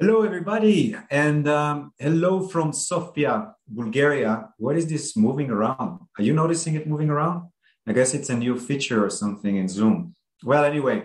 Hello, 0.00 0.22
everybody, 0.22 0.94
and 1.10 1.48
um, 1.48 1.92
hello 1.98 2.46
from 2.46 2.72
Sofia, 2.72 3.52
Bulgaria. 3.66 4.48
What 4.56 4.76
is 4.76 4.86
this 4.86 5.16
moving 5.16 5.50
around? 5.50 5.98
Are 6.16 6.22
you 6.22 6.32
noticing 6.34 6.76
it 6.76 6.86
moving 6.86 7.10
around? 7.10 7.48
I 7.84 7.92
guess 7.94 8.14
it's 8.14 8.30
a 8.30 8.36
new 8.36 8.60
feature 8.60 9.04
or 9.04 9.10
something 9.10 9.56
in 9.56 9.66
Zoom. 9.66 10.14
Well, 10.44 10.64
anyway, 10.64 11.02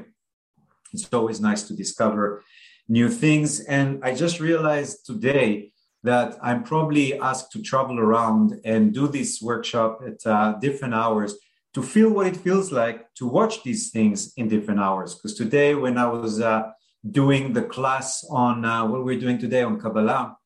it's 0.94 1.12
always 1.12 1.42
nice 1.42 1.64
to 1.70 1.76
discover 1.76 2.44
new 2.88 3.10
things. 3.10 3.62
And 3.62 4.00
I 4.04 4.14
just 4.14 4.40
realized 4.40 5.08
today 5.08 5.72
that 6.04 6.38
I'm 6.44 6.62
probably 6.64 7.20
asked 7.20 7.52
to 7.54 7.64
travel 7.64 8.00
around 8.00 8.62
and 8.64 8.94
do 8.94 9.08
this 9.08 9.42
workshop 9.42 10.02
at 10.06 10.24
uh, 10.32 10.60
different 10.62 10.94
hours 10.94 11.34
to 11.74 11.82
feel 11.82 12.12
what 12.12 12.28
it 12.28 12.38
feels 12.38 12.72
like 12.72 13.12
to 13.16 13.26
watch 13.26 13.64
these 13.64 13.90
things 13.90 14.34
in 14.38 14.50
different 14.50 14.82
hours. 14.82 15.16
Because 15.16 15.34
today, 15.34 15.74
when 15.74 15.98
I 15.98 16.06
was 16.06 16.40
uh, 16.40 16.70
doing 17.10 17.54
the 17.54 17.64
class 17.64 18.26
on 18.30 18.66
uh, 18.66 18.86
what 18.86 19.04
we're 19.04 19.20
doing 19.20 19.38
today 19.38 19.64
on 19.64 19.80
Kabbalah. 19.80 20.38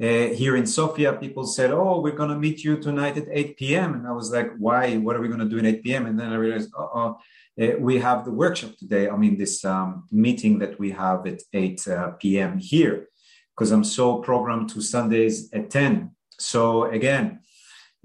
Uh, 0.00 0.28
here 0.34 0.56
in 0.56 0.66
Sofia, 0.66 1.12
people 1.12 1.46
said, 1.46 1.70
"Oh, 1.70 2.00
we're 2.00 2.16
going 2.16 2.30
to 2.30 2.38
meet 2.38 2.64
you 2.64 2.76
tonight 2.78 3.16
at 3.16 3.28
8 3.30 3.56
p.m." 3.56 3.94
And 3.94 4.06
I 4.06 4.12
was 4.12 4.30
like, 4.30 4.52
"Why? 4.58 4.96
What 4.96 5.16
are 5.16 5.20
we 5.20 5.28
going 5.28 5.40
to 5.40 5.48
do 5.48 5.58
at 5.58 5.66
8 5.66 5.82
p.m.?" 5.84 6.06
And 6.06 6.18
then 6.18 6.32
I 6.32 6.36
realized, 6.36 6.70
"Oh, 6.76 7.18
we 7.56 7.98
have 7.98 8.24
the 8.24 8.32
workshop 8.32 8.76
today. 8.78 9.08
I 9.08 9.16
mean, 9.16 9.36
this 9.36 9.64
um, 9.64 10.08
meeting 10.10 10.58
that 10.60 10.78
we 10.78 10.90
have 10.92 11.26
at 11.26 11.42
8 11.52 11.88
uh, 11.88 12.10
p.m. 12.12 12.58
here, 12.58 13.08
because 13.54 13.70
I'm 13.70 13.84
so 13.84 14.18
programmed 14.18 14.70
to 14.70 14.80
Sundays 14.80 15.52
at 15.52 15.70
10. 15.70 16.10
So 16.38 16.84
again, 16.90 17.40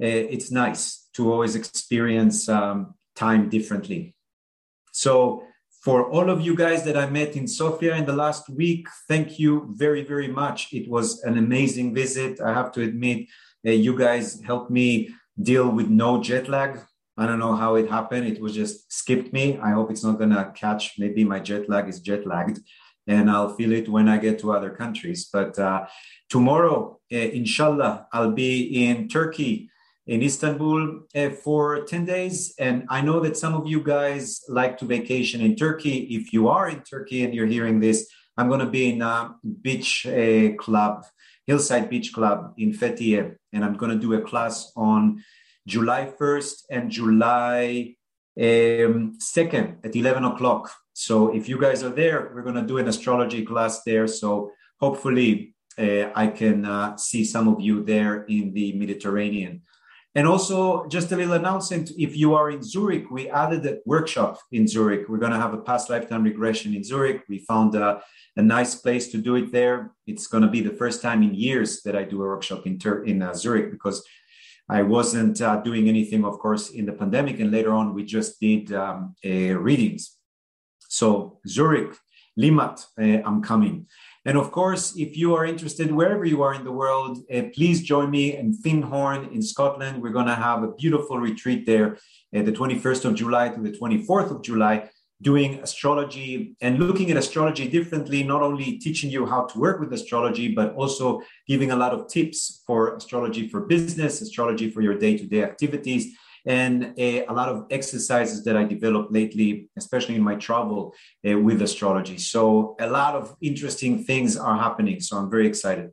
uh, 0.02 0.06
it's 0.06 0.52
nice 0.52 1.08
to 1.14 1.32
always 1.32 1.56
experience 1.56 2.50
um, 2.50 2.94
time 3.16 3.50
differently. 3.50 4.16
So 4.92 5.47
for 5.88 6.12
all 6.12 6.30
of 6.30 6.42
you 6.42 6.54
guys 6.54 6.84
that 6.84 6.98
I 6.98 7.10
met 7.10 7.38
in 7.38 7.48
Sofia 7.48 7.96
in 7.96 8.06
the 8.06 8.12
last 8.12 8.50
week, 8.50 8.90
thank 9.08 9.40
you 9.40 9.70
very, 9.72 10.04
very 10.04 10.28
much. 10.28 10.74
It 10.74 10.90
was 10.90 11.24
an 11.24 11.38
amazing 11.38 11.96
visit. 11.96 12.42
I 12.42 12.54
have 12.54 12.74
to 12.74 12.82
admit, 12.82 13.30
uh, 13.66 13.72
you 13.72 13.98
guys 13.98 14.42
helped 14.42 14.70
me 14.70 15.16
deal 15.42 15.70
with 15.70 15.88
no 15.88 16.22
jet 16.22 16.50
lag. 16.50 16.82
I 17.16 17.26
don't 17.26 17.40
know 17.40 17.56
how 17.56 17.76
it 17.76 17.90
happened. 17.90 18.28
It 18.28 18.42
was 18.42 18.54
just 18.54 18.92
skipped 18.92 19.32
me. 19.32 19.60
I 19.64 19.70
hope 19.70 19.90
it's 19.90 20.04
not 20.04 20.18
going 20.18 20.32
to 20.32 20.52
catch. 20.54 21.00
Maybe 21.00 21.24
my 21.24 21.40
jet 21.40 21.70
lag 21.70 21.88
is 21.88 22.02
jet 22.02 22.28
lagged 22.28 22.60
and 23.08 23.32
I'll 23.32 23.56
feel 23.56 23.72
it 23.72 23.88
when 23.88 24.10
I 24.10 24.18
get 24.18 24.40
to 24.40 24.52
other 24.52 24.72
countries. 24.72 25.30
But 25.32 25.58
uh, 25.58 25.86
tomorrow, 26.30 27.00
uh, 27.14 27.16
inshallah, 27.16 28.08
I'll 28.12 28.34
be 28.34 28.86
in 28.86 29.08
Turkey 29.08 29.70
in 30.08 30.24
Istanbul 30.24 31.02
uh, 31.16 31.30
for 31.30 31.84
10 31.84 32.06
days. 32.06 32.56
And 32.58 32.86
I 32.90 33.02
know 33.02 33.20
that 33.20 33.38
some 33.38 33.54
of 33.54 33.68
you 33.68 33.84
guys 33.84 34.42
like 34.48 34.78
to 34.80 34.86
vacation 34.86 35.42
in 35.42 35.56
Turkey. 35.56 36.08
If 36.16 36.32
you 36.32 36.48
are 36.48 36.70
in 36.70 36.82
Turkey 36.82 37.24
and 37.24 37.34
you're 37.34 37.46
hearing 37.46 37.80
this, 37.80 38.10
I'm 38.38 38.48
going 38.48 38.62
to 38.62 38.70
be 38.70 38.90
in 38.94 39.02
a 39.02 39.36
beach 39.62 40.06
uh, 40.06 40.54
club, 40.56 41.06
Hillside 41.46 41.90
Beach 41.90 42.14
Club 42.14 42.54
in 42.58 42.72
Fethiye, 42.72 43.36
and 43.52 43.66
I'm 43.66 43.76
going 43.76 43.92
to 43.92 43.98
do 43.98 44.14
a 44.14 44.22
class 44.22 44.72
on 44.76 45.24
July 45.66 46.14
1st 46.20 46.54
and 46.70 46.92
July 46.92 47.96
um, 48.40 49.18
2nd 49.20 49.86
at 49.86 49.96
11 49.96 50.24
o'clock. 50.24 50.72
So 50.94 51.34
if 51.36 51.50
you 51.50 51.60
guys 51.60 51.84
are 51.84 51.90
there, 51.90 52.32
we're 52.34 52.44
going 52.44 52.56
to 52.56 52.62
do 52.62 52.78
an 52.78 52.88
astrology 52.88 53.44
class 53.44 53.84
there. 53.84 54.08
So 54.08 54.52
hopefully 54.80 55.56
uh, 55.78 56.12
I 56.16 56.28
can 56.28 56.66
uh, 56.66 56.98
see 56.98 57.26
some 57.26 57.48
of 57.48 57.60
you 57.60 57.84
there 57.84 58.24
in 58.24 58.54
the 58.54 58.74
Mediterranean. 58.74 59.64
And 60.18 60.28
also, 60.28 60.88
just 60.88 61.12
a 61.12 61.16
little 61.16 61.36
announcement 61.36 61.92
if 61.96 62.18
you 62.18 62.34
are 62.34 62.50
in 62.50 62.64
Zurich, 62.64 63.12
we 63.12 63.30
added 63.30 63.64
a 63.68 63.78
workshop 63.86 64.40
in 64.52 64.68
Zurich. 64.68 65.08
We're 65.08 65.20
going 65.20 65.32
to 65.32 65.38
have 65.38 65.54
a 65.54 65.60
past 65.60 65.92
lifetime 65.92 66.24
regression 66.24 66.74
in 66.74 66.84
Zurich. 66.84 67.22
We 67.30 67.38
found 67.38 67.76
a, 67.76 68.02
a 68.36 68.42
nice 68.42 68.74
place 68.74 69.10
to 69.10 69.20
do 69.20 69.36
it 69.36 69.52
there. 69.52 69.92
It's 70.08 70.26
going 70.26 70.42
to 70.42 70.50
be 70.50 70.62
the 70.62 70.74
first 70.74 71.04
time 71.04 71.22
in 71.22 71.36
years 71.36 71.84
that 71.84 71.96
I 71.96 72.02
do 72.02 72.24
a 72.24 72.26
workshop 72.26 72.66
in, 72.66 72.80
in 73.06 73.22
uh, 73.22 73.36
Zurich 73.36 73.70
because 73.70 74.04
I 74.68 74.82
wasn't 74.82 75.40
uh, 75.40 75.58
doing 75.58 75.88
anything, 75.88 76.26
of 76.26 76.40
course, 76.40 76.72
in 76.72 76.88
the 76.88 76.94
pandemic. 76.94 77.40
And 77.40 77.52
later 77.52 77.72
on, 77.72 77.94
we 77.94 78.04
just 78.04 78.40
did 78.40 78.74
um, 78.74 79.14
readings. 79.24 80.18
So, 80.80 81.40
Zurich, 81.48 81.96
Limmat, 82.40 82.84
uh, 83.00 83.22
I'm 83.24 83.44
coming. 83.44 83.86
And 84.28 84.38
of 84.38 84.52
course, 84.52 84.94
if 84.98 85.16
you 85.16 85.36
are 85.36 85.46
interested 85.46 85.90
wherever 85.90 86.26
you 86.26 86.44
are 86.44 86.54
in 86.54 86.66
the 86.66 86.72
world, 86.84 87.20
uh, 87.34 87.44
please 87.56 87.82
join 87.82 88.12
me 88.12 88.36
in 88.36 88.52
Findhorn 88.62 89.32
in 89.34 89.42
Scotland. 89.42 90.02
We're 90.02 90.18
going 90.20 90.26
to 90.26 90.36
have 90.36 90.64
a 90.64 90.74
beautiful 90.74 91.18
retreat 91.18 91.66
there, 91.66 91.98
uh, 92.36 92.42
the 92.42 92.52
21st 92.52 93.06
of 93.06 93.16
July 93.16 93.48
to 93.48 93.62
the 93.62 93.72
24th 93.72 94.32
of 94.32 94.44
July, 94.44 94.90
doing 95.22 95.62
astrology 95.64 96.58
and 96.60 96.78
looking 96.78 97.10
at 97.10 97.16
astrology 97.16 97.70
differently, 97.70 98.22
not 98.22 98.42
only 98.42 98.78
teaching 98.80 99.10
you 99.10 99.26
how 99.26 99.46
to 99.46 99.58
work 99.58 99.80
with 99.80 99.94
astrology, 99.94 100.54
but 100.54 100.76
also 100.76 101.22
giving 101.48 101.72
a 101.72 101.78
lot 101.78 101.94
of 101.94 102.10
tips 102.10 102.64
for 102.68 102.98
astrology 102.98 103.48
for 103.48 103.62
business, 103.62 104.20
astrology 104.20 104.70
for 104.70 104.82
your 104.82 104.98
day 104.98 105.18
to 105.18 105.26
day 105.26 105.42
activities 105.42 106.18
and 106.48 106.94
a, 106.98 107.26
a, 107.26 107.34
lot 107.34 107.50
of 107.50 107.66
exercises 107.70 108.46
that 108.46 108.56
I 108.56 108.64
developed 108.64 109.12
lately, 109.12 109.70
especially 109.78 110.16
in 110.16 110.24
my 110.24 110.36
travel 110.36 110.96
uh, 111.30 111.38
with 111.38 111.62
astrology. 111.62 112.18
So 112.18 112.78
a 112.80 112.90
lot 112.90 113.16
of 113.16 113.36
interesting 113.42 114.06
things 114.06 114.38
are 114.38 114.58
happening. 114.58 115.02
So 115.02 115.18
I'm 115.18 115.30
very 115.30 115.46
excited. 115.46 115.92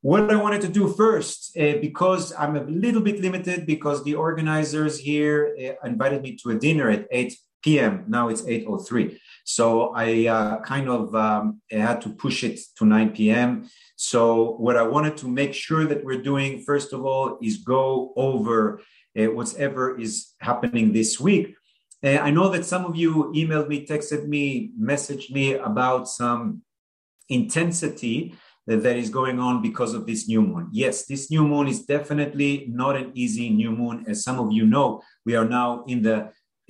What 0.00 0.30
I 0.30 0.36
wanted 0.36 0.60
to 0.60 0.68
do 0.68 0.86
first, 0.92 1.56
uh, 1.58 1.78
because 1.80 2.32
I'm 2.38 2.54
a 2.56 2.62
little 2.62 3.02
bit 3.02 3.20
limited, 3.20 3.66
because 3.66 4.04
the 4.04 4.14
organizers 4.14 4.96
here 4.96 5.56
uh, 5.60 5.86
invited 5.86 6.22
me 6.22 6.36
to 6.42 6.50
a 6.50 6.54
dinner 6.54 6.88
at 6.88 7.08
8 7.10 7.36
p.m. 7.64 8.04
Now 8.06 8.28
it's 8.28 8.42
8:03, 8.42 9.18
so 9.44 9.92
I 9.94 10.28
uh, 10.28 10.60
kind 10.60 10.88
of 10.88 11.12
um, 11.16 11.60
had 11.68 12.00
to 12.02 12.10
push 12.10 12.44
it 12.44 12.60
to 12.76 12.84
9 12.84 13.10
p.m. 13.10 13.68
So 13.96 14.52
what 14.52 14.76
I 14.76 14.84
wanted 14.84 15.16
to 15.18 15.28
make 15.28 15.52
sure 15.52 15.84
that 15.84 16.04
we're 16.04 16.22
doing, 16.22 16.62
first 16.62 16.92
of 16.92 17.04
all, 17.04 17.36
is 17.42 17.56
go 17.56 18.12
over 18.14 18.78
uh, 18.78 18.82
whatever 19.26 19.98
is 19.98 20.34
happening 20.40 20.92
this 20.92 21.18
week. 21.20 21.54
Uh, 22.04 22.18
I 22.18 22.30
know 22.30 22.48
that 22.50 22.64
some 22.64 22.84
of 22.84 22.94
you 22.96 23.32
emailed 23.34 23.68
me, 23.68 23.84
texted 23.84 24.28
me, 24.28 24.70
messaged 24.80 25.30
me 25.30 25.54
about 25.54 26.08
some 26.08 26.62
intensity 27.28 28.34
that 28.66 28.96
is 28.96 29.10
going 29.10 29.40
on 29.40 29.62
because 29.62 29.94
of 29.94 30.06
this 30.06 30.28
new 30.28 30.42
moon. 30.42 30.68
Yes, 30.72 31.06
this 31.06 31.30
new 31.30 31.46
moon 31.46 31.68
is 31.68 31.86
definitely 31.86 32.66
not 32.68 32.96
an 32.96 33.10
easy 33.14 33.48
new 33.48 33.70
moon. 33.72 34.04
As 34.06 34.22
some 34.22 34.38
of 34.38 34.52
you 34.52 34.66
know, 34.66 35.02
we 35.24 35.34
are 35.34 35.46
now 35.46 35.84
in 35.86 36.02
the 36.02 36.16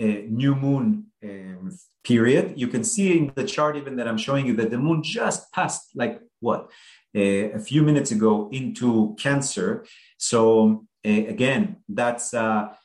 uh, 0.01 0.23
new 0.29 0.55
moon 0.55 1.07
um, 1.25 1.77
period. 2.05 2.55
You 2.57 2.69
can 2.69 2.85
see 2.85 3.19
in 3.19 3.33
the 3.35 3.45
chart 3.45 3.77
even 3.77 3.97
that 3.97 4.07
I'm 4.07 4.17
showing 4.17 4.47
you 4.47 4.55
that 4.57 4.71
the 4.71 4.79
moon 4.79 5.03
just 5.03 5.53
passed 5.53 5.91
like 5.95 6.21
what? 6.41 6.71
Uh, 7.17 7.51
a 7.53 7.59
few 7.59 7.83
minutes 7.83 8.13
ago 8.13 8.49
into 8.53 9.17
Cancer. 9.19 9.85
So 10.19 10.87
again, 11.05 11.77
that's 11.89 12.35
a 12.35 12.77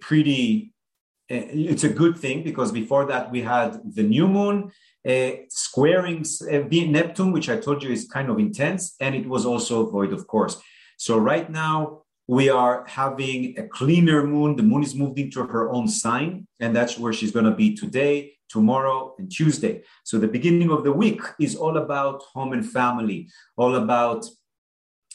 pretty 0.00 0.72
it's 1.28 1.82
a 1.82 1.88
good 1.88 2.16
thing 2.16 2.44
because 2.44 2.70
before 2.70 3.04
that 3.06 3.32
we 3.32 3.42
had 3.42 3.80
the 3.94 4.02
new 4.02 4.28
moon 4.28 4.70
squaring 5.48 6.24
Neptune, 6.48 7.32
which 7.32 7.48
I 7.48 7.56
told 7.56 7.82
you 7.82 7.90
is 7.90 8.06
kind 8.06 8.30
of 8.30 8.38
intense, 8.38 8.94
and 9.00 9.14
it 9.14 9.26
was 9.26 9.44
also 9.44 9.90
void, 9.90 10.12
of 10.12 10.26
course. 10.28 10.60
So 10.98 11.18
right 11.18 11.50
now 11.50 12.02
we 12.28 12.48
are 12.48 12.84
having 12.86 13.58
a 13.58 13.66
cleaner 13.66 14.26
moon. 14.26 14.56
The 14.56 14.62
moon 14.62 14.82
is 14.82 14.94
moved 14.94 15.18
into 15.18 15.44
her 15.44 15.70
own 15.70 15.88
sign, 15.88 16.46
and 16.60 16.74
that's 16.74 16.98
where 16.98 17.12
she's 17.12 17.32
going 17.32 17.44
to 17.44 17.54
be 17.54 17.74
today, 17.74 18.32
tomorrow, 18.48 19.14
and 19.18 19.30
Tuesday. 19.30 19.82
So 20.04 20.18
the 20.18 20.28
beginning 20.28 20.70
of 20.70 20.84
the 20.84 20.92
week 20.92 21.20
is 21.40 21.56
all 21.56 21.76
about 21.76 22.22
home 22.34 22.52
and 22.52 22.68
family, 22.68 23.28
all 23.56 23.74
about 23.76 24.26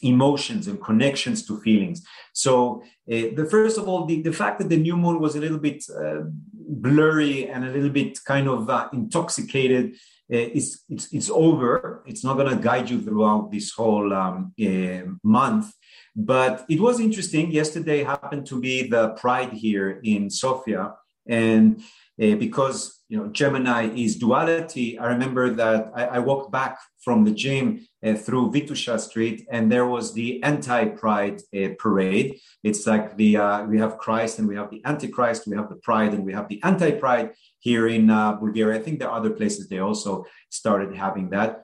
emotions 0.02 0.68
and 0.68 0.82
connections 0.82 1.46
to 1.46 1.60
feelings. 1.60 2.04
So, 2.32 2.82
uh, 3.10 3.34
the 3.34 3.46
first 3.50 3.78
of 3.78 3.88
all, 3.88 4.04
the, 4.06 4.22
the 4.22 4.32
fact 4.32 4.58
that 4.58 4.68
the 4.68 4.76
new 4.76 4.96
moon 4.96 5.20
was 5.20 5.34
a 5.36 5.40
little 5.40 5.58
bit 5.58 5.84
uh, 5.90 6.22
blurry 6.52 7.48
and 7.48 7.64
a 7.64 7.70
little 7.70 7.90
bit 7.90 8.18
kind 8.24 8.48
of 8.48 8.68
uh, 8.68 8.88
intoxicated 8.92 9.94
uh, 10.32 10.36
is 10.36 10.82
it's, 10.88 11.12
it's 11.12 11.30
over. 11.30 12.02
It's 12.06 12.24
not 12.24 12.36
going 12.36 12.56
to 12.56 12.62
guide 12.62 12.90
you 12.90 13.00
throughout 13.00 13.50
this 13.50 13.72
whole 13.72 14.12
um, 14.12 14.52
uh, 14.60 15.12
month. 15.22 15.72
But 16.14 16.64
it 16.68 16.80
was 16.80 17.00
interesting. 17.00 17.50
Yesterday 17.50 18.04
happened 18.04 18.46
to 18.46 18.60
be 18.60 18.88
the 18.88 19.10
Pride 19.10 19.52
here 19.52 20.00
in 20.02 20.30
Sofia, 20.30 20.94
and 21.26 21.82
uh, 22.20 22.34
because 22.36 23.02
you 23.08 23.18
know 23.18 23.28
Gemini 23.28 23.90
is 23.94 24.16
duality, 24.16 24.98
I 24.98 25.06
remember 25.08 25.50
that 25.54 25.90
I, 25.94 26.04
I 26.04 26.18
walked 26.18 26.50
back 26.50 26.78
from 27.00 27.24
the 27.24 27.30
gym 27.30 27.86
uh, 28.04 28.14
through 28.14 28.52
Vitosha 28.52 28.98
Street, 28.98 29.46
and 29.50 29.70
there 29.70 29.86
was 29.86 30.12
the 30.12 30.42
anti-Pride 30.42 31.40
uh, 31.56 31.68
parade. 31.78 32.38
It's 32.62 32.86
like 32.86 33.16
the 33.16 33.36
uh, 33.36 33.64
we 33.64 33.78
have 33.78 33.98
Christ 33.98 34.38
and 34.38 34.48
we 34.48 34.56
have 34.56 34.70
the 34.70 34.82
Antichrist, 34.84 35.46
we 35.46 35.56
have 35.56 35.68
the 35.68 35.76
Pride 35.76 36.12
and 36.14 36.24
we 36.24 36.32
have 36.32 36.48
the 36.48 36.62
anti-Pride 36.62 37.32
here 37.60 37.86
in 37.88 38.10
uh, 38.10 38.36
Bulgaria. 38.36 38.78
I 38.78 38.82
think 38.82 38.98
there 38.98 39.08
are 39.08 39.18
other 39.18 39.30
places 39.30 39.68
they 39.68 39.78
also 39.78 40.24
started 40.50 40.94
having 40.94 41.30
that. 41.30 41.62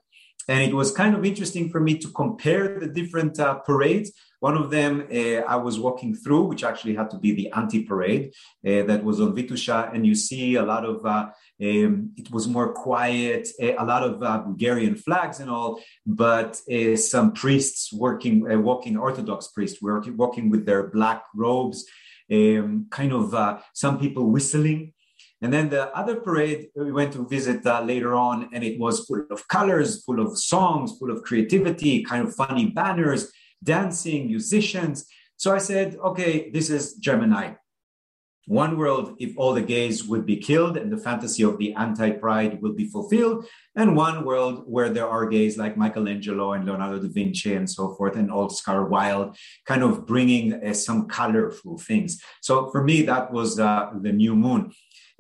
And 0.48 0.62
it 0.62 0.74
was 0.74 0.90
kind 0.90 1.14
of 1.14 1.24
interesting 1.24 1.68
for 1.68 1.78
me 1.78 1.98
to 1.98 2.08
compare 2.08 2.80
the 2.80 2.86
different 2.86 3.38
uh, 3.38 3.56
parades. 3.56 4.12
One 4.40 4.56
of 4.56 4.70
them 4.70 5.06
uh, 5.12 5.40
I 5.54 5.56
was 5.56 5.78
walking 5.78 6.14
through, 6.14 6.44
which 6.44 6.64
actually 6.64 6.94
had 6.94 7.10
to 7.10 7.18
be 7.18 7.32
the 7.32 7.50
anti 7.52 7.84
parade 7.84 8.32
uh, 8.66 8.84
that 8.84 9.04
was 9.04 9.20
on 9.20 9.34
Vitosha. 9.34 9.92
And 9.92 10.06
you 10.06 10.14
see 10.14 10.54
a 10.54 10.62
lot 10.62 10.84
of, 10.86 11.04
uh, 11.04 11.26
um, 11.60 12.12
it 12.16 12.30
was 12.30 12.48
more 12.48 12.72
quiet, 12.72 13.48
uh, 13.62 13.74
a 13.78 13.84
lot 13.84 14.02
of 14.04 14.22
uh, 14.22 14.38
Bulgarian 14.38 14.94
flags 14.94 15.40
and 15.40 15.50
all, 15.50 15.80
but 16.06 16.60
some 16.96 17.32
priests 17.32 17.92
working, 17.92 18.62
walking, 18.62 18.96
Orthodox 18.96 19.48
priests 19.48 19.82
working, 19.82 20.16
walking 20.16 20.50
with 20.50 20.64
their 20.64 20.84
black 20.88 21.24
robes, 21.34 21.84
um, 22.32 22.86
kind 22.90 23.12
of 23.12 23.60
some 23.74 23.98
people 23.98 24.30
whistling. 24.30 24.92
And 25.40 25.52
then 25.52 25.69
the 25.69 25.96
other 25.96 26.17
parade 26.17 26.69
we 26.75 26.90
went 26.90 27.12
to 27.12 27.26
visit 27.26 27.64
uh, 27.64 27.82
later 27.82 28.14
on, 28.14 28.49
and 28.52 28.64
it 28.64 28.79
was 28.79 29.05
full 29.06 29.25
of 29.31 29.46
colors, 29.49 30.02
full 30.05 30.20
of 30.20 30.37
songs, 30.37 30.99
full 30.99 31.11
of 31.11 31.23
creativity, 31.23 32.02
kind 32.02 32.26
of 32.26 32.35
funny 32.35 32.67
banners, 32.67 33.31
dancing, 33.62 34.26
musicians. 34.26 35.06
So 35.37 35.55
I 35.55 35.58
said, 35.58 35.96
okay, 35.96 36.50
this 36.50 36.70
is 36.70 36.94
Gemini. 36.94 37.55
One 38.49 38.79
world 38.79 39.14
if 39.19 39.37
all 39.37 39.52
the 39.52 39.61
gays 39.61 40.05
would 40.05 40.25
be 40.25 40.38
killed 40.38 40.79
and 40.79 40.90
the 40.90 40.96
fantasy 40.96 41.43
of 41.43 41.58
the 41.58 41.75
anti 41.75 42.12
pride 42.12 42.62
will 42.62 42.73
be 42.73 42.87
fulfilled, 42.87 43.46
and 43.76 43.94
one 43.94 44.25
world 44.25 44.64
where 44.67 44.88
there 44.88 45.06
are 45.06 45.29
gays 45.29 45.58
like 45.58 45.76
Michelangelo 45.76 46.55
and 46.55 46.64
Leonardo 46.64 46.99
da 46.99 47.08
Vinci 47.08 47.52
and 47.55 47.69
so 47.69 47.94
forth, 47.94 48.17
and 48.17 48.32
Oscar 48.32 48.87
Wilde, 48.87 49.37
kind 49.67 49.82
of 49.82 50.06
bringing 50.06 50.55
uh, 50.55 50.73
some 50.73 51.06
colorful 51.06 51.76
things. 51.76 52.23
So 52.41 52.70
for 52.70 52.82
me, 52.82 53.02
that 53.02 53.31
was 53.32 53.61
uh, 53.61 53.91
the 54.00 54.12
new 54.12 54.34
moon. 54.34 54.73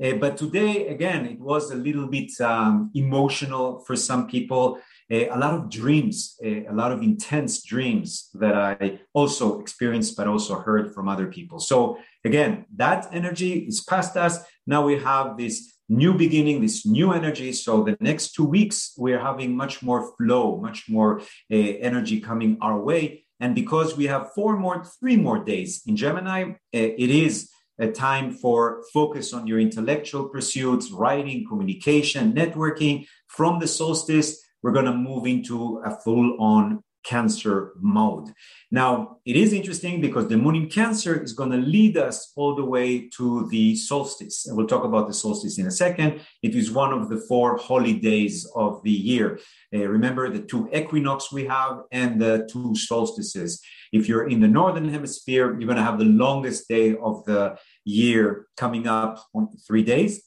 Uh, 0.02 0.12
but 0.12 0.36
today, 0.36 0.86
again, 0.88 1.26
it 1.26 1.40
was 1.40 1.70
a 1.70 1.74
little 1.74 2.06
bit 2.06 2.30
um, 2.40 2.90
emotional 2.94 3.80
for 3.80 3.96
some 3.96 4.28
people. 4.28 4.78
Uh, 5.10 5.28
a 5.30 5.38
lot 5.38 5.54
of 5.54 5.68
dreams, 5.68 6.36
uh, 6.44 6.70
a 6.70 6.72
lot 6.72 6.92
of 6.92 7.02
intense 7.02 7.64
dreams 7.64 8.28
that 8.34 8.54
I 8.54 9.00
also 9.12 9.60
experienced, 9.60 10.16
but 10.16 10.28
also 10.28 10.60
heard 10.60 10.94
from 10.94 11.08
other 11.08 11.26
people. 11.26 11.58
So, 11.58 11.98
again, 12.24 12.66
that 12.76 13.08
energy 13.12 13.66
is 13.66 13.80
past 13.80 14.16
us. 14.16 14.38
Now 14.66 14.84
we 14.84 14.98
have 14.98 15.36
this 15.36 15.72
new 15.88 16.14
beginning, 16.14 16.60
this 16.60 16.86
new 16.86 17.12
energy. 17.12 17.52
So, 17.52 17.82
the 17.82 17.96
next 17.98 18.34
two 18.34 18.44
weeks, 18.44 18.92
we're 18.96 19.20
having 19.20 19.56
much 19.56 19.82
more 19.82 20.12
flow, 20.16 20.60
much 20.60 20.88
more 20.88 21.22
energy 21.50 22.20
coming 22.20 22.56
our 22.60 22.78
way. 22.78 23.24
And 23.40 23.54
because 23.54 23.96
we 23.96 24.06
have 24.06 24.32
four 24.34 24.56
more, 24.58 24.84
three 24.84 25.16
more 25.16 25.42
days 25.42 25.82
in 25.86 25.96
Gemini, 25.96 26.52
it 26.72 27.10
is 27.10 27.50
a 27.78 27.90
time 27.90 28.32
for 28.32 28.82
focus 28.92 29.32
on 29.32 29.46
your 29.46 29.60
intellectual 29.60 30.28
pursuits, 30.28 30.90
writing, 30.90 31.46
communication, 31.46 32.32
networking. 32.32 33.06
From 33.28 33.60
the 33.60 33.68
solstice, 33.68 34.40
we're 34.62 34.72
going 34.72 34.86
to 34.86 34.92
move 34.92 35.26
into 35.26 35.78
a 35.84 35.90
full 36.00 36.36
on 36.40 36.82
Cancer 37.04 37.72
mode. 37.80 38.34
Now, 38.70 39.18
it 39.24 39.34
is 39.34 39.54
interesting 39.54 40.00
because 40.00 40.28
the 40.28 40.36
moon 40.36 40.56
in 40.56 40.68
Cancer 40.68 41.22
is 41.22 41.32
going 41.32 41.52
to 41.52 41.56
lead 41.56 41.96
us 41.96 42.32
all 42.36 42.54
the 42.54 42.64
way 42.64 43.08
to 43.16 43.48
the 43.48 43.76
solstice. 43.76 44.46
And 44.46 44.56
we'll 44.56 44.66
talk 44.66 44.84
about 44.84 45.06
the 45.06 45.14
solstice 45.14 45.58
in 45.58 45.66
a 45.66 45.70
second. 45.70 46.20
It 46.42 46.54
is 46.54 46.70
one 46.70 46.92
of 46.92 47.08
the 47.08 47.16
four 47.16 47.56
holidays 47.56 48.46
of 48.54 48.82
the 48.82 48.90
year. 48.90 49.38
Uh, 49.72 49.86
remember 49.86 50.28
the 50.28 50.42
two 50.42 50.68
equinox 50.74 51.32
we 51.32 51.46
have 51.46 51.82
and 51.92 52.20
the 52.20 52.46
two 52.52 52.74
solstices. 52.74 53.62
If 53.92 54.08
you're 54.08 54.28
in 54.28 54.40
the 54.40 54.48
northern 54.48 54.88
hemisphere, 54.88 55.56
you're 55.58 55.66
going 55.66 55.76
to 55.76 55.82
have 55.82 55.98
the 55.98 56.04
longest 56.04 56.68
day 56.68 56.96
of 56.96 57.24
the 57.24 57.56
year 57.84 58.46
coming 58.56 58.86
up 58.86 59.24
on 59.34 59.48
three 59.66 59.82
days. 59.82 60.22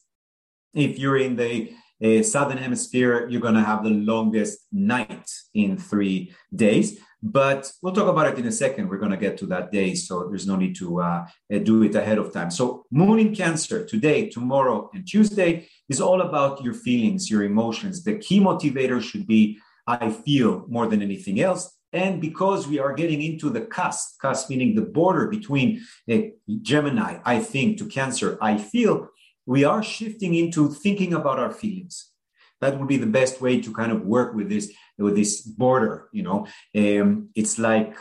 If 0.74 0.98
you're 0.98 1.18
in 1.18 1.36
the 1.36 1.72
uh, 2.02 2.22
southern 2.22 2.58
hemisphere, 2.58 3.28
you're 3.28 3.40
going 3.40 3.54
to 3.54 3.62
have 3.62 3.84
the 3.84 3.90
longest 3.90 4.66
night 4.72 5.30
in 5.54 5.76
three 5.76 6.34
days. 6.54 6.98
But 7.22 7.70
we'll 7.80 7.92
talk 7.92 8.08
about 8.08 8.26
it 8.32 8.38
in 8.38 8.46
a 8.46 8.52
second. 8.52 8.88
We're 8.88 8.98
going 8.98 9.12
to 9.12 9.16
get 9.16 9.38
to 9.38 9.46
that 9.46 9.70
day, 9.70 9.94
so 9.94 10.26
there's 10.28 10.46
no 10.46 10.56
need 10.56 10.74
to 10.76 11.00
uh, 11.00 11.26
uh, 11.54 11.58
do 11.58 11.84
it 11.84 11.94
ahead 11.94 12.18
of 12.18 12.32
time. 12.32 12.50
So, 12.50 12.84
Moon 12.90 13.20
in 13.20 13.32
Cancer 13.32 13.86
today, 13.86 14.28
tomorrow, 14.28 14.90
and 14.92 15.06
Tuesday 15.06 15.68
is 15.88 16.00
all 16.00 16.22
about 16.22 16.64
your 16.64 16.74
feelings, 16.74 17.30
your 17.30 17.44
emotions. 17.44 18.02
The 18.02 18.18
key 18.18 18.40
motivator 18.40 19.00
should 19.00 19.28
be 19.28 19.60
I 19.86 20.10
feel 20.10 20.64
more 20.68 20.88
than 20.88 21.02
anything 21.02 21.40
else. 21.40 21.72
And 21.92 22.20
because 22.20 22.66
we 22.66 22.78
are 22.78 22.94
getting 22.94 23.20
into 23.22 23.50
the 23.50 23.62
cusp, 23.62 24.18
cusp 24.20 24.48
meaning 24.48 24.74
the 24.74 24.82
border 24.82 25.28
between 25.28 25.82
uh, 26.10 26.18
Gemini, 26.62 27.18
I 27.24 27.40
think, 27.40 27.78
to 27.78 27.86
Cancer, 27.86 28.38
I 28.40 28.56
feel, 28.56 29.08
we 29.44 29.64
are 29.64 29.82
shifting 29.82 30.34
into 30.34 30.70
thinking 30.70 31.12
about 31.12 31.38
our 31.38 31.50
feelings. 31.50 32.10
That 32.60 32.78
would 32.78 32.88
be 32.88 32.96
the 32.96 33.06
best 33.06 33.40
way 33.40 33.60
to 33.60 33.72
kind 33.72 33.92
of 33.92 34.02
work 34.02 34.34
with 34.34 34.48
this 34.48 34.72
with 34.96 35.16
this 35.16 35.42
border. 35.42 36.08
You 36.12 36.22
know, 36.22 36.46
um, 36.76 37.28
it's 37.34 37.58
like 37.58 37.96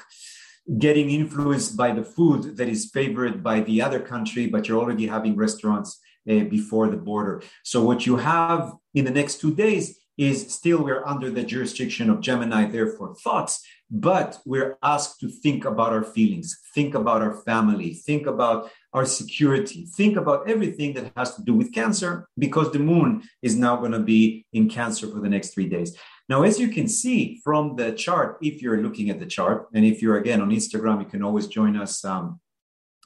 getting 0.77 1.09
influenced 1.09 1.75
by 1.75 1.91
the 1.91 2.03
food 2.03 2.57
that 2.57 2.69
is 2.69 2.91
favored 2.91 3.43
by 3.43 3.61
the 3.61 3.81
other 3.81 3.99
country, 3.99 4.45
but 4.47 4.67
you're 4.67 4.79
already 4.79 5.07
having 5.07 5.35
restaurants 5.35 5.99
uh, 6.29 6.43
before 6.43 6.89
the 6.89 6.97
border. 6.97 7.41
So 7.63 7.83
what 7.83 8.05
you 8.05 8.17
have 8.17 8.73
in 8.93 9.05
the 9.05 9.11
next 9.11 9.41
two 9.41 9.55
days 9.55 9.97
is 10.17 10.53
still 10.53 10.83
we're 10.83 11.05
under 11.05 11.31
the 11.31 11.43
jurisdiction 11.43 12.09
of 12.09 12.21
Gemini, 12.21 12.65
therefore 12.65 13.15
thoughts, 13.15 13.65
but 13.91 14.39
we're 14.45 14.77
asked 14.81 15.19
to 15.19 15.27
think 15.27 15.65
about 15.65 15.91
our 15.91 16.03
feelings, 16.03 16.57
think 16.73 16.95
about 16.95 17.21
our 17.21 17.35
family, 17.43 17.93
think 17.93 18.25
about 18.25 18.71
our 18.93 19.05
security, 19.05 19.85
think 19.85 20.15
about 20.15 20.49
everything 20.49 20.93
that 20.93 21.11
has 21.17 21.35
to 21.35 21.43
do 21.43 21.53
with 21.53 21.73
cancer, 21.73 22.27
because 22.37 22.71
the 22.71 22.79
moon 22.79 23.21
is 23.41 23.57
now 23.57 23.75
going 23.75 23.91
to 23.91 23.99
be 23.99 24.45
in 24.53 24.69
cancer 24.69 25.07
for 25.09 25.19
the 25.19 25.29
next 25.29 25.53
three 25.53 25.67
days. 25.67 25.97
Now, 26.29 26.43
as 26.43 26.57
you 26.57 26.69
can 26.69 26.87
see 26.87 27.41
from 27.43 27.75
the 27.75 27.91
chart, 27.91 28.37
if 28.41 28.61
you're 28.61 28.81
looking 28.81 29.09
at 29.09 29.19
the 29.19 29.25
chart, 29.25 29.67
and 29.73 29.83
if 29.83 30.01
you're 30.01 30.17
again 30.17 30.41
on 30.41 30.49
Instagram, 30.49 30.99
you 30.99 31.09
can 31.09 31.23
always 31.23 31.47
join 31.47 31.75
us 31.75 32.05
um, 32.05 32.39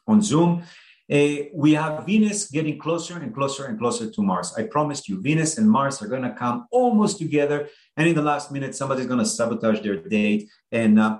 on 0.08 0.22
Zoom. 0.22 0.64
Uh, 1.12 1.46
we 1.54 1.74
have 1.74 2.06
Venus 2.06 2.50
getting 2.50 2.80
closer 2.80 3.18
and 3.18 3.34
closer 3.34 3.66
and 3.66 3.78
closer 3.78 4.10
to 4.10 4.22
Mars. 4.22 4.54
I 4.58 4.64
promised 4.64 5.08
you, 5.08 5.22
Venus 5.22 5.58
and 5.58 5.70
Mars 5.70 6.02
are 6.02 6.08
going 6.08 6.24
to 6.24 6.34
come 6.34 6.68
almost 6.72 7.20
together. 7.20 7.70
And 7.96 8.08
in 8.08 8.16
the 8.16 8.24
last 8.24 8.52
minute, 8.52 8.76
somebody's 8.76 9.06
going 9.06 9.20
to 9.20 9.26
sabotage 9.26 9.82
their 9.82 9.98
date 9.98 10.50
and 10.72 11.00
uh, 11.00 11.20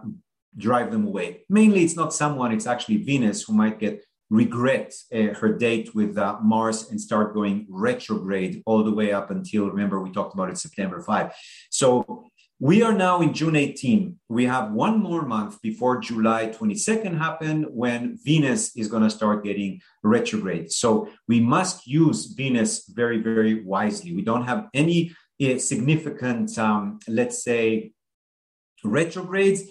drive 0.58 0.92
them 0.92 1.06
away. 1.06 1.44
Mainly, 1.50 1.84
it's 1.84 1.96
not 1.96 2.14
someone, 2.14 2.52
it's 2.52 2.66
actually 2.66 2.98
Venus 2.98 3.44
who 3.44 3.54
might 3.54 3.80
get 3.80 4.04
regret 4.32 4.92
uh, 5.14 5.34
her 5.36 5.54
date 5.54 5.94
with 5.94 6.18
uh, 6.18 6.38
Mars 6.42 6.90
and 6.90 7.00
start 7.00 7.36
going 7.36 7.68
retrograde 7.70 8.64
all 8.66 8.84
the 8.84 8.92
way 8.92 9.14
up 9.14 9.30
until, 9.30 9.70
remember, 9.70 10.02
we 10.02 10.12
talked 10.12 10.34
about 10.34 10.50
it 10.50 10.58
September 10.58 11.00
5. 11.00 11.32
So 11.70 12.25
we 12.60 12.82
are 12.82 12.94
now 12.94 13.22
in 13.22 13.34
June 13.34 13.56
18. 13.56 14.18
We 14.30 14.46
have 14.46 14.72
one 14.72 15.02
more 15.02 15.26
month 15.26 15.62
before 15.62 16.00
July 16.00 16.48
22nd 16.48 17.18
happen 17.18 17.64
when 17.64 18.18
Venus 18.24 18.76
is 18.78 18.88
going 18.88 19.04
to 19.04 19.10
start 19.10 19.44
getting 19.44 19.82
retrograde. 20.04 20.72
So 20.72 21.10
we 21.28 21.42
must 21.42 21.86
use 21.86 22.28
Venus 22.28 22.88
very, 22.88 23.18
very 23.18 23.64
wisely. 23.64 24.16
We 24.16 24.22
don't 24.22 24.46
have 24.46 24.68
any 24.74 25.14
uh, 25.44 25.58
significant, 25.58 26.58
um, 26.58 27.00
let's 27.10 27.44
say, 27.44 27.92
retrogrades. 28.86 29.64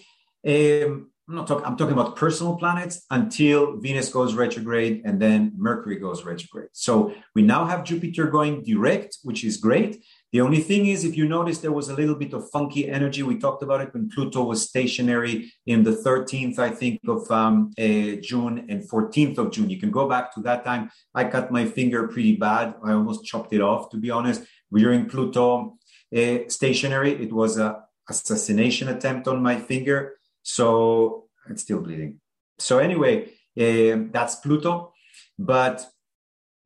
Um, 0.46 1.10
I'm 1.26 1.36
not 1.36 1.46
talking, 1.46 1.64
I'm 1.64 1.78
talking 1.78 1.94
about 1.94 2.16
personal 2.16 2.56
planets 2.56 3.06
until 3.10 3.78
Venus 3.78 4.10
goes 4.10 4.34
retrograde 4.34 5.02
and 5.06 5.18
then 5.20 5.52
Mercury 5.56 5.96
goes 5.96 6.22
retrograde. 6.22 6.68
So 6.72 7.14
we 7.34 7.40
now 7.40 7.64
have 7.64 7.84
Jupiter 7.84 8.26
going 8.26 8.62
direct, 8.62 9.16
which 9.22 9.42
is 9.42 9.56
great. 9.56 10.04
The 10.34 10.40
only 10.40 10.58
thing 10.58 10.86
is, 10.86 11.04
if 11.04 11.16
you 11.16 11.28
notice, 11.28 11.58
there 11.58 11.70
was 11.70 11.90
a 11.90 11.94
little 11.94 12.16
bit 12.16 12.32
of 12.32 12.50
funky 12.50 12.90
energy. 12.90 13.22
We 13.22 13.38
talked 13.38 13.62
about 13.62 13.82
it 13.82 13.94
when 13.94 14.10
Pluto 14.10 14.42
was 14.42 14.68
stationary 14.68 15.52
in 15.64 15.84
the 15.84 15.92
13th, 15.92 16.58
I 16.58 16.70
think, 16.70 16.98
of 17.06 17.30
um, 17.30 17.70
uh, 17.78 18.18
June 18.20 18.66
and 18.68 18.82
14th 18.90 19.38
of 19.38 19.52
June. 19.52 19.70
You 19.70 19.78
can 19.78 19.92
go 19.92 20.08
back 20.08 20.34
to 20.34 20.40
that 20.40 20.64
time. 20.64 20.90
I 21.14 21.22
cut 21.26 21.52
my 21.52 21.64
finger 21.66 22.08
pretty 22.08 22.34
bad. 22.34 22.74
I 22.82 22.94
almost 22.94 23.24
chopped 23.24 23.52
it 23.52 23.60
off, 23.60 23.90
to 23.90 23.96
be 23.96 24.10
honest. 24.10 24.42
During 24.72 25.06
Pluto 25.06 25.76
uh, 26.12 26.38
stationary, 26.48 27.12
it 27.12 27.32
was 27.32 27.56
a 27.56 27.84
assassination 28.10 28.88
attempt 28.88 29.28
on 29.28 29.40
my 29.40 29.60
finger. 29.60 30.16
So 30.42 31.28
it's 31.48 31.62
still 31.62 31.80
bleeding. 31.80 32.18
So 32.58 32.78
anyway, 32.78 33.26
uh, 33.56 34.10
that's 34.10 34.34
Pluto. 34.34 34.94
But 35.38 35.86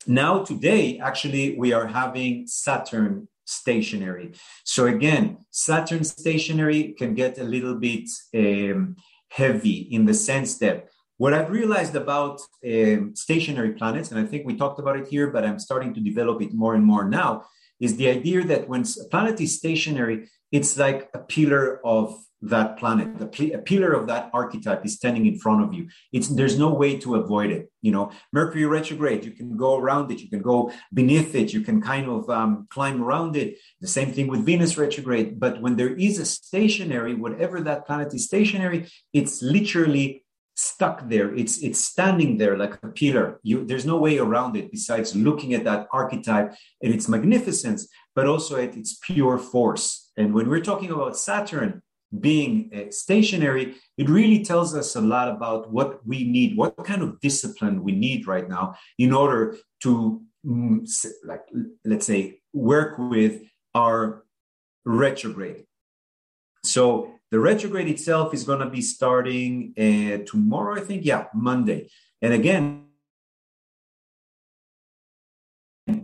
now 0.07 0.43
today, 0.43 0.99
actually, 1.01 1.59
we 1.59 1.75
are 1.75 1.87
having 1.87 2.47
Saturn 2.47 3.29
stationary. 3.49 4.33
So 4.65 4.87
again, 4.87 5.39
Saturn 5.51 6.05
stationary 6.05 6.95
can 6.99 7.15
get 7.15 7.39
a 7.39 7.45
little 7.45 7.77
bit 7.77 8.09
um, 8.35 8.97
heavy 9.31 9.89
in 9.91 10.05
the 10.05 10.15
sense 10.15 10.59
that 10.59 10.89
what 11.17 11.35
I've 11.35 11.51
realized 11.51 11.97
about 11.97 12.41
um, 12.65 13.15
stationary 13.17 13.73
planets, 13.73 14.11
and 14.11 14.21
I 14.21 14.25
think 14.25 14.47
we 14.47 14.57
talked 14.57 14.79
about 14.79 14.99
it 14.99 15.09
here, 15.09 15.31
but 15.31 15.45
I'm 15.45 15.59
starting 15.59 15.93
to 15.95 16.01
develop 16.01 16.41
it 16.43 16.55
more 16.55 16.75
and 16.75 16.85
more 16.85 17.09
now, 17.09 17.45
is 17.81 17.97
the 17.97 18.09
idea 18.09 18.45
that 18.45 18.69
when 18.69 18.83
a 18.83 19.09
planet 19.09 19.41
is 19.41 19.57
stationary, 19.57 20.29
it's 20.53 20.77
like 20.77 21.09
a 21.15 21.19
pillar 21.19 21.85
of 21.85 22.17
that 22.43 22.79
planet. 22.79 23.19
The 23.19 23.53
a 23.53 23.59
pillar 23.59 23.93
of 23.93 24.07
that 24.07 24.31
archetype 24.33 24.85
is 24.85 24.95
standing 24.95 25.27
in 25.27 25.39
front 25.39 25.63
of 25.65 25.75
you. 25.75 25.89
It's 26.13 26.29
there's 26.29 26.59
no 26.59 26.73
way 26.73 26.97
to 26.99 27.17
avoid 27.17 27.51
it. 27.51 27.71
You 27.83 27.93
know, 27.93 28.11
Mercury 28.33 28.65
retrograde. 28.65 29.25
You 29.25 29.33
can 29.33 29.57
go 29.57 29.77
around 29.77 30.11
it. 30.13 30.21
You 30.21 30.29
can 30.29 30.43
go 30.43 30.73
beneath 30.93 31.35
it. 31.35 31.53
You 31.53 31.63
can 31.63 31.81
kind 31.81 32.09
of 32.09 32.29
um, 32.31 32.67
climb 32.71 33.03
around 33.03 33.37
it. 33.37 33.59
The 33.81 33.89
same 33.89 34.13
thing 34.13 34.29
with 34.29 34.47
Venus 34.47 34.79
retrograde. 34.79 35.41
But 35.41 35.61
when 35.61 35.77
there 35.77 35.95
is 35.95 36.19
a 36.19 36.25
stationary, 36.25 37.15
whatever 37.15 37.61
that 37.63 37.87
planet 37.87 38.15
is 38.15 38.25
stationary, 38.25 38.89
it's 39.13 39.43
literally 39.43 40.25
stuck 40.55 41.09
there. 41.09 41.35
It's 41.35 41.59
it's 41.59 41.83
standing 41.85 42.37
there 42.39 42.57
like 42.57 42.75
a 42.83 42.89
pillar. 42.89 43.41
You, 43.43 43.65
there's 43.65 43.87
no 43.87 43.97
way 43.97 44.19
around 44.19 44.57
it 44.57 44.71
besides 44.71 45.15
looking 45.15 45.55
at 45.55 45.65
that 45.65 45.87
archetype 45.93 46.55
and 46.83 46.93
its 46.93 47.09
magnificence, 47.09 47.89
but 48.15 48.27
also 48.27 48.57
at 48.57 48.77
its 48.77 48.99
pure 49.03 49.39
force. 49.39 50.11
And 50.17 50.35
when 50.35 50.49
we're 50.49 50.69
talking 50.71 50.91
about 50.91 51.17
Saturn 51.17 51.83
being 52.21 52.71
uh, 52.75 52.91
stationary, 52.91 53.77
it 53.97 54.09
really 54.09 54.45
tells 54.45 54.75
us 54.75 54.97
a 54.97 55.01
lot 55.01 55.29
about 55.29 55.71
what 55.71 56.07
we 56.07 56.25
need, 56.25 56.57
what 56.57 56.77
kind 56.85 57.03
of 57.03 57.21
discipline 57.21 57.83
we 57.83 57.93
need 57.93 58.27
right 58.27 58.49
now 58.49 58.75
in 58.99 59.13
order 59.13 59.57
to, 59.83 60.23
mm, 60.45 61.07
like, 61.25 61.43
let's 61.85 62.07
say, 62.07 62.41
work 62.53 62.99
with 62.99 63.43
our 63.75 64.25
retrograde. 64.85 65.65
So 66.65 67.13
the 67.31 67.39
retrograde 67.39 67.89
itself 67.89 68.33
is 68.33 68.45
going 68.45 68.61
to 68.61 68.71
be 68.71 68.81
starting 68.81 69.75
uh, 69.77 70.25
tomorrow, 70.27 70.81
I 70.81 70.85
think. 70.85 71.05
Yeah, 71.05 71.27
Monday. 71.35 71.91
And 72.23 72.33
again, 72.33 72.88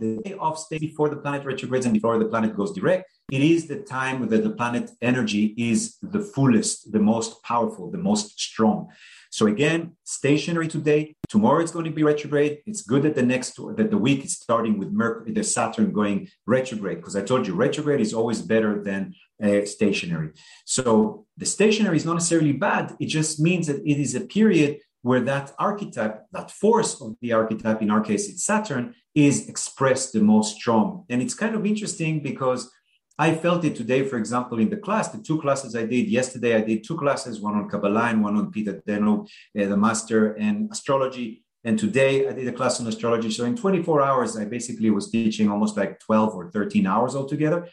the 0.05 0.21
day 0.23 0.35
of 0.39 0.57
state 0.57 0.81
before 0.81 1.09
the 1.09 1.17
planet 1.17 1.45
retrogrades 1.45 1.85
and 1.85 1.93
before 1.93 2.17
the 2.17 2.25
planet 2.25 2.55
goes 2.55 2.71
direct, 2.73 3.09
it 3.31 3.41
is 3.41 3.67
the 3.67 3.79
time 3.97 4.27
that 4.29 4.43
the 4.43 4.51
planet 4.51 4.91
energy 5.01 5.53
is 5.57 5.97
the 6.01 6.19
fullest, 6.19 6.91
the 6.91 6.99
most 6.99 7.41
powerful, 7.43 7.89
the 7.89 7.97
most 7.97 8.39
strong. 8.39 8.89
So 9.31 9.47
again, 9.47 9.97
stationary 10.05 10.69
today. 10.69 11.15
Tomorrow 11.27 11.61
it's 11.61 11.71
going 11.71 11.85
to 11.85 11.91
be 11.91 12.03
retrograde. 12.03 12.59
It's 12.65 12.83
good 12.83 13.03
that 13.03 13.15
the 13.15 13.27
next 13.33 13.55
that 13.79 13.89
the 13.91 13.97
week 13.97 14.23
is 14.23 14.33
starting 14.37 14.77
with 14.79 14.91
Mercury, 14.91 15.33
the 15.33 15.43
Saturn 15.43 15.91
going 15.91 16.29
retrograde 16.45 16.99
because 16.99 17.17
I 17.17 17.21
told 17.21 17.45
you 17.45 17.53
retrograde 17.53 17.99
is 17.99 18.13
always 18.13 18.41
better 18.41 18.81
than 18.81 19.13
uh, 19.43 19.65
stationary. 19.65 20.29
So 20.63 21.25
the 21.35 21.45
stationary 21.45 21.97
is 21.97 22.05
not 22.05 22.13
necessarily 22.13 22.53
bad. 22.53 22.95
It 22.99 23.07
just 23.07 23.39
means 23.39 23.67
that 23.67 23.81
it 23.85 23.99
is 23.99 24.15
a 24.15 24.21
period 24.21 24.79
where 25.05 25.21
that 25.21 25.53
archetype, 25.59 26.25
that 26.31 26.49
force 26.49 26.99
of 26.99 27.15
the 27.21 27.31
archetype, 27.31 27.79
in 27.79 27.91
our 27.91 28.01
case 28.01 28.27
it's 28.27 28.43
Saturn, 28.43 28.95
is 29.13 29.47
expressed 29.47 30.13
the 30.13 30.19
most 30.19 30.55
strong. 30.55 31.05
And 31.11 31.21
it's 31.21 31.35
kind 31.35 31.53
of 31.53 31.63
interesting 31.63 32.23
because 32.23 32.71
I 33.19 33.35
felt 33.35 33.63
it 33.65 33.75
today, 33.75 34.01
for 34.09 34.17
example, 34.17 34.57
in 34.57 34.71
the 34.71 34.77
class, 34.77 35.09
the 35.09 35.21
two 35.21 35.39
classes 35.39 35.75
I 35.75 35.85
did 35.85 36.07
yesterday, 36.07 36.55
I 36.55 36.61
did 36.61 36.83
two 36.83 36.97
classes, 36.97 37.39
one 37.39 37.53
on 37.53 37.69
Kabbalah 37.69 38.07
and 38.09 38.23
one 38.23 38.35
on 38.35 38.51
Peter 38.51 38.81
Deunov, 38.87 39.27
uh, 39.27 39.65
the 39.67 39.77
master, 39.77 40.33
and 40.33 40.71
astrology. 40.71 41.43
And 41.63 41.77
today 41.77 42.27
I 42.27 42.33
did 42.33 42.47
a 42.47 42.51
class 42.51 42.79
on 42.79 42.87
astrology. 42.87 43.29
So 43.29 43.45
in 43.45 43.55
24 43.55 44.01
hours, 44.01 44.35
I 44.35 44.45
basically 44.45 44.89
was 44.89 45.11
teaching 45.11 45.51
almost 45.51 45.77
like 45.77 45.99
12 45.99 46.33
or 46.33 46.49
13 46.49 46.87
hours 46.87 47.15
altogether. 47.15 47.69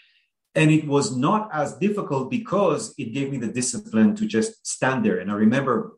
And 0.54 0.70
it 0.70 0.86
was 0.86 1.16
not 1.16 1.48
as 1.50 1.78
difficult 1.78 2.30
because 2.30 2.94
it 2.98 3.14
gave 3.14 3.30
me 3.30 3.38
the 3.38 3.48
discipline 3.60 4.14
to 4.16 4.26
just 4.26 4.66
stand 4.66 5.02
there. 5.02 5.18
And 5.18 5.30
I 5.30 5.34
remember 5.34 5.96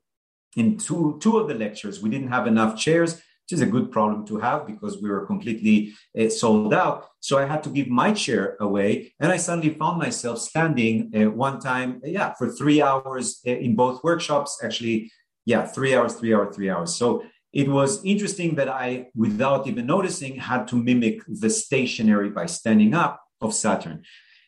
in 0.56 0.76
two, 0.76 1.18
two 1.20 1.38
of 1.38 1.48
the 1.48 1.54
lectures, 1.54 2.02
we 2.02 2.10
didn't 2.10 2.28
have 2.28 2.46
enough 2.46 2.78
chairs 2.78 3.20
which 3.44 3.58
is 3.58 3.60
a 3.60 3.66
good 3.66 3.92
problem 3.92 4.24
to 4.26 4.38
have 4.38 4.66
because 4.66 5.02
we 5.02 5.10
were 5.10 5.26
completely 5.26 5.92
uh, 6.18 6.30
sold 6.30 6.72
out. 6.72 7.08
So 7.20 7.38
I 7.38 7.44
had 7.44 7.62
to 7.64 7.70
give 7.70 7.88
my 7.88 8.12
chair 8.12 8.56
away. 8.58 9.12
And 9.20 9.30
I 9.30 9.36
suddenly 9.36 9.74
found 9.74 9.98
myself 9.98 10.38
standing 10.38 11.12
uh, 11.14 11.30
one 11.30 11.60
time, 11.60 12.00
yeah, 12.04 12.32
for 12.32 12.48
three 12.48 12.80
hours 12.80 13.40
uh, 13.46 13.50
in 13.50 13.76
both 13.76 14.02
workshops. 14.02 14.60
Actually, 14.64 15.12
yeah, 15.44 15.66
three 15.66 15.94
hours, 15.94 16.14
three 16.14 16.32
hours, 16.32 16.56
three 16.56 16.70
hours. 16.70 16.96
So 16.96 17.24
it 17.52 17.68
was 17.68 18.02
interesting 18.02 18.54
that 18.54 18.70
I, 18.70 19.08
without 19.14 19.66
even 19.66 19.86
noticing, 19.86 20.36
had 20.36 20.66
to 20.68 20.76
mimic 20.76 21.20
the 21.28 21.50
stationary 21.50 22.30
by 22.30 22.46
standing 22.46 22.94
up 22.94 23.22
of 23.42 23.52
Saturn. 23.52 24.04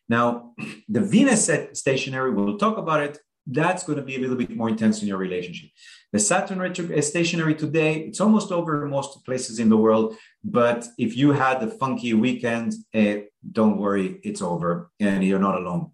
Now, 0.09 0.55
the 0.89 1.03
Venus 1.03 1.51
stationary, 1.75 2.33
we'll 2.33 2.57
talk 2.57 2.79
about 2.79 3.03
it. 3.03 3.19
That's 3.47 3.85
going 3.85 3.99
to 3.99 4.05
be 4.05 4.17
a 4.17 4.19
little 4.19 4.37
bit 4.37 4.55
more 4.57 4.69
intense 4.69 5.03
in 5.03 5.09
your 5.09 5.19
relationship. 5.19 5.71
The 6.13 6.19
Saturn 6.19 6.59
retro 6.59 7.01
stationary 7.01 7.55
today, 7.55 8.01
it's 8.01 8.21
almost 8.21 8.51
over 8.51 8.85
in 8.85 8.91
most 8.91 9.25
places 9.25 9.59
in 9.59 9.69
the 9.69 9.77
world. 9.77 10.17
But 10.43 10.87
if 10.99 11.17
you 11.17 11.33
had 11.33 11.63
a 11.63 11.71
funky 11.71 12.13
weekend, 12.15 12.75
eh, 12.93 13.23
don't 13.53 13.79
worry, 13.79 14.21
it's 14.25 14.43
over 14.43 14.91
and 14.99 15.25
you're 15.25 15.39
not 15.39 15.61
alone. 15.61 15.93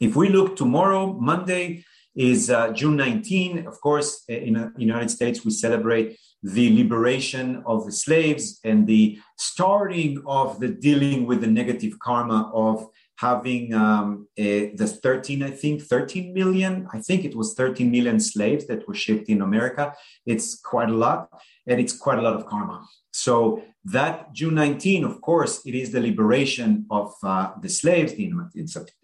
If 0.00 0.16
we 0.16 0.28
look 0.28 0.56
tomorrow, 0.56 1.12
Monday 1.12 1.84
is 2.14 2.50
uh, 2.50 2.72
June 2.72 2.96
19. 2.96 3.66
Of 3.66 3.80
course, 3.80 4.24
eh, 4.28 4.36
in 4.36 4.54
the 4.54 4.72
United 4.76 5.10
States, 5.10 5.44
we 5.44 5.50
celebrate 5.50 6.18
the 6.42 6.74
liberation 6.76 7.62
of 7.66 7.84
the 7.84 7.92
slaves 7.92 8.60
and 8.64 8.86
the 8.86 9.18
starting 9.36 10.22
of 10.26 10.58
the 10.60 10.68
dealing 10.68 11.26
with 11.26 11.40
the 11.40 11.46
negative 11.46 11.98
karma 11.98 12.50
of 12.54 12.86
having 13.20 13.74
um, 13.74 14.26
a, 14.38 14.74
the 14.74 14.86
13, 14.86 15.42
I 15.42 15.50
think, 15.50 15.82
13 15.82 16.32
million, 16.32 16.88
I 16.92 17.00
think 17.00 17.24
it 17.24 17.36
was 17.36 17.52
13 17.54 17.90
million 17.90 18.18
slaves 18.18 18.66
that 18.68 18.88
were 18.88 18.94
shipped 18.94 19.28
in 19.28 19.42
America. 19.42 19.94
It's 20.24 20.58
quite 20.58 20.88
a 20.88 20.94
lot, 20.94 21.28
and 21.66 21.78
it's 21.78 21.96
quite 21.96 22.18
a 22.18 22.22
lot 22.22 22.34
of 22.34 22.46
karma. 22.46 22.82
So 23.12 23.62
that 23.84 24.32
June 24.32 24.54
19, 24.54 25.04
of 25.04 25.20
course, 25.20 25.60
it 25.66 25.74
is 25.74 25.92
the 25.92 26.00
liberation 26.00 26.86
of 26.90 27.12
uh, 27.22 27.50
the 27.60 27.68
slaves, 27.68 28.14
the 28.14 28.32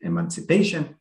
emancipation. 0.02 0.96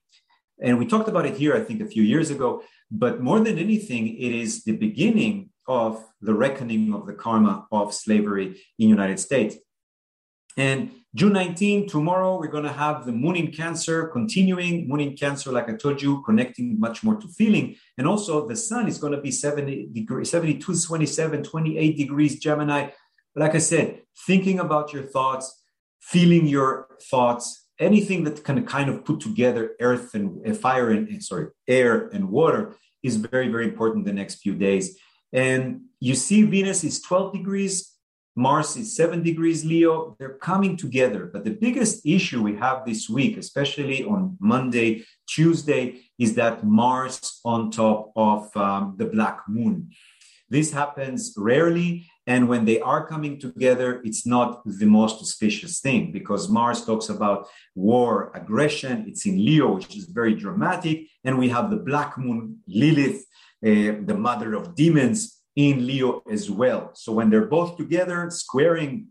And 0.62 0.78
we 0.78 0.86
talked 0.86 1.08
about 1.08 1.26
it 1.26 1.38
here, 1.38 1.56
I 1.56 1.62
think, 1.62 1.82
a 1.82 1.88
few 1.88 2.04
years 2.04 2.30
ago. 2.32 2.64
But 2.92 3.22
more 3.22 3.40
than 3.40 3.58
anything, 3.58 4.08
it 4.08 4.34
is 4.44 4.64
the 4.64 4.76
beginning 4.76 5.52
of 5.68 6.04
the 6.22 6.34
reckoning 6.34 6.94
of 6.94 7.08
the 7.08 7.14
karma 7.14 7.66
of 7.72 7.94
slavery 7.94 8.48
in 8.78 8.88
the 8.90 8.96
United 9.00 9.20
States. 9.20 9.56
And 10.58 10.92
June 11.16 11.32
19, 11.32 11.88
tomorrow, 11.88 12.38
we're 12.38 12.48
going 12.48 12.66
to 12.66 12.74
have 12.74 13.06
the 13.06 13.12
moon 13.14 13.38
in 13.38 13.50
Cancer 13.50 14.08
continuing. 14.08 14.86
Moon 14.86 15.00
in 15.00 15.16
Cancer, 15.16 15.50
like 15.50 15.70
I 15.70 15.74
told 15.76 16.02
you, 16.02 16.22
connecting 16.24 16.78
much 16.78 17.06
more 17.06 17.16
to 17.16 17.28
feeling. 17.30 17.78
And 17.98 18.06
also, 18.06 18.46
the 18.46 18.58
sun 18.58 18.90
is 18.90 18.98
going 18.98 19.14
to 19.14 19.22
be 19.22 19.32
70 19.32 19.92
degrees, 19.94 20.30
72, 20.30 20.78
27, 20.78 21.42
28 21.42 21.98
degrees 21.98 22.38
Gemini. 22.38 22.90
Like 23.34 23.56
I 23.56 23.60
said, 23.60 24.02
thinking 24.28 24.60
about 24.60 24.92
your 24.92 25.04
thoughts, 25.04 25.64
feeling 26.02 26.48
your 26.48 26.90
thoughts, 27.10 27.66
anything 27.80 28.26
that 28.26 28.44
can 28.44 28.66
kind 28.66 28.90
of 28.90 29.06
put 29.06 29.22
together 29.22 29.72
earth 29.80 30.16
and 30.16 30.46
uh, 30.46 30.54
fire 30.54 30.90
and 30.90 31.24
sorry, 31.24 31.48
air 31.66 32.10
and 32.10 32.30
water 32.30 32.76
is 33.04 33.16
very, 33.16 33.48
very 33.48 33.64
important 33.64 34.04
the 34.04 34.12
next 34.12 34.42
few 34.42 34.54
days. 34.54 35.00
And 35.32 35.84
you 36.02 36.16
see, 36.16 36.44
Venus 36.44 36.84
is 36.84 37.02
12 37.02 37.32
degrees 37.32 37.95
Mars 38.36 38.76
is 38.76 38.96
seven 38.96 39.24
degrees 39.24 39.64
Leo. 39.64 40.16
They're 40.20 40.38
coming 40.38 40.76
together. 40.76 41.30
But 41.32 41.46
the 41.46 41.52
biggest 41.52 42.06
issue 42.06 42.42
we 42.42 42.56
have 42.58 42.86
this 42.86 43.10
week, 43.10 43.38
especially 43.38 44.04
on 44.04 44.38
Monday, 44.40 45.06
Tuesday, 45.28 46.02
is 46.20 46.36
that 46.36 46.66
Mars 46.66 47.40
on 47.46 47.72
top 47.72 48.12
of 48.16 48.56
um, 48.58 48.96
the 48.98 49.06
black 49.06 49.40
moon. 49.48 49.92
This 50.50 50.72
happens 50.72 51.34
rarely. 51.38 52.08
And 52.28 52.50
when 52.50 52.66
they 52.66 52.80
are 52.82 53.08
coming 53.08 53.40
together, 53.40 54.02
it's 54.04 54.26
not 54.26 54.62
the 54.66 54.86
most 54.86 55.22
auspicious 55.22 55.80
thing 55.80 56.12
because 56.12 56.50
Mars 56.50 56.84
talks 56.84 57.10
about 57.10 57.48
war, 57.76 58.32
aggression. 58.34 59.06
It's 59.08 59.26
in 59.26 59.44
Leo, 59.46 59.76
which 59.76 59.96
is 59.96 60.06
very 60.06 60.34
dramatic. 60.34 61.08
And 61.24 61.38
we 61.38 61.50
have 61.50 61.70
the 61.70 61.78
black 61.78 62.18
moon, 62.18 62.60
Lilith, 62.68 63.26
uh, 63.64 64.04
the 64.10 64.18
mother 64.18 64.56
of 64.56 64.76
demons, 64.76 65.42
in 65.56 65.86
Leo 65.86 66.22
as 66.30 66.50
well. 66.50 66.92
So 66.94 67.14
when 67.14 67.30
they're 67.30 67.46
both 67.46 67.78
together, 67.78 68.30
squaring 68.30 69.08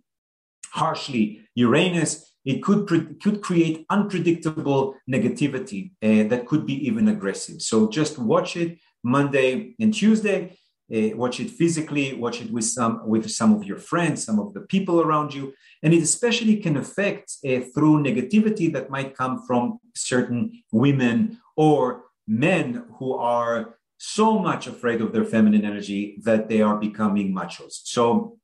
harshly 0.72 1.40
Uranus, 1.54 2.32
it 2.44 2.62
could, 2.62 2.86
pre- 2.86 3.14
could 3.22 3.40
create 3.40 3.86
unpredictable 3.88 4.96
negativity 5.10 5.92
uh, 6.02 6.28
that 6.28 6.46
could 6.46 6.66
be 6.66 6.86
even 6.86 7.08
aggressive. 7.08 7.62
So 7.62 7.88
just 7.88 8.18
watch 8.18 8.56
it 8.56 8.78
Monday 9.02 9.74
and 9.80 9.94
Tuesday. 9.94 10.56
Uh, 10.94 11.16
watch 11.16 11.40
it 11.40 11.48
physically, 11.48 12.12
watch 12.12 12.42
it 12.42 12.50
with 12.50 12.66
some 12.66 13.08
with 13.08 13.30
some 13.30 13.54
of 13.54 13.64
your 13.64 13.78
friends, 13.78 14.22
some 14.22 14.38
of 14.38 14.52
the 14.52 14.60
people 14.60 15.00
around 15.00 15.32
you, 15.32 15.54
and 15.82 15.94
it 15.94 16.02
especially 16.02 16.58
can 16.58 16.76
affect 16.76 17.32
uh, 17.42 17.60
through 17.74 18.02
negativity 18.02 18.70
that 18.70 18.90
might 18.90 19.16
come 19.16 19.42
from 19.46 19.78
certain 19.96 20.52
women 20.72 21.38
or 21.56 22.04
men 22.28 22.84
who 22.98 23.14
are 23.14 23.78
so 24.04 24.38
much 24.38 24.66
afraid 24.66 25.00
of 25.00 25.12
their 25.12 25.24
feminine 25.24 25.64
energy 25.64 26.18
that 26.24 26.48
they 26.48 26.60
are 26.62 26.76
becoming 26.76 27.34
machos. 27.34 27.74
So 27.84 28.38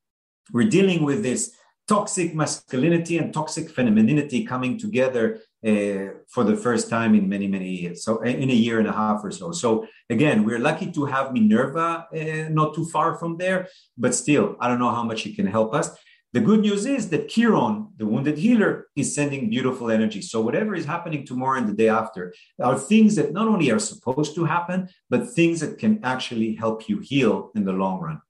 we're 0.52 0.68
dealing 0.68 1.04
with 1.04 1.22
this 1.22 1.54
toxic 1.86 2.34
masculinity 2.34 3.18
and 3.18 3.34
toxic 3.34 3.70
femininity 3.70 4.44
coming 4.44 4.78
together 4.78 5.40
uh, 5.66 6.06
for 6.28 6.44
the 6.44 6.56
first 6.56 6.88
time 6.88 7.14
in 7.14 7.28
many 7.28 7.46
many 7.46 7.70
years. 7.80 8.04
So 8.04 8.20
in 8.22 8.48
a 8.50 8.60
year 8.66 8.78
and 8.78 8.88
a 8.88 8.92
half 8.92 9.20
or 9.22 9.30
so. 9.30 9.52
So 9.52 9.86
again 10.10 10.44
we're 10.44 10.58
lucky 10.58 10.90
to 10.90 11.04
have 11.06 11.32
minerva 11.32 12.06
uh, 12.12 12.48
not 12.50 12.74
too 12.74 12.84
far 12.86 13.16
from 13.16 13.36
there 13.38 13.68
but 13.96 14.14
still 14.14 14.56
i 14.60 14.68
don't 14.68 14.80
know 14.80 14.90
how 14.90 15.04
much 15.04 15.24
it 15.26 15.36
can 15.36 15.46
help 15.46 15.72
us 15.72 15.88
The 16.32 16.40
good 16.40 16.60
news 16.60 16.86
is 16.86 17.10
that 17.10 17.28
Chiron, 17.28 17.88
the 17.96 18.06
wounded 18.06 18.38
healer, 18.38 18.86
is 18.94 19.12
sending 19.12 19.50
beautiful 19.50 19.90
energy. 19.90 20.22
So 20.22 20.40
whatever 20.40 20.76
is 20.76 20.84
happening 20.84 21.26
tomorrow 21.26 21.58
and 21.58 21.68
the 21.68 21.72
day 21.72 21.88
after 21.88 22.32
are 22.62 22.78
things 22.78 23.16
that 23.16 23.32
not 23.32 23.48
only 23.48 23.72
are 23.72 23.80
supposed 23.80 24.36
to 24.36 24.44
happen, 24.44 24.88
but 25.08 25.28
things 25.30 25.58
that 25.58 25.78
can 25.78 25.98
actually 26.04 26.54
help 26.54 26.88
you 26.88 27.00
heal 27.00 27.50
in 27.56 27.64
the 27.64 27.72
long 27.72 27.98
run. 27.98 28.20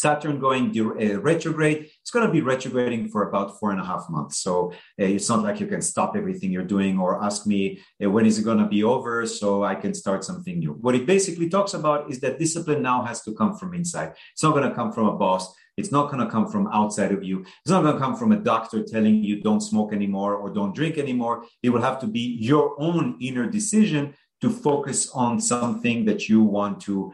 Saturn 0.00 0.38
going 0.38 0.66
uh, 0.78 1.20
retrograde, 1.20 1.90
it's 2.00 2.10
going 2.10 2.26
to 2.26 2.32
be 2.32 2.40
retrograding 2.40 3.08
for 3.08 3.28
about 3.28 3.58
four 3.58 3.70
and 3.72 3.80
a 3.80 3.84
half 3.84 4.04
months. 4.08 4.38
So 4.38 4.72
uh, 5.00 5.04
it's 5.16 5.28
not 5.28 5.42
like 5.42 5.60
you 5.60 5.66
can 5.66 5.82
stop 5.82 6.16
everything 6.16 6.52
you're 6.52 6.72
doing 6.76 6.98
or 6.98 7.22
ask 7.22 7.46
me 7.46 7.80
uh, 8.02 8.10
when 8.10 8.26
is 8.26 8.38
it 8.38 8.44
going 8.44 8.58
to 8.58 8.68
be 8.68 8.84
over 8.84 9.26
so 9.26 9.64
I 9.64 9.74
can 9.74 9.92
start 9.94 10.24
something 10.24 10.58
new. 10.58 10.72
What 10.72 10.94
it 10.94 11.06
basically 11.06 11.48
talks 11.48 11.74
about 11.74 12.10
is 12.10 12.20
that 12.20 12.38
discipline 12.38 12.82
now 12.82 13.02
has 13.02 13.22
to 13.22 13.34
come 13.34 13.56
from 13.56 13.74
inside. 13.74 14.12
It's 14.32 14.42
not 14.42 14.54
going 14.54 14.68
to 14.68 14.74
come 14.74 14.92
from 14.92 15.06
a 15.06 15.16
boss. 15.16 15.52
It's 15.76 15.92
not 15.92 16.10
going 16.10 16.24
to 16.24 16.30
come 16.30 16.48
from 16.48 16.66
outside 16.68 17.12
of 17.12 17.22
you. 17.22 17.40
It's 17.40 17.70
not 17.70 17.82
going 17.82 17.94
to 17.94 18.00
come 18.00 18.16
from 18.16 18.32
a 18.32 18.36
doctor 18.36 18.82
telling 18.82 19.22
you 19.22 19.40
don't 19.42 19.60
smoke 19.60 19.92
anymore 19.92 20.34
or 20.34 20.50
don't 20.50 20.74
drink 20.74 20.98
anymore. 20.98 21.44
It 21.62 21.70
will 21.70 21.82
have 21.82 22.00
to 22.00 22.08
be 22.08 22.36
your 22.40 22.74
own 22.80 23.16
inner 23.20 23.46
decision 23.48 24.14
to 24.40 24.50
focus 24.50 25.08
on 25.10 25.40
something 25.40 26.04
that 26.04 26.28
you 26.28 26.42
want 26.42 26.80
to 26.82 27.12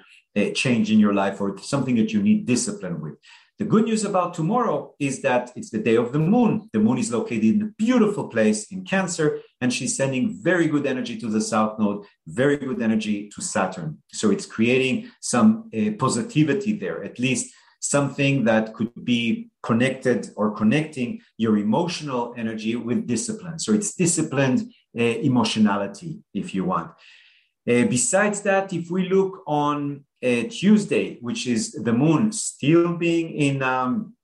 change 0.54 0.90
in 0.90 0.98
your 0.98 1.14
life 1.14 1.40
or 1.40 1.56
something 1.58 1.96
that 1.96 2.12
you 2.12 2.22
need 2.22 2.46
discipline 2.46 3.00
with. 3.00 3.14
The 3.58 3.64
good 3.64 3.84
news 3.84 4.04
about 4.04 4.34
tomorrow 4.34 4.94
is 4.98 5.22
that 5.22 5.52
it's 5.54 5.70
the 5.70 5.78
day 5.78 5.94
of 5.94 6.12
the 6.12 6.18
moon. 6.18 6.68
The 6.72 6.80
moon 6.80 6.98
is 6.98 7.12
located 7.12 7.44
in 7.44 7.62
a 7.62 7.72
beautiful 7.78 8.26
place 8.28 8.72
in 8.72 8.84
Cancer, 8.84 9.38
and 9.60 9.72
she's 9.72 9.96
sending 9.96 10.42
very 10.42 10.66
good 10.66 10.86
energy 10.86 11.16
to 11.20 11.28
the 11.28 11.40
south 11.40 11.78
node, 11.78 12.04
very 12.26 12.56
good 12.56 12.82
energy 12.82 13.30
to 13.32 13.40
Saturn. 13.40 13.98
So 14.12 14.32
it's 14.32 14.44
creating 14.44 15.08
some 15.20 15.70
uh, 15.72 15.92
positivity 16.00 16.72
there, 16.72 17.04
at 17.04 17.20
least 17.20 17.54
something 17.78 18.44
that 18.44 18.74
could 18.74 18.90
be 19.04 19.50
connected 19.62 20.30
or 20.36 20.50
connecting 20.50 21.20
your 21.36 21.56
emotional 21.56 22.34
energy 22.36 22.74
with 22.74 23.06
discipline. 23.06 23.60
So 23.60 23.72
it's 23.72 23.94
disciplined 23.94 24.72
uh, 24.98 25.02
emotionality, 25.02 26.24
if 26.32 26.54
you 26.54 26.64
want. 26.64 26.90
Uh, 27.68 27.84
besides 27.84 28.42
that, 28.42 28.72
if 28.72 28.90
we 28.90 29.08
look 29.08 29.42
on 29.46 30.04
Tuesday, 30.48 31.18
which 31.20 31.46
is 31.46 31.72
the 31.72 31.92
moon 31.92 32.32
still 32.32 32.96
being 32.96 33.30
in, 33.30 33.62
um, 33.62 34.14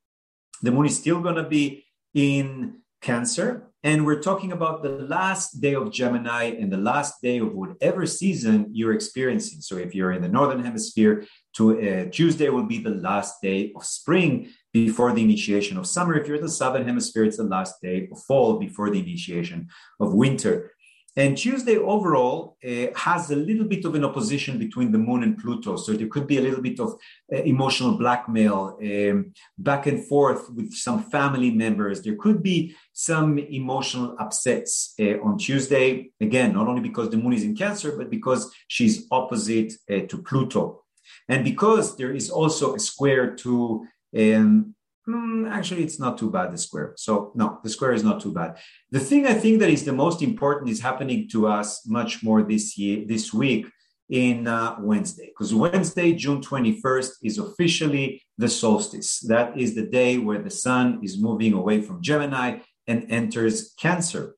the 0.63 0.71
moon 0.71 0.87
is 0.87 0.99
still 0.99 1.21
going 1.21 1.37
to 1.37 1.49
be 1.49 1.85
in 2.15 2.81
Cancer. 3.03 3.67
And 3.83 4.05
we're 4.05 4.21
talking 4.21 4.53
about 4.53 4.83
the 4.83 4.91
last 4.91 5.61
day 5.61 5.75
of 5.75 5.91
Gemini 5.91 6.45
and 6.61 6.71
the 6.71 6.77
last 6.77 7.23
day 7.23 7.39
of 7.39 7.55
whatever 7.55 8.05
season 8.05 8.67
you're 8.73 8.93
experiencing. 8.93 9.63
So 9.63 9.79
if 9.79 9.95
you're 9.95 10.13
in 10.13 10.21
the 10.21 10.29
Northern 10.29 10.63
Hemisphere, 10.63 11.25
to 11.57 11.81
uh, 11.81 12.11
Tuesday 12.11 12.49
will 12.51 12.65
be 12.65 12.79
the 12.79 12.91
last 12.91 13.41
day 13.43 13.73
of 13.75 13.85
spring 13.85 14.51
before 14.73 15.13
the 15.13 15.23
initiation 15.23 15.77
of 15.79 15.87
summer. 15.87 16.15
If 16.15 16.27
you're 16.27 16.37
in 16.37 16.43
the 16.43 16.49
southern 16.49 16.87
hemisphere, 16.87 17.25
it's 17.25 17.39
the 17.39 17.45
last 17.45 17.81
day 17.83 18.09
of 18.13 18.23
fall 18.23 18.59
before 18.59 18.91
the 18.91 19.01
initiation 19.01 19.69
of 19.99 20.15
winter. 20.15 20.73
And 21.21 21.37
Tuesday 21.37 21.77
overall 21.77 22.57
uh, 22.65 22.87
has 22.97 23.31
a 23.31 23.37
little 23.37 23.67
bit 23.67 23.85
of 23.85 23.95
an 23.95 24.07
opposition 24.07 24.59
between 24.59 24.91
the 24.91 24.97
moon 24.97 25.23
and 25.23 25.37
Pluto. 25.37 25.77
So 25.77 25.93
there 25.93 26.07
could 26.15 26.27
be 26.27 26.39
a 26.39 26.41
little 26.41 26.63
bit 26.63 26.81
of 26.81 26.95
uh, 27.31 27.43
emotional 27.55 27.99
blackmail, 27.99 28.79
um, 28.83 29.35
back 29.59 29.87
and 29.87 30.03
forth 30.11 30.43
with 30.57 30.73
some 30.73 31.03
family 31.17 31.51
members. 31.51 32.01
There 32.01 32.17
could 32.17 32.43
be 32.43 32.75
some 32.95 33.39
emotional 33.39 34.17
upsets 34.19 34.95
uh, 34.99 35.21
on 35.27 35.37
Tuesday. 35.37 36.11
Again, 36.23 36.55
not 36.55 36.69
only 36.69 36.81
because 36.89 37.11
the 37.11 37.19
moon 37.19 37.35
is 37.35 37.45
in 37.45 37.55
Cancer, 37.55 37.91
but 37.99 38.09
because 38.09 38.51
she's 38.69 39.07
opposite 39.11 39.75
uh, 39.91 40.01
to 40.09 40.23
Pluto. 40.23 40.85
And 41.29 41.45
because 41.45 41.99
there 41.99 42.13
is 42.13 42.31
also 42.31 42.75
a 42.77 42.81
square 42.81 43.37
to, 43.43 43.87
um, 44.19 44.75
hmm, 45.13 45.47
actually, 45.47 45.83
it's 45.83 45.99
not 45.99 46.19
too 46.19 46.31
bad, 46.31 46.53
the 46.53 46.59
square. 46.59 46.95
So, 46.97 47.33
no, 47.35 47.59
the 47.63 47.71
square 47.71 47.93
is 47.93 48.05
not 48.05 48.21
too 48.21 48.33
bad. 48.33 48.59
The 48.91 49.01
thing 49.01 49.27
I 49.27 49.35
think 49.35 49.61
that 49.61 49.71
is 49.71 49.85
the 49.85 49.93
most 49.93 50.23
important 50.23 50.71
is 50.71 50.81
happening 50.81 51.29
to 51.31 51.49
us 51.49 51.87
much 51.87 52.23
more 52.23 52.43
this 52.43 52.79
year, 52.79 53.05
this 53.07 53.33
week 53.33 53.67
in 54.09 54.47
uh, 54.47 54.77
Wednesday, 54.81 55.27
because 55.27 55.55
Wednesday, 55.55 56.13
June 56.13 56.41
21st, 56.41 57.11
is 57.23 57.39
officially 57.39 58.23
the 58.39 58.49
solstice. 58.49 59.21
That 59.21 59.57
is 59.57 59.75
the 59.75 59.87
day 59.87 60.19
where 60.19 60.43
the 60.43 60.51
sun 60.51 61.01
is 61.03 61.21
moving 61.21 61.53
away 61.53 61.81
from 61.83 62.03
Gemini 62.03 62.59
and 62.87 63.07
enters 63.11 63.73
Cancer, 63.79 64.35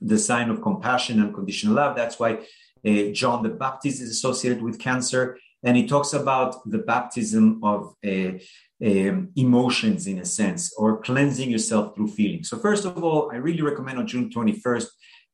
the 0.00 0.18
sign 0.18 0.50
of 0.50 0.60
compassion 0.60 1.22
and 1.22 1.34
conditional 1.34 1.76
love. 1.76 1.96
That's 1.96 2.18
why 2.18 2.46
uh, 2.86 3.04
John 3.12 3.42
the 3.42 3.48
Baptist 3.48 4.02
is 4.02 4.10
associated 4.10 4.62
with 4.62 4.78
Cancer 4.78 5.38
and 5.62 5.76
he 5.76 5.86
talks 5.86 6.12
about 6.12 6.68
the 6.68 6.78
baptism 6.78 7.60
of 7.62 7.94
uh, 8.04 8.32
um, 8.84 9.30
emotions 9.36 10.06
in 10.06 10.18
a 10.18 10.24
sense 10.24 10.72
or 10.76 11.00
cleansing 11.00 11.50
yourself 11.50 11.94
through 11.94 12.08
feeling. 12.08 12.42
so 12.42 12.58
first 12.58 12.84
of 12.84 13.02
all 13.02 13.30
i 13.32 13.36
really 13.36 13.62
recommend 13.62 13.98
on 13.98 14.06
june 14.06 14.28
21st 14.30 14.86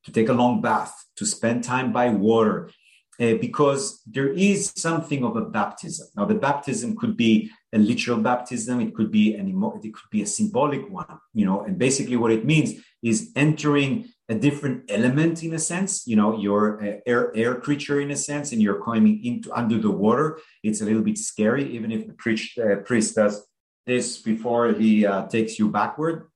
to 0.04 0.12
take 0.12 0.28
a 0.28 0.32
long 0.32 0.60
bath 0.60 0.92
to 1.16 1.24
spend 1.24 1.64
time 1.64 1.92
by 1.92 2.08
water 2.08 2.70
uh, 3.20 3.34
because 3.40 4.00
there 4.06 4.28
is 4.28 4.72
something 4.76 5.24
of 5.24 5.36
a 5.36 5.44
baptism 5.44 6.06
now 6.16 6.24
the 6.24 6.34
baptism 6.34 6.96
could 6.96 7.16
be 7.16 7.50
a 7.72 7.78
literal 7.78 8.18
baptism 8.18 8.80
it 8.80 8.94
could 8.94 9.10
be 9.10 9.34
an 9.34 9.48
emo- 9.48 9.80
it 9.82 9.94
could 9.94 10.10
be 10.10 10.22
a 10.22 10.26
symbolic 10.26 10.88
one 10.90 11.18
you 11.32 11.46
know 11.46 11.62
and 11.62 11.78
basically 11.78 12.16
what 12.16 12.30
it 12.30 12.44
means 12.44 12.74
is 13.02 13.30
entering 13.34 14.08
a 14.28 14.34
different 14.34 14.90
element 14.90 15.42
in 15.42 15.54
a 15.54 15.58
sense. 15.58 16.06
You 16.06 16.16
know, 16.16 16.38
you're 16.38 16.78
an 16.78 17.00
air, 17.06 17.34
air 17.34 17.54
creature 17.54 18.00
in 18.00 18.10
a 18.10 18.16
sense, 18.16 18.52
and 18.52 18.60
you're 18.60 18.82
coming 18.82 19.24
into 19.24 19.52
under 19.52 19.78
the 19.78 19.90
water. 19.90 20.38
It's 20.62 20.80
a 20.80 20.84
little 20.84 21.02
bit 21.02 21.18
scary, 21.18 21.64
even 21.74 21.90
if 21.90 22.06
the 22.06 22.12
priest, 22.12 22.58
uh, 22.58 22.76
priest 22.76 23.14
does 23.14 23.46
this 23.86 24.18
before 24.18 24.72
he 24.72 25.06
uh, 25.06 25.26
takes 25.28 25.58
you 25.58 25.70
backward, 25.70 26.28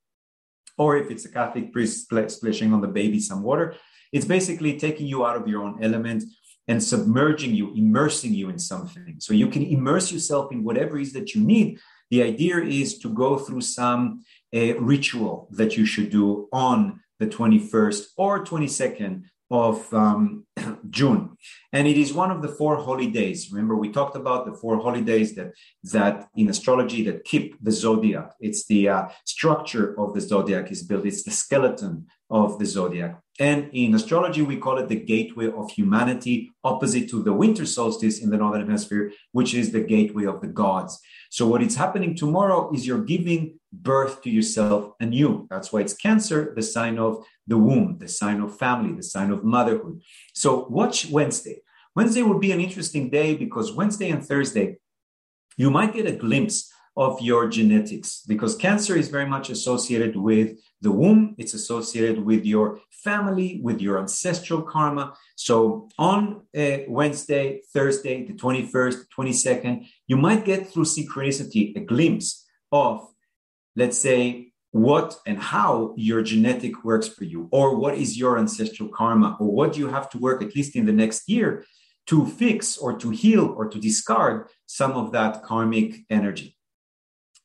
or 0.79 0.97
if 0.97 1.11
it's 1.11 1.27
a 1.27 1.29
Catholic 1.29 1.73
priest 1.73 2.09
splashing 2.09 2.73
on 2.73 2.81
the 2.81 2.89
baby 2.89 3.21
some 3.21 3.43
water. 3.43 3.77
It's 4.11 4.27
basically 4.27 4.79
taking 4.79 5.07
you 5.07 5.27
out 5.27 5.37
of 5.37 5.47
your 5.47 5.63
own 5.63 5.83
element 5.83 6.25
and 6.69 6.83
submerging 6.83 7.55
you, 7.55 7.75
immersing 7.75 8.33
you 8.33 8.49
in 8.49 8.59
something. 8.59 9.17
So 9.19 9.35
you 9.35 9.49
can 9.49 9.65
immerse 9.65 10.13
yourself 10.13 10.53
in 10.53 10.65
whatever 10.65 10.99
is 10.99 11.13
that 11.13 11.35
you 11.35 11.43
need. 11.43 11.79
The 12.11 12.23
idea 12.23 12.59
is 12.59 12.99
to 13.01 13.09
go 13.09 13.39
through 13.39 13.63
some 13.63 14.23
uh, 14.55 14.79
ritual 14.79 15.49
that 15.53 15.77
you 15.77 15.85
should 15.87 16.11
do 16.11 16.49
on 16.53 17.01
the 17.23 17.29
21st 17.29 18.01
or 18.17 18.45
22nd 18.45 19.23
of 19.53 19.93
um, 19.93 20.47
June. 20.91 21.37
And 21.73 21.87
it 21.87 21.99
is 21.99 22.13
one 22.13 22.31
of 22.31 22.41
the 22.43 22.49
four 22.49 22.77
holy 22.77 23.09
days. 23.21 23.53
Remember, 23.53 23.77
we 23.77 23.91
talked 23.91 24.17
about 24.17 24.47
the 24.47 24.55
four 24.55 24.79
holy 24.79 25.03
days 25.03 25.35
that, 25.37 25.53
that 25.97 26.29
in 26.35 26.49
astrology 26.49 27.05
that 27.05 27.25
keep 27.25 27.47
the 27.63 27.71
zodiac. 27.71 28.31
It's 28.41 28.67
the 28.67 28.89
uh, 28.89 29.03
structure 29.25 29.87
of 30.01 30.15
the 30.15 30.23
zodiac 30.23 30.73
is 30.73 30.83
built. 30.83 31.05
It's 31.05 31.23
the 31.23 31.31
skeleton 31.31 32.07
of 32.31 32.59
the 32.59 32.65
zodiac. 32.65 33.21
And 33.39 33.71
in 33.73 33.95
astrology, 33.95 34.43
we 34.43 34.57
call 34.57 34.79
it 34.79 34.89
the 34.89 35.05
gateway 35.15 35.49
of 35.51 35.71
humanity, 35.71 36.51
opposite 36.65 37.11
to 37.11 37.23
the 37.23 37.33
winter 37.33 37.67
solstice 37.67 38.23
in 38.23 38.31
the 38.31 38.39
northern 38.39 38.67
hemisphere, 38.67 39.13
which 39.33 39.55
is 39.55 39.71
the 39.71 39.81
gateway 39.81 40.25
of 40.25 40.41
the 40.41 40.53
gods. 40.63 40.99
So 41.31 41.47
what 41.47 41.63
is 41.63 41.77
happening 41.77 42.17
tomorrow 42.17 42.73
is 42.73 42.87
you're 42.87 43.05
giving 43.05 43.59
birth 43.73 44.23
to 44.23 44.31
yourself 44.31 44.93
anew. 45.01 45.47
That's 45.51 45.73
why 45.73 45.81
it's 45.81 45.95
Cancer, 45.95 46.53
the 46.55 46.63
sign 46.63 46.99
of 46.99 47.25
the 47.47 47.59
womb, 47.59 47.99
the 47.99 48.09
sign 48.09 48.41
of 48.41 48.59
family, 48.59 48.95
the 48.95 49.03
sign 49.03 49.31
of 49.31 49.45
motherhood. 49.45 50.03
So 50.35 50.67
watch 50.69 51.11
Wednesday. 51.11 51.63
Wednesday 51.95 52.23
will 52.23 52.39
be 52.39 52.53
an 52.53 52.61
interesting 52.61 53.11
day 53.11 53.35
because 53.35 53.73
Wednesday 53.73 54.11
and 54.11 54.25
Thursday, 54.25 54.79
you 55.57 55.71
might 55.71 55.95
get 55.95 56.07
a 56.07 56.13
glimpse 56.13 56.73
of 56.97 57.21
your 57.23 57.49
genetics 57.49 58.23
because 58.29 58.55
cancer 58.55 58.95
is 58.95 59.09
very 59.09 59.27
much 59.27 59.49
associated 59.49 60.15
with 60.15 60.59
the 60.83 60.93
womb 60.93 61.35
it's 61.39 61.55
associated 61.55 62.23
with 62.23 62.45
your 62.45 62.81
family 62.91 63.61
with 63.63 63.81
your 63.81 63.99
ancestral 63.99 64.61
karma 64.61 65.15
so 65.35 65.89
on 65.99 66.43
uh, 66.55 66.79
wednesday 66.89 67.63
thursday 67.73 68.27
the 68.27 68.35
21st 68.35 69.07
22nd 69.17 69.87
you 70.07 70.19
might 70.19 70.45
get 70.45 70.69
through 70.69 70.85
synchronicity 70.85 71.75
a 71.77 71.81
glimpse 71.81 72.45
of 72.71 73.09
let's 73.77 73.99
say, 73.99 74.53
what 74.71 75.17
and 75.27 75.39
how 75.39 75.93
your 75.97 76.23
genetic 76.23 76.83
works 76.83 77.07
for 77.07 77.25
you, 77.25 77.49
or 77.53 77.77
what 77.77 77.95
is 77.95 78.19
your 78.19 78.39
ancestral 78.39 78.89
karma, 78.89 79.37
or 79.39 79.53
what 79.53 79.77
you 79.77 79.89
have 79.89 80.09
to 80.11 80.19
work 80.19 80.43
at 80.43 80.57
least 80.57 80.75
in 80.77 80.87
the 80.87 80.93
next 80.93 81.29
year 81.29 81.65
to 82.07 82.27
fix 82.27 82.79
or 82.79 82.97
to 82.99 83.11
heal 83.11 83.55
or 83.57 83.69
to 83.69 83.79
discard 83.79 84.49
some 84.67 84.93
of 84.93 85.13
that 85.13 85.43
karmic 85.43 86.01
energy. 86.11 86.57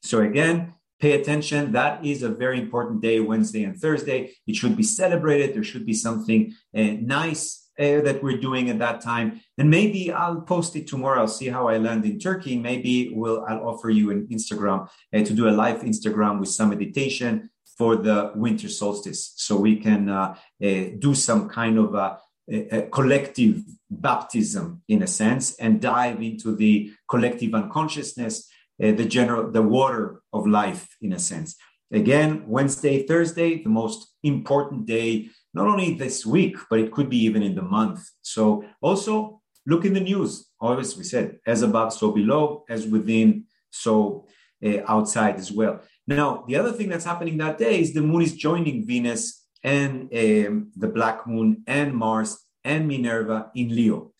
So, 0.03 0.21
again, 0.21 0.73
pay 0.99 1.19
attention. 1.19 1.73
That 1.73 2.05
is 2.05 2.23
a 2.23 2.29
very 2.29 2.59
important 2.59 3.01
day, 3.01 3.19
Wednesday 3.19 3.63
and 3.63 3.77
Thursday. 3.77 4.33
It 4.47 4.55
should 4.55 4.77
be 4.77 4.83
celebrated. 4.83 5.53
There 5.53 5.63
should 5.63 5.85
be 5.85 5.93
something 5.93 6.53
uh, 6.75 6.81
nice 7.01 7.66
uh, 7.79 8.01
that 8.01 8.21
we're 8.23 8.37
doing 8.37 8.69
at 8.69 8.79
that 8.79 9.01
time. 9.01 9.41
And 9.57 9.69
maybe 9.69 10.11
I'll 10.11 10.41
post 10.41 10.75
it 10.75 10.87
tomorrow. 10.87 11.21
I'll 11.21 11.27
see 11.27 11.49
how 11.49 11.67
I 11.67 11.77
land 11.77 12.05
in 12.05 12.19
Turkey. 12.19 12.57
Maybe 12.57 13.11
we'll 13.13 13.43
I'll 13.45 13.67
offer 13.69 13.89
you 13.89 14.11
an 14.11 14.27
Instagram 14.31 14.89
uh, 15.13 15.23
to 15.23 15.33
do 15.33 15.47
a 15.47 15.51
live 15.51 15.81
Instagram 15.81 16.39
with 16.39 16.49
some 16.49 16.69
meditation 16.69 17.49
for 17.77 17.95
the 17.95 18.31
winter 18.35 18.69
solstice, 18.69 19.33
so 19.35 19.55
we 19.55 19.75
can 19.75 20.09
uh, 20.09 20.35
uh 20.63 20.85
do 20.97 21.13
some 21.13 21.47
kind 21.47 21.77
of 21.77 21.93
a, 21.93 22.17
a, 22.49 22.81
collective 22.89 23.61
baptism 23.91 24.81
in 24.87 25.03
a 25.03 25.07
sense 25.07 25.55
and 25.57 25.79
dive 25.79 26.19
into 26.21 26.55
the 26.55 26.91
collective 27.07 27.53
unconsciousness 27.53 28.49
uh, 28.83 28.91
the 28.91 29.05
general, 29.05 29.49
the 29.51 29.61
water 29.61 30.21
of 30.31 30.45
life 30.45 30.95
in 31.01 31.13
a 31.13 31.19
sense. 31.19 31.55
Again, 31.91 32.43
Wednesday, 32.47 33.07
Thursday, 33.07 33.63
the 33.63 33.69
most 33.69 34.13
important 34.21 34.85
day, 34.85 35.29
not 35.57 35.67
only 35.67 35.93
this 35.93 36.25
week, 36.25 36.55
but 36.69 36.79
it 36.79 36.91
could 36.91 37.09
be 37.09 37.17
even 37.17 37.43
in 37.43 37.55
the 37.55 37.61
month. 37.61 37.99
So 38.21 38.63
also 38.81 39.41
look 39.65 39.83
in 39.85 39.93
the 39.93 39.99
news. 39.99 40.49
Always 40.59 40.95
we 40.97 41.03
said, 41.03 41.39
as 41.45 41.61
above, 41.61 41.93
so 41.93 42.11
below, 42.11 42.63
as 42.69 42.87
within, 42.87 43.45
so 43.69 44.25
uh, 44.65 44.79
outside 44.87 45.35
as 45.35 45.51
well. 45.51 45.81
Now, 46.07 46.45
the 46.47 46.55
other 46.55 46.71
thing 46.71 46.89
that's 46.89 47.05
happening 47.05 47.37
that 47.37 47.57
day 47.57 47.81
is 47.81 47.93
the 47.93 48.01
moon 48.01 48.21
is 48.21 48.35
joining 48.35 48.87
Venus 48.87 49.45
and 49.63 50.03
um, 50.13 50.71
the 50.75 50.87
black 50.87 51.27
moon 51.27 51.63
and 51.67 51.93
Mars 51.93 52.37
and 52.63 52.87
Minerva 52.87 53.51
in 53.55 53.75
Leo. 53.75 54.13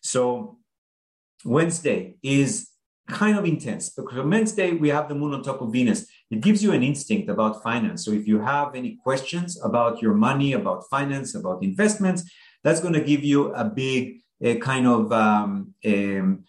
So 0.00 0.58
Wednesday 1.44 2.16
is 2.22 2.70
kind 3.08 3.38
of 3.38 3.44
intense 3.44 3.90
because 3.90 4.18
on 4.18 4.30
Wednesday 4.30 4.72
we 4.72 4.88
have 4.88 5.08
the 5.08 5.14
moon 5.14 5.34
on 5.34 5.42
top 5.42 5.60
of 5.60 5.72
Venus. 5.72 6.06
It 6.30 6.40
gives 6.40 6.62
you 6.62 6.72
an 6.72 6.82
instinct 6.82 7.28
about 7.28 7.62
finance. 7.62 8.04
So 8.04 8.10
if 8.10 8.26
you 8.26 8.40
have 8.40 8.74
any 8.74 8.98
questions 9.02 9.60
about 9.62 10.02
your 10.02 10.14
money, 10.14 10.54
about 10.54 10.84
finance, 10.90 11.34
about 11.34 11.62
investments, 11.62 12.28
that's 12.64 12.80
going 12.80 12.94
to 12.94 13.00
give 13.00 13.22
you 13.22 13.54
a 13.54 13.64
big 13.64 14.22
a 14.40 14.56
kind 14.56 14.86
of 14.86 15.12
um, 15.12 15.74
um, 15.86 16.44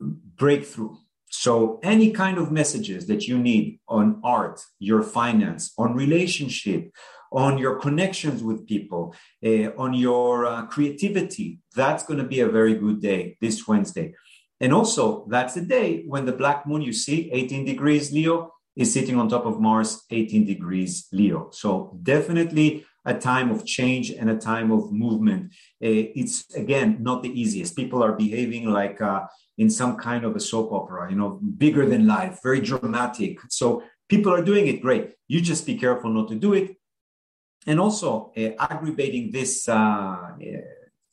breakthrough. 0.00 0.96
So 1.28 1.80
any 1.82 2.12
kind 2.12 2.38
of 2.38 2.50
messages 2.50 3.06
that 3.08 3.26
you 3.26 3.38
need 3.38 3.80
on 3.88 4.20
art, 4.24 4.62
your 4.78 5.02
finance, 5.02 5.72
on 5.76 5.94
relationship, 5.94 6.90
on 7.32 7.58
your 7.58 7.76
connections 7.76 8.42
with 8.42 8.66
people, 8.66 9.14
uh, 9.44 9.70
on 9.76 9.92
your 9.92 10.46
uh, 10.46 10.66
creativity, 10.66 11.58
that's 11.74 12.04
going 12.04 12.18
to 12.18 12.24
be 12.24 12.40
a 12.40 12.48
very 12.48 12.74
good 12.74 13.02
day 13.02 13.36
this 13.40 13.66
Wednesday. 13.66 14.14
And 14.60 14.72
also, 14.72 15.26
that's 15.28 15.54
the 15.54 15.60
day 15.60 16.04
when 16.06 16.24
the 16.24 16.32
black 16.32 16.66
moon 16.66 16.80
you 16.80 16.92
see, 16.92 17.30
18 17.32 17.66
degrees 17.66 18.12
Leo, 18.12 18.52
is 18.76 18.92
sitting 18.92 19.18
on 19.18 19.28
top 19.28 19.46
of 19.46 19.60
Mars, 19.60 20.04
18 20.10 20.44
degrees 20.44 21.08
Leo. 21.12 21.48
So, 21.50 21.98
definitely 22.02 22.84
a 23.04 23.14
time 23.14 23.50
of 23.50 23.64
change 23.64 24.10
and 24.10 24.28
a 24.28 24.36
time 24.36 24.70
of 24.70 24.92
movement. 24.92 25.52
Uh, 25.82 26.12
it's, 26.14 26.54
again, 26.54 26.98
not 27.00 27.22
the 27.22 27.40
easiest. 27.40 27.76
People 27.76 28.02
are 28.02 28.12
behaving 28.12 28.68
like 28.70 29.00
uh, 29.00 29.22
in 29.58 29.70
some 29.70 29.96
kind 29.96 30.24
of 30.24 30.36
a 30.36 30.40
soap 30.40 30.72
opera, 30.72 31.08
you 31.10 31.16
know, 31.16 31.40
bigger 31.56 31.86
than 31.86 32.06
life, 32.06 32.40
very 32.42 32.60
dramatic. 32.60 33.38
So, 33.48 33.82
people 34.08 34.32
are 34.32 34.42
doing 34.42 34.66
it 34.66 34.82
great. 34.82 35.14
You 35.28 35.40
just 35.40 35.66
be 35.66 35.76
careful 35.76 36.10
not 36.10 36.28
to 36.28 36.34
do 36.34 36.52
it. 36.52 36.76
And 37.66 37.80
also, 37.80 38.32
uh, 38.36 38.50
aggravating 38.58 39.32
this 39.32 39.68
uh, 39.68 40.32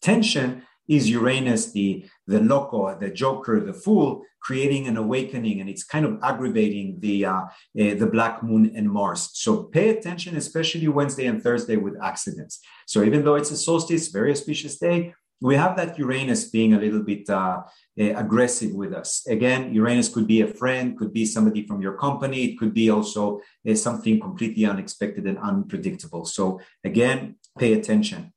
tension 0.01 0.63
is 0.87 1.09
Uranus, 1.09 1.71
the, 1.71 2.05
the 2.27 2.39
loco, 2.39 2.97
the 2.97 3.09
joker, 3.09 3.59
the 3.59 3.73
fool, 3.73 4.23
creating 4.39 4.87
an 4.87 4.97
awakening, 4.97 5.61
and 5.61 5.69
it's 5.69 5.83
kind 5.83 6.05
of 6.05 6.19
aggravating 6.21 6.99
the, 6.99 7.25
uh, 7.25 7.31
uh, 7.31 7.47
the 7.75 8.09
black 8.11 8.43
moon 8.43 8.71
and 8.75 8.89
Mars. 8.89 9.29
So 9.33 9.63
pay 9.63 9.89
attention, 9.89 10.35
especially 10.35 10.87
Wednesday 10.87 11.27
and 11.27 11.41
Thursday 11.41 11.77
with 11.77 11.95
accidents. 12.01 12.59
So 12.85 13.03
even 13.03 13.23
though 13.23 13.35
it's 13.35 13.51
a 13.51 13.57
solstice, 13.57 14.09
very 14.09 14.31
auspicious 14.31 14.77
day, 14.77 15.13
we 15.41 15.55
have 15.55 15.75
that 15.75 15.97
Uranus 15.99 16.45
being 16.49 16.73
a 16.73 16.79
little 16.79 17.03
bit 17.03 17.29
uh, 17.29 17.61
uh, 17.99 18.03
aggressive 18.15 18.73
with 18.73 18.93
us. 18.93 19.25
Again, 19.27 19.73
Uranus 19.73 20.07
could 20.07 20.25
be 20.25 20.41
a 20.41 20.47
friend, 20.47 20.97
could 20.97 21.11
be 21.11 21.25
somebody 21.25 21.67
from 21.67 21.81
your 21.81 21.97
company, 21.97 22.45
it 22.45 22.57
could 22.57 22.73
be 22.73 22.89
also 22.89 23.41
uh, 23.69 23.75
something 23.75 24.19
completely 24.19 24.65
unexpected 24.65 25.25
and 25.25 25.37
unpredictable. 25.37 26.23
So 26.25 26.61
again, 26.83 27.35
pay 27.57 27.73
attention. 27.73 28.32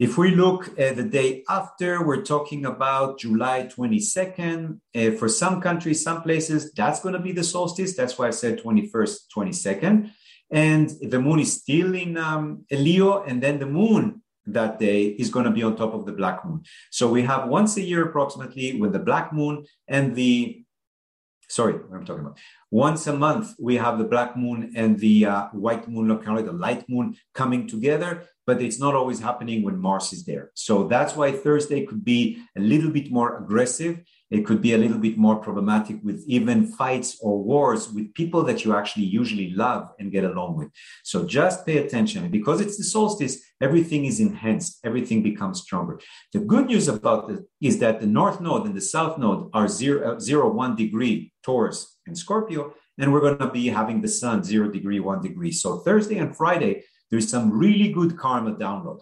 If 0.00 0.16
we 0.16 0.30
look 0.30 0.78
at 0.78 0.96
the 0.96 1.02
day 1.02 1.44
after, 1.46 2.02
we're 2.02 2.22
talking 2.22 2.64
about 2.64 3.18
July 3.18 3.68
22nd. 3.68 4.80
Uh, 4.96 5.10
for 5.18 5.28
some 5.28 5.60
countries, 5.60 6.02
some 6.02 6.22
places, 6.22 6.72
that's 6.72 7.00
going 7.00 7.12
to 7.12 7.20
be 7.20 7.32
the 7.32 7.44
solstice. 7.44 7.94
That's 7.94 8.18
why 8.18 8.28
I 8.28 8.30
said 8.30 8.60
21st, 8.60 9.16
22nd. 9.36 10.10
And 10.50 10.88
the 11.02 11.20
moon 11.20 11.40
is 11.40 11.52
still 11.52 11.94
in 11.94 12.16
um, 12.16 12.64
Leo, 12.70 13.24
and 13.24 13.42
then 13.42 13.58
the 13.58 13.66
moon 13.66 14.22
that 14.46 14.78
day 14.78 15.08
is 15.08 15.28
going 15.28 15.44
to 15.44 15.50
be 15.50 15.62
on 15.62 15.76
top 15.76 15.92
of 15.92 16.06
the 16.06 16.12
black 16.12 16.46
moon. 16.46 16.62
So 16.90 17.06
we 17.06 17.20
have 17.24 17.50
once 17.50 17.76
a 17.76 17.82
year 17.82 18.08
approximately 18.08 18.80
with 18.80 18.94
the 18.94 19.00
black 19.00 19.34
moon 19.34 19.66
and 19.86 20.16
the 20.16 20.64
sorry, 21.50 21.74
what 21.74 21.98
I'm 21.98 22.06
talking 22.06 22.24
about. 22.24 22.38
Once 22.70 23.06
a 23.08 23.12
month, 23.12 23.54
we 23.58 23.76
have 23.76 23.98
the 23.98 24.04
black 24.04 24.36
moon 24.36 24.72
and 24.76 24.98
the 24.98 25.26
uh, 25.26 25.44
white 25.48 25.88
moon, 25.88 26.08
locality, 26.08 26.46
the 26.46 26.52
light 26.52 26.84
moon 26.88 27.16
coming 27.34 27.66
together 27.66 28.28
but 28.50 28.60
it's 28.60 28.80
not 28.80 28.96
always 28.96 29.20
happening 29.20 29.62
when 29.62 29.78
Mars 29.78 30.12
is 30.12 30.24
there. 30.24 30.50
So 30.54 30.88
that's 30.88 31.14
why 31.14 31.30
Thursday 31.30 31.86
could 31.86 32.04
be 32.04 32.20
a 32.58 32.60
little 32.72 32.90
bit 32.90 33.08
more 33.18 33.30
aggressive. 33.40 34.00
It 34.28 34.44
could 34.44 34.60
be 34.60 34.72
a 34.74 34.78
little 34.84 34.98
bit 34.98 35.16
more 35.16 35.36
problematic 35.36 35.98
with 36.02 36.18
even 36.26 36.58
fights 36.66 37.10
or 37.22 37.44
wars 37.50 37.82
with 37.94 38.12
people 38.20 38.42
that 38.48 38.64
you 38.64 38.74
actually 38.74 39.04
usually 39.20 39.50
love 39.64 39.84
and 40.00 40.10
get 40.10 40.24
along 40.24 40.56
with. 40.56 40.70
So 41.04 41.16
just 41.38 41.64
pay 41.64 41.76
attention. 41.78 42.28
Because 42.28 42.60
it's 42.60 42.76
the 42.76 42.88
solstice, 42.96 43.34
everything 43.60 44.02
is 44.10 44.18
enhanced, 44.18 44.80
everything 44.88 45.22
becomes 45.22 45.62
stronger. 45.62 46.00
The 46.32 46.40
good 46.52 46.66
news 46.66 46.88
about 46.88 47.30
it 47.30 47.40
is 47.68 47.78
that 47.78 48.00
the 48.00 48.10
North 48.20 48.40
Node 48.40 48.66
and 48.66 48.74
the 48.74 48.88
South 48.96 49.16
Node 49.16 49.48
are 49.54 49.68
zero, 49.68 49.98
uh, 50.08 50.18
zero 50.18 50.50
one 50.64 50.74
degree 50.74 51.32
Taurus 51.44 51.78
and 52.08 52.18
Scorpio, 52.18 52.74
and 52.98 53.12
we're 53.12 53.26
going 53.26 53.38
to 53.38 53.50
be 53.60 53.68
having 53.68 54.00
the 54.00 54.14
Sun 54.20 54.42
zero 54.42 54.68
degree, 54.68 54.98
one 54.98 55.22
degree. 55.22 55.52
So 55.52 55.68
Thursday 55.86 56.18
and 56.18 56.36
Friday 56.36 56.82
there's 57.10 57.28
some 57.28 57.50
really 57.50 57.92
good 57.92 58.16
karma 58.16 58.54
download. 58.54 59.00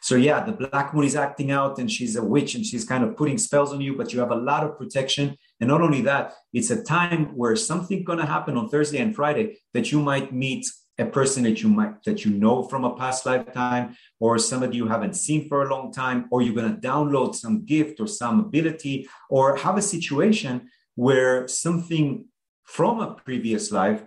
So 0.00 0.14
yeah, 0.14 0.44
the 0.44 0.52
black 0.52 0.94
moon 0.94 1.04
is 1.04 1.16
acting 1.16 1.50
out 1.50 1.78
and 1.78 1.90
she's 1.90 2.16
a 2.16 2.22
witch 2.22 2.54
and 2.54 2.64
she's 2.64 2.84
kind 2.84 3.02
of 3.02 3.16
putting 3.16 3.38
spells 3.38 3.72
on 3.72 3.80
you, 3.80 3.96
but 3.96 4.12
you 4.12 4.20
have 4.20 4.30
a 4.30 4.36
lot 4.36 4.64
of 4.64 4.76
protection. 4.76 5.36
And 5.58 5.68
not 5.68 5.80
only 5.80 6.02
that, 6.02 6.34
it's 6.52 6.70
a 6.70 6.82
time 6.82 7.36
where 7.36 7.56
something 7.56 8.04
gonna 8.04 8.26
happen 8.26 8.56
on 8.56 8.68
Thursday 8.68 8.98
and 8.98 9.14
Friday 9.14 9.58
that 9.72 9.90
you 9.90 10.00
might 10.00 10.32
meet 10.32 10.66
a 10.98 11.06
person 11.06 11.42
that 11.44 11.62
you 11.62 11.68
might 11.68 12.02
that 12.04 12.24
you 12.24 12.30
know 12.30 12.62
from 12.64 12.84
a 12.84 12.94
past 12.94 13.24
lifetime 13.24 13.96
or 14.18 14.38
somebody 14.38 14.76
you 14.76 14.86
haven't 14.86 15.16
seen 15.16 15.48
for 15.48 15.62
a 15.62 15.70
long 15.70 15.90
time 15.90 16.28
or 16.30 16.42
you're 16.42 16.54
going 16.54 16.74
to 16.74 16.80
download 16.80 17.34
some 17.34 17.64
gift 17.64 18.00
or 18.00 18.06
some 18.06 18.38
ability 18.40 19.08
or 19.30 19.56
have 19.56 19.78
a 19.78 19.82
situation 19.82 20.68
where 20.96 21.48
something 21.48 22.26
from 22.64 23.00
a 23.00 23.14
previous 23.14 23.72
life 23.72 24.02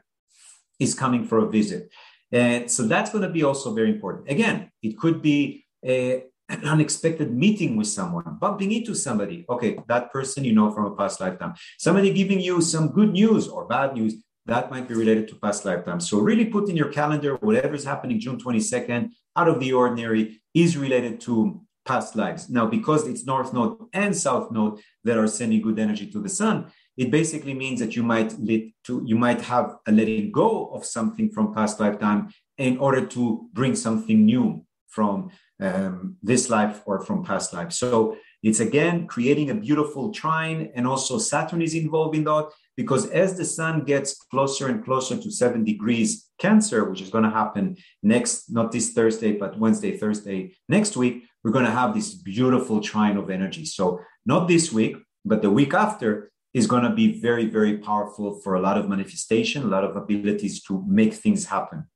is 0.80 0.94
coming 0.94 1.26
for 1.26 1.40
a 1.40 1.50
visit 1.50 1.90
and 2.34 2.70
so 2.70 2.84
that's 2.84 3.12
going 3.12 3.22
to 3.22 3.30
be 3.30 3.44
also 3.44 3.74
very 3.74 3.92
important. 3.92 4.30
Again, 4.30 4.72
it 4.82 4.98
could 4.98 5.22
be 5.22 5.66
a, 5.86 6.24
an 6.50 6.66
unexpected 6.66 7.32
meeting 7.32 7.78
with 7.78 7.88
someone, 7.88 8.38
bumping 8.42 8.72
into 8.72 8.96
somebody. 8.96 9.46
Okay, 9.50 9.78
that 9.88 10.12
person 10.12 10.44
you 10.44 10.54
know 10.54 10.72
from 10.72 10.86
a 10.86 10.96
past 10.96 11.22
lifetime. 11.22 11.54
Somebody 11.78 12.12
giving 12.12 12.40
you 12.40 12.60
some 12.62 12.90
good 12.90 13.12
news 13.14 13.48
or 13.48 13.66
bad 13.68 13.94
news 13.94 14.16
that 14.46 14.70
might 14.70 14.88
be 14.88 14.94
related 14.94 15.28
to 15.30 15.36
past 15.36 15.64
lifetimes. 15.64 16.10
So 16.10 16.20
really 16.20 16.46
put 16.46 16.70
in 16.70 16.76
your 16.76 16.92
calendar 16.92 17.36
whatever 17.38 17.76
is 17.76 17.86
happening 17.86 18.20
June 18.20 18.38
22nd 18.38 19.12
out 19.38 19.48
of 19.48 19.60
the 19.60 19.72
ordinary 19.72 20.42
is 20.54 20.76
related 20.76 21.22
to 21.22 21.62
past 21.86 22.16
lives. 22.16 22.50
Now, 22.50 22.66
because 22.66 23.08
it's 23.08 23.26
North 23.26 23.54
Node 23.54 23.78
and 23.94 24.16
South 24.16 24.52
Node 24.52 24.80
that 25.04 25.18
are 25.18 25.28
sending 25.28 25.62
good 25.62 25.80
energy 25.80 26.08
to 26.12 26.20
the 26.20 26.30
sun, 26.30 26.72
it 26.98 27.10
basically 27.12 27.54
means 27.54 27.80
that 27.80 27.96
you 27.96 28.04
might 28.04 28.38
let 28.40 28.62
to 28.86 29.02
you 29.06 29.16
might 29.16 29.42
have 29.42 29.78
a 29.88 29.92
letting 29.92 30.32
go 30.32 30.68
of 30.68 30.86
something 30.86 31.30
from 31.30 31.54
past 31.54 31.80
lifetime 31.80 32.30
in 32.58 32.78
order 32.78 33.06
to 33.06 33.50
bring 33.54 33.76
something 33.76 34.26
new 34.26 34.66
from 34.88 35.32
um, 35.60 36.18
this 36.22 36.50
life 36.50 36.82
or 36.86 37.04
from 37.04 37.24
past 37.24 37.54
life. 37.54 37.72
So 37.72 38.18
it's 38.44 38.60
again 38.60 39.08
creating 39.08 39.50
a 39.50 39.56
beautiful 39.56 40.12
trine, 40.12 40.72
and 40.76 40.86
also 40.86 41.18
Saturn 41.18 41.62
is 41.62 41.74
involved 41.74 42.16
in 42.16 42.26
that 42.26 42.50
because 42.76 43.10
as 43.10 43.38
the 43.38 43.46
sun 43.46 43.86
gets 43.86 44.16
closer 44.32 44.68
and 44.68 44.84
closer 44.84 45.18
to 45.18 45.32
seven 45.32 45.64
degrees 45.64 46.30
Cancer, 46.40 46.90
which 46.90 47.02
is 47.02 47.10
going 47.10 47.24
to 47.24 47.30
happen 47.30 47.78
next, 48.02 48.52
not 48.52 48.72
this 48.72 48.92
Thursday, 48.92 49.32
but 49.32 49.58
Wednesday, 49.58 49.96
Thursday 49.96 50.54
next 50.68 50.98
week, 50.98 51.24
we're 51.42 51.52
going 51.52 51.64
to 51.64 51.72
have 51.72 51.94
this 51.94 52.14
beautiful 52.14 52.82
trine 52.82 53.16
of 53.16 53.30
energy. 53.30 53.64
So 53.64 54.02
not 54.26 54.50
this 54.50 54.74
week, 54.74 54.98
but 55.24 55.42
the 55.42 55.50
week 55.50 55.74
after, 55.74 56.33
is 56.54 56.68
going 56.68 56.84
to 56.84 56.90
be 56.90 57.20
very, 57.20 57.46
very 57.46 57.78
powerful 57.78 58.40
for 58.42 58.56
a 58.56 58.62
lot 58.62 58.78
of 58.78 58.88
manifestation, 58.88 59.64
a 59.64 59.68
lot 59.68 59.84
of 59.84 59.96
abilities 59.96 60.62
to 60.64 60.84
make 60.88 61.14
things 61.14 61.46
happen. 61.46 61.88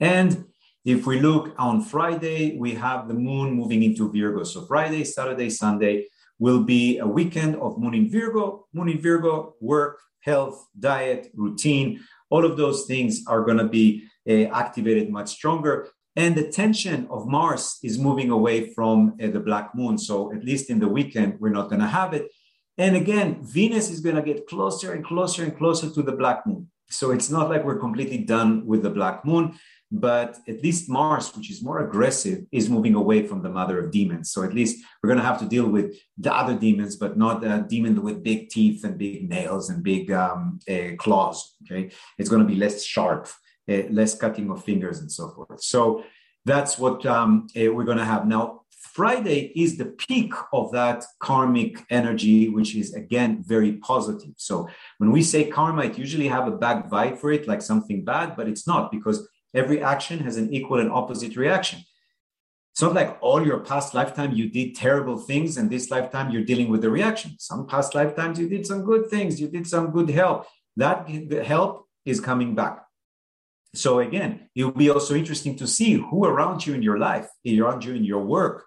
And 0.00 0.46
if 0.84 1.06
we 1.06 1.20
look 1.20 1.54
on 1.58 1.80
Friday, 1.80 2.58
we 2.58 2.74
have 2.74 3.08
the 3.08 3.14
moon 3.14 3.52
moving 3.52 3.82
into 3.82 4.12
Virgo. 4.12 4.44
So 4.44 4.66
Friday, 4.66 5.04
Saturday, 5.04 5.48
Sunday 5.48 6.08
will 6.38 6.62
be 6.62 6.98
a 6.98 7.06
weekend 7.06 7.56
of 7.56 7.78
moon 7.78 7.94
in 7.94 8.10
Virgo. 8.10 8.66
Moon 8.74 8.90
in 8.90 9.00
Virgo, 9.00 9.54
work, 9.60 9.98
health, 10.20 10.66
diet, 10.78 11.30
routine, 11.34 12.00
all 12.30 12.44
of 12.44 12.56
those 12.56 12.86
things 12.86 13.22
are 13.26 13.44
going 13.44 13.58
to 13.58 13.68
be 13.68 14.04
uh, 14.28 14.44
activated 14.62 15.10
much 15.10 15.28
stronger. 15.28 15.88
And 16.16 16.34
the 16.34 16.48
tension 16.50 17.06
of 17.10 17.26
Mars 17.26 17.78
is 17.82 17.98
moving 17.98 18.30
away 18.30 18.72
from 18.72 19.16
uh, 19.22 19.28
the 19.28 19.40
black 19.40 19.74
moon. 19.74 19.98
So 19.98 20.32
at 20.32 20.44
least 20.44 20.70
in 20.70 20.78
the 20.78 20.88
weekend, 20.88 21.40
we're 21.40 21.50
not 21.50 21.68
going 21.68 21.80
to 21.80 21.86
have 21.86 22.14
it. 22.14 22.30
And 22.76 22.96
again, 22.96 23.38
Venus 23.42 23.90
is 23.90 24.00
going 24.00 24.16
to 24.16 24.22
get 24.22 24.46
closer 24.46 24.92
and 24.92 25.04
closer 25.04 25.44
and 25.44 25.56
closer 25.56 25.90
to 25.90 26.02
the 26.02 26.12
black 26.12 26.46
moon. 26.46 26.68
So 26.90 27.12
it's 27.12 27.30
not 27.30 27.48
like 27.48 27.64
we're 27.64 27.78
completely 27.78 28.18
done 28.18 28.66
with 28.66 28.82
the 28.82 28.90
black 28.90 29.24
moon. 29.24 29.54
but 29.90 30.38
at 30.48 30.62
least 30.62 30.88
Mars, 30.88 31.34
which 31.36 31.50
is 31.50 31.62
more 31.62 31.86
aggressive, 31.86 32.44
is 32.50 32.68
moving 32.68 32.94
away 32.94 33.26
from 33.26 33.42
the 33.42 33.48
mother 33.48 33.78
of 33.78 33.92
demons. 33.92 34.30
So 34.32 34.42
at 34.42 34.52
least 34.52 34.84
we're 35.02 35.08
going 35.08 35.20
to 35.20 35.24
have 35.24 35.38
to 35.40 35.46
deal 35.46 35.68
with 35.68 35.96
the 36.18 36.34
other 36.34 36.56
demons, 36.56 36.96
but 36.96 37.16
not 37.16 37.44
a 37.44 37.64
demon 37.68 38.02
with 38.02 38.24
big 38.24 38.48
teeth 38.48 38.84
and 38.84 38.98
big 38.98 39.28
nails 39.28 39.70
and 39.70 39.82
big 39.82 40.10
um, 40.10 40.58
uh, 40.68 40.96
claws. 40.98 41.54
Okay, 41.62 41.90
it's 42.18 42.28
going 42.28 42.42
to 42.42 42.48
be 42.48 42.56
less 42.56 42.84
sharp, 42.84 43.28
uh, 43.70 43.82
less 43.90 44.16
cutting 44.16 44.50
of 44.50 44.64
fingers 44.64 44.98
and 44.98 45.10
so 45.10 45.30
forth. 45.30 45.62
So 45.62 46.02
that's 46.44 46.78
what 46.78 47.06
um, 47.06 47.46
uh, 47.56 47.72
we're 47.72 47.84
going 47.84 47.98
to 47.98 48.04
have 48.04 48.26
now. 48.26 48.62
Friday 48.92 49.52
is 49.56 49.76
the 49.76 49.86
peak 49.86 50.32
of 50.52 50.70
that 50.72 51.04
karmic 51.18 51.84
energy, 51.90 52.48
which 52.48 52.76
is 52.76 52.94
again 52.94 53.42
very 53.46 53.72
positive. 53.72 54.34
So 54.36 54.68
when 54.98 55.10
we 55.10 55.22
say 55.22 55.48
karma, 55.50 55.84
it 55.84 55.98
usually 55.98 56.28
have 56.28 56.46
a 56.46 56.56
bad 56.56 56.84
vibe 56.90 57.18
for 57.18 57.32
it, 57.32 57.48
like 57.48 57.62
something 57.62 58.04
bad, 58.04 58.36
but 58.36 58.48
it's 58.48 58.66
not 58.66 58.92
because 58.92 59.28
every 59.54 59.82
action 59.82 60.20
has 60.20 60.36
an 60.36 60.52
equal 60.52 60.78
and 60.80 60.90
opposite 60.92 61.36
reaction. 61.36 61.80
It's 62.72 62.82
not 62.82 62.94
like 62.94 63.18
all 63.20 63.44
your 63.44 63.60
past 63.60 63.94
lifetime 63.94 64.32
you 64.32 64.50
did 64.50 64.74
terrible 64.74 65.16
things, 65.16 65.56
and 65.56 65.70
this 65.70 65.90
lifetime 65.90 66.30
you're 66.30 66.44
dealing 66.44 66.68
with 66.68 66.82
the 66.82 66.90
reaction. 66.90 67.36
Some 67.38 67.66
past 67.66 67.94
lifetimes 67.94 68.38
you 68.38 68.48
did 68.48 68.66
some 68.66 68.84
good 68.84 69.08
things, 69.08 69.40
you 69.40 69.48
did 69.48 69.66
some 69.66 69.90
good 69.92 70.10
help. 70.10 70.46
That 70.76 71.08
help 71.46 71.86
is 72.04 72.20
coming 72.20 72.54
back. 72.54 72.84
So 73.74 74.00
again, 74.00 74.48
it 74.54 74.64
will 74.64 74.72
be 74.72 74.90
also 74.90 75.14
interesting 75.14 75.56
to 75.56 75.66
see 75.66 75.94
who 75.94 76.24
around 76.24 76.66
you 76.66 76.74
in 76.74 76.82
your 76.82 76.98
life, 76.98 77.28
around 77.46 77.84
you 77.84 77.94
in 77.94 78.04
your 78.04 78.24
work, 78.24 78.66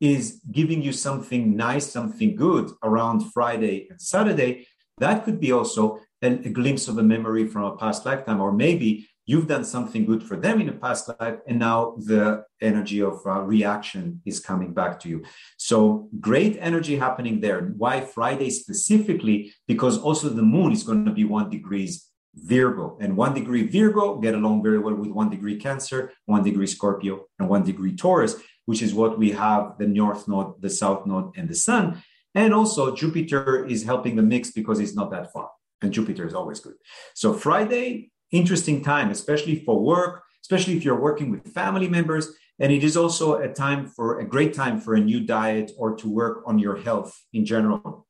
is 0.00 0.40
giving 0.50 0.82
you 0.82 0.92
something 0.92 1.56
nice, 1.56 1.90
something 1.90 2.36
good 2.36 2.70
around 2.82 3.32
Friday 3.32 3.88
and 3.90 4.00
Saturday. 4.00 4.66
That 4.98 5.24
could 5.24 5.40
be 5.40 5.52
also 5.52 6.00
a, 6.22 6.28
a 6.28 6.50
glimpse 6.50 6.88
of 6.88 6.98
a 6.98 7.02
memory 7.02 7.46
from 7.46 7.64
a 7.64 7.76
past 7.76 8.04
lifetime, 8.04 8.40
or 8.40 8.52
maybe 8.52 9.08
you've 9.28 9.46
done 9.46 9.64
something 9.64 10.06
good 10.06 10.22
for 10.22 10.36
them 10.36 10.60
in 10.60 10.68
a 10.70 10.72
past 10.72 11.10
life 11.20 11.38
and 11.46 11.58
now 11.58 11.94
the 11.98 12.42
energy 12.62 13.00
of 13.02 13.20
uh, 13.26 13.42
reaction 13.42 14.20
is 14.24 14.40
coming 14.40 14.72
back 14.72 14.98
to 14.98 15.08
you. 15.08 15.22
So 15.58 16.08
great 16.18 16.56
energy 16.60 16.96
happening 16.96 17.40
there. 17.40 17.60
Why 17.76 18.00
friday 18.00 18.50
specifically? 18.50 19.52
Because 19.66 19.98
also 19.98 20.30
the 20.30 20.42
moon 20.42 20.72
is 20.72 20.82
going 20.82 21.04
to 21.04 21.12
be 21.12 21.24
one 21.24 21.50
degrees 21.50 22.08
virgo 22.34 22.96
and 23.00 23.16
one 23.16 23.34
degree 23.34 23.66
virgo 23.66 24.16
get 24.18 24.34
along 24.34 24.62
very 24.62 24.78
well 24.78 24.94
with 24.94 25.10
one 25.10 25.28
degree 25.28 25.56
cancer 25.56 26.12
one 26.26 26.44
degree 26.44 26.66
scorpio 26.66 27.24
and 27.38 27.48
one 27.48 27.64
degree 27.64 27.96
taurus 27.96 28.36
which 28.68 28.82
is 28.86 28.92
what 29.00 29.18
we 29.22 29.28
have 29.44 29.62
the 29.78 29.86
north 29.86 30.22
node 30.28 30.50
the 30.64 30.72
south 30.80 31.02
node 31.10 31.28
and 31.36 31.48
the 31.48 31.58
sun 31.68 31.84
and 32.34 32.50
also 32.58 32.94
jupiter 33.02 33.66
is 33.74 33.80
helping 33.90 34.14
the 34.16 34.28
mix 34.32 34.50
because 34.58 34.78
it's 34.80 34.96
not 35.00 35.10
that 35.10 35.32
far 35.32 35.48
and 35.82 35.92
jupiter 35.92 36.24
is 36.26 36.34
always 36.34 36.60
good 36.60 36.78
so 37.14 37.28
friday 37.32 38.10
interesting 38.30 38.82
time, 38.82 39.10
especially 39.10 39.56
for 39.64 39.80
work, 39.80 40.24
especially 40.42 40.76
if 40.76 40.84
you're 40.84 41.00
working 41.00 41.30
with 41.30 41.52
family 41.52 41.88
members. 41.88 42.32
And 42.58 42.72
it 42.72 42.82
is 42.82 42.96
also 42.96 43.36
a 43.36 43.48
time 43.52 43.86
for 43.86 44.18
a 44.18 44.26
great 44.26 44.52
time 44.52 44.80
for 44.80 44.94
a 44.94 45.00
new 45.00 45.20
diet 45.20 45.72
or 45.78 45.94
to 45.96 46.08
work 46.08 46.42
on 46.46 46.58
your 46.58 46.76
health 46.76 47.16
in 47.32 47.44
general. 47.44 48.06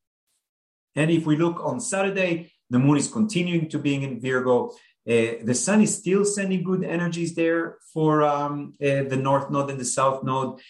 And 0.97 1.11
if 1.11 1.27
we 1.27 1.37
look 1.37 1.61
on 1.63 1.81
Saturday, 1.81 2.53
the 2.71 2.79
moon 2.79 2.97
is 2.97 3.11
continuing 3.11 3.69
to 3.69 3.79
being 3.79 4.03
in 4.03 4.21
Virgo. 4.21 4.73
Uh, 5.09 5.43
the 5.43 5.55
sun 5.55 5.81
is 5.81 5.97
still 5.97 6.25
sending 6.25 6.63
good 6.63 6.85
energies 6.85 7.35
there 7.35 7.79
for 7.95 8.23
um, 8.23 8.75
uh, 8.83 9.03
the 9.05 9.17
north 9.17 9.51
node 9.51 9.71
and 9.71 9.81
the 9.81 9.85
south 9.85 10.23
node. 10.23 10.61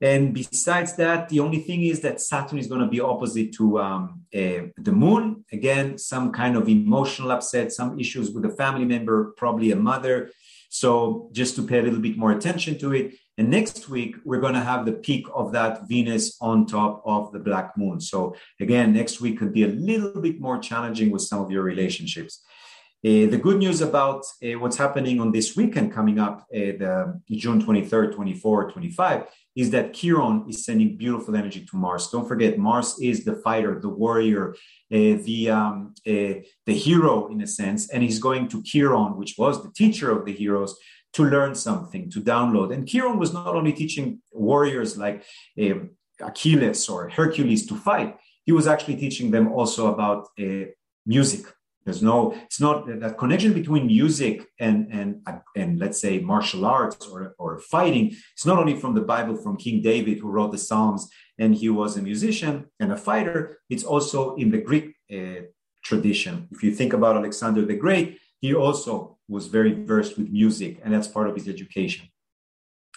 And 0.00 0.34
besides 0.34 0.96
that, 0.96 1.28
the 1.28 1.40
only 1.40 1.60
thing 1.60 1.84
is 1.84 2.00
that 2.00 2.20
Saturn 2.20 2.58
is 2.58 2.66
going 2.66 2.80
to 2.80 2.88
be 2.88 3.00
opposite 3.00 3.54
to 3.54 3.78
um, 3.78 4.22
uh, 4.34 4.68
the 4.76 4.92
moon. 4.92 5.44
Again, 5.52 5.96
some 5.96 6.32
kind 6.32 6.56
of 6.56 6.68
emotional 6.68 7.30
upset, 7.30 7.72
some 7.72 7.98
issues 7.98 8.32
with 8.32 8.44
a 8.44 8.50
family 8.50 8.84
member, 8.84 9.32
probably 9.36 9.70
a 9.70 9.76
mother. 9.76 10.30
So 10.68 11.30
just 11.32 11.54
to 11.56 11.62
pay 11.62 11.78
a 11.78 11.82
little 11.82 12.00
bit 12.00 12.18
more 12.18 12.32
attention 12.32 12.76
to 12.80 12.92
it. 12.94 13.14
And 13.38 13.48
next 13.48 13.88
week, 13.88 14.16
we're 14.24 14.40
going 14.40 14.54
to 14.54 14.60
have 14.60 14.84
the 14.84 14.92
peak 14.92 15.26
of 15.32 15.52
that 15.52 15.88
Venus 15.88 16.36
on 16.40 16.66
top 16.66 17.02
of 17.06 17.32
the 17.32 17.38
black 17.38 17.76
moon. 17.76 18.00
So 18.00 18.34
again, 18.60 18.92
next 18.92 19.20
week 19.20 19.38
could 19.38 19.52
be 19.52 19.62
a 19.62 19.68
little 19.68 20.20
bit 20.20 20.40
more 20.40 20.58
challenging 20.58 21.12
with 21.12 21.22
some 21.22 21.40
of 21.40 21.50
your 21.50 21.62
relationships. 21.62 22.42
Uh, 23.04 23.28
the 23.28 23.36
good 23.36 23.58
news 23.58 23.82
about 23.82 24.24
uh, 24.42 24.58
what's 24.58 24.78
happening 24.78 25.20
on 25.20 25.30
this 25.30 25.54
weekend 25.54 25.92
coming 25.92 26.18
up, 26.18 26.46
uh, 26.54 26.72
the 26.80 27.20
June 27.32 27.60
23rd, 27.62 28.14
24, 28.14 28.70
25, 28.70 29.24
is 29.56 29.70
that 29.70 29.92
Chiron 29.92 30.46
is 30.48 30.64
sending 30.64 30.96
beautiful 30.96 31.36
energy 31.36 31.66
to 31.66 31.76
Mars. 31.76 32.08
Don't 32.08 32.26
forget, 32.26 32.58
Mars 32.58 32.96
is 33.02 33.22
the 33.26 33.34
fighter, 33.34 33.78
the 33.78 33.90
warrior, 33.90 34.54
uh, 34.90 35.20
the 35.28 35.50
um, 35.50 35.94
uh, 36.06 36.40
the 36.64 36.72
hero 36.72 37.28
in 37.28 37.42
a 37.42 37.46
sense, 37.46 37.90
and 37.90 38.02
he's 38.02 38.18
going 38.18 38.48
to 38.48 38.62
Chiron, 38.62 39.18
which 39.18 39.34
was 39.36 39.62
the 39.62 39.72
teacher 39.72 40.10
of 40.10 40.24
the 40.24 40.32
heroes, 40.32 40.74
to 41.12 41.24
learn 41.24 41.54
something, 41.54 42.10
to 42.10 42.22
download. 42.22 42.72
And 42.72 42.88
Chiron 42.88 43.18
was 43.18 43.34
not 43.34 43.54
only 43.54 43.74
teaching 43.74 44.22
warriors 44.32 44.96
like 44.96 45.24
uh, 45.60 45.74
Achilles 46.22 46.88
or 46.88 47.10
Hercules 47.10 47.66
to 47.66 47.76
fight; 47.76 48.16
he 48.44 48.52
was 48.52 48.66
actually 48.66 48.96
teaching 48.96 49.30
them 49.30 49.52
also 49.52 49.92
about 49.92 50.28
music 51.04 51.44
there's 51.84 52.02
no, 52.02 52.32
it's 52.46 52.60
not 52.60 52.86
that 53.00 53.18
connection 53.18 53.52
between 53.52 53.86
music 53.86 54.46
and 54.58 54.88
and 54.90 55.20
and 55.54 55.78
let's 55.78 56.00
say 56.00 56.18
martial 56.18 56.64
arts 56.64 57.06
or, 57.06 57.34
or 57.38 57.58
fighting. 57.58 58.06
It's 58.32 58.46
not 58.46 58.58
only 58.58 58.76
from 58.76 58.94
the 58.94 59.02
Bible, 59.02 59.36
from 59.36 59.56
King 59.56 59.82
David, 59.82 60.18
who 60.18 60.30
wrote 60.30 60.52
the 60.52 60.58
Psalms, 60.58 61.10
and 61.38 61.54
he 61.54 61.68
was 61.68 61.96
a 61.96 62.02
musician 62.02 62.66
and 62.80 62.90
a 62.92 62.96
fighter. 62.96 63.58
It's 63.68 63.84
also 63.84 64.34
in 64.36 64.50
the 64.50 64.62
Greek 64.62 64.94
uh, 65.12 65.42
tradition. 65.82 66.48
If 66.50 66.62
you 66.62 66.74
think 66.74 66.94
about 66.94 67.16
Alexander 67.16 67.64
the 67.66 67.76
Great, 67.76 68.18
he 68.40 68.54
also 68.54 69.18
was 69.28 69.46
very 69.46 69.72
versed 69.72 70.16
with 70.16 70.30
music, 70.30 70.80
and 70.82 70.92
that's 70.92 71.08
part 71.08 71.28
of 71.28 71.34
his 71.34 71.48
education. 71.48 72.08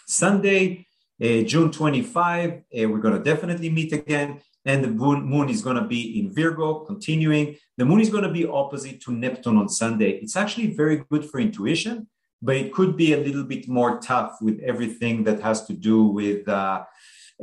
Sunday, 0.08 0.86
uh, 1.21 1.41
June 1.41 1.71
25, 1.71 2.52
uh, 2.52 2.60
we're 2.89 3.00
going 3.00 3.17
to 3.17 3.23
definitely 3.23 3.69
meet 3.69 3.91
again 3.91 4.39
and 4.67 4.84
the 4.84 4.89
moon 4.89 5.49
is 5.49 5.62
going 5.62 5.77
to 5.77 5.88
be 5.88 6.19
in 6.19 6.32
Virgo, 6.34 6.80
continuing. 6.82 7.56
The 7.77 7.86
moon 7.86 8.01
is 8.01 8.10
going 8.10 8.25
to 8.25 8.32
be 8.32 8.45
opposite 8.45 9.01
to 9.03 9.13
Neptune 9.13 9.58
on 9.58 9.69
Sunday. 9.69 10.12
It's 10.21 10.36
actually 10.36 10.75
very 10.75 10.97
good 11.10 11.23
for 11.30 11.39
intuition, 11.39 12.08
but 12.41 12.58
it 12.58 12.73
could 12.73 12.97
be 12.97 13.13
a 13.13 13.17
little 13.17 13.45
bit 13.45 13.69
more 13.69 13.99
tough 13.99 14.34
with 14.41 14.60
everything 14.60 15.23
that 15.23 15.41
has 15.41 15.65
to 15.67 15.73
do 15.73 16.03
with, 16.03 16.47
uh, 16.49 16.84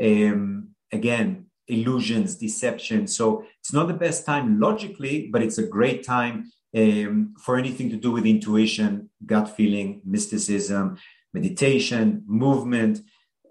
um, 0.00 0.68
again, 0.92 1.46
illusions, 1.66 2.36
deception. 2.36 3.06
So 3.06 3.46
it's 3.58 3.72
not 3.72 3.88
the 3.88 3.94
best 3.94 4.26
time 4.26 4.60
logically, 4.60 5.28
but 5.32 5.42
it's 5.42 5.56
a 5.56 5.66
great 5.66 6.04
time 6.04 6.52
um, 6.76 7.34
for 7.40 7.56
anything 7.56 7.88
to 7.88 7.96
do 7.96 8.10
with 8.10 8.26
intuition, 8.26 9.08
gut 9.24 9.48
feeling, 9.56 10.02
mysticism, 10.04 10.98
meditation, 11.32 12.22
movement. 12.26 13.00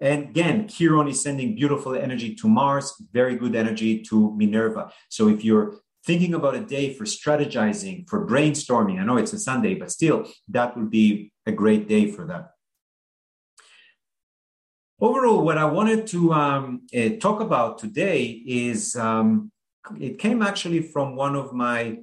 And 0.00 0.24
again, 0.24 0.68
Chiron 0.68 1.08
is 1.08 1.22
sending 1.22 1.54
beautiful 1.54 1.94
energy 1.94 2.34
to 2.36 2.48
Mars, 2.48 2.94
very 3.12 3.36
good 3.36 3.54
energy 3.54 4.02
to 4.02 4.34
Minerva. 4.36 4.92
So 5.08 5.28
if 5.28 5.44
you're 5.44 5.76
thinking 6.04 6.34
about 6.34 6.54
a 6.54 6.60
day 6.60 6.92
for 6.92 7.04
strategizing, 7.04 8.08
for 8.08 8.26
brainstorming, 8.26 9.00
I 9.00 9.04
know 9.04 9.16
it's 9.16 9.32
a 9.32 9.38
Sunday, 9.38 9.74
but 9.74 9.90
still, 9.90 10.28
that 10.48 10.76
would 10.76 10.90
be 10.90 11.32
a 11.46 11.52
great 11.52 11.88
day 11.88 12.10
for 12.10 12.26
that. 12.26 12.50
Overall, 15.00 15.44
what 15.44 15.58
I 15.58 15.64
wanted 15.64 16.06
to 16.08 16.32
um, 16.32 16.86
uh, 16.94 17.10
talk 17.20 17.40
about 17.40 17.78
today 17.78 18.24
is 18.46 18.96
um, 18.96 19.50
it 20.00 20.18
came 20.18 20.40
actually 20.40 20.80
from 20.80 21.16
one 21.16 21.36
of 21.36 21.52
my 21.52 21.98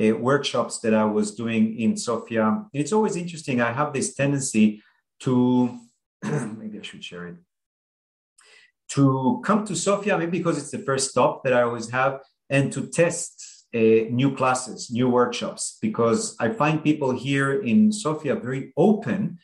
uh, 0.00 0.16
workshops 0.16 0.78
that 0.80 0.94
I 0.94 1.04
was 1.04 1.34
doing 1.34 1.78
in 1.78 1.96
Sofia. 1.96 2.64
It's 2.72 2.92
always 2.92 3.16
interesting. 3.16 3.60
I 3.60 3.72
have 3.72 3.92
this 3.92 4.14
tendency 4.14 4.82
to 5.20 5.78
I 6.80 6.82
should 6.82 7.04
share 7.04 7.28
it. 7.28 7.36
To 8.90 9.40
come 9.44 9.64
to 9.66 9.76
Sofia, 9.76 10.18
maybe 10.18 10.38
because 10.38 10.58
it's 10.58 10.70
the 10.70 10.78
first 10.78 11.10
stop 11.10 11.44
that 11.44 11.52
I 11.52 11.62
always 11.62 11.90
have, 11.90 12.20
and 12.48 12.72
to 12.72 12.86
test 12.88 13.66
uh, 13.74 13.78
new 14.10 14.34
classes, 14.34 14.90
new 14.90 15.08
workshops, 15.08 15.78
because 15.80 16.36
I 16.40 16.48
find 16.48 16.82
people 16.82 17.12
here 17.12 17.62
in 17.62 17.92
Sofia 17.92 18.34
very 18.34 18.72
open, 18.76 19.38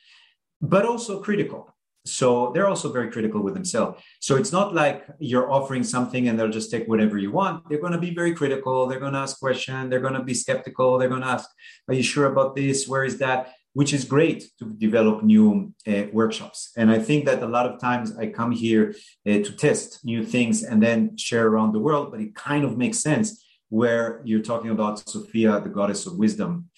but 0.61 0.85
also 0.85 1.20
critical. 1.20 1.72
So 2.05 2.53
they're 2.53 2.68
also 2.68 2.92
very 2.92 3.11
critical 3.11 3.42
with 3.42 3.55
themselves. 3.55 4.01
So 4.20 4.37
it's 4.37 4.53
not 4.53 4.75
like 4.75 5.05
you're 5.18 5.51
offering 5.51 5.83
something 5.83 6.29
and 6.29 6.38
they'll 6.38 6.49
just 6.49 6.70
take 6.70 6.87
whatever 6.87 7.18
you 7.18 7.33
want. 7.33 7.68
They're 7.68 7.81
going 7.81 7.92
to 7.92 7.99
be 7.99 8.14
very 8.14 8.33
critical. 8.33 8.87
They're 8.87 9.01
going 9.01 9.14
to 9.14 9.18
ask 9.18 9.38
questions. 9.40 9.90
They're 9.90 10.01
going 10.01 10.14
to 10.14 10.22
be 10.22 10.35
skeptical. 10.35 10.99
They're 10.99 11.09
going 11.09 11.22
to 11.22 11.29
ask, 11.29 11.49
Are 11.88 11.94
you 11.94 12.05
sure 12.05 12.27
about 12.27 12.55
this? 12.55 12.87
Where 12.87 13.05
is 13.05 13.18
that? 13.18 13.53
Which 13.79 13.93
is 13.93 14.07
great 14.17 14.41
to 14.59 14.65
develop 14.87 15.17
new 15.23 15.47
uh, 15.87 16.05
workshops. 16.21 16.59
And 16.79 16.91
I 16.97 16.99
think 16.99 17.27
that 17.27 17.43
a 17.43 17.53
lot 17.57 17.67
of 17.71 17.79
times 17.79 18.07
I 18.17 18.25
come 18.29 18.53
here 18.53 18.95
uh, 19.29 19.41
to 19.47 19.51
test 19.67 20.03
new 20.03 20.25
things 20.25 20.57
and 20.62 20.83
then 20.87 20.99
share 21.19 21.47
around 21.47 21.73
the 21.73 21.85
world, 21.87 22.07
but 22.11 22.21
it 22.27 22.35
kind 22.35 22.65
of 22.65 22.79
makes 22.79 22.99
sense 23.01 23.29
where 23.69 24.23
you're 24.25 24.47
talking 24.51 24.71
about 24.71 25.07
Sophia, 25.07 25.61
the 25.61 25.75
goddess 25.79 26.07
of 26.07 26.17
wisdom. 26.17 26.71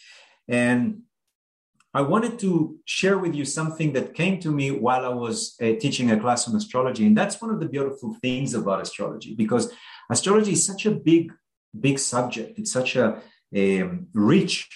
And 0.48 0.82
I 1.94 2.02
wanted 2.02 2.34
to 2.40 2.50
share 2.84 3.18
with 3.24 3.32
you 3.38 3.44
something 3.44 3.92
that 3.92 4.14
came 4.20 4.40
to 4.40 4.50
me 4.50 4.66
while 4.72 5.04
I 5.04 5.14
was 5.24 5.36
uh, 5.62 5.66
teaching 5.84 6.10
a 6.10 6.18
class 6.18 6.48
on 6.48 6.56
astrology. 6.56 7.06
And 7.06 7.16
that's 7.16 7.40
one 7.40 7.52
of 7.54 7.60
the 7.60 7.68
beautiful 7.68 8.16
things 8.20 8.54
about 8.54 8.82
astrology, 8.82 9.36
because 9.36 9.72
astrology 10.10 10.54
is 10.58 10.66
such 10.66 10.84
a 10.84 10.90
big, 10.90 11.32
big 11.78 12.00
subject. 12.00 12.58
It's 12.58 12.72
such 12.72 12.96
a 12.96 13.06
um, 13.56 14.08
rich 14.12 14.68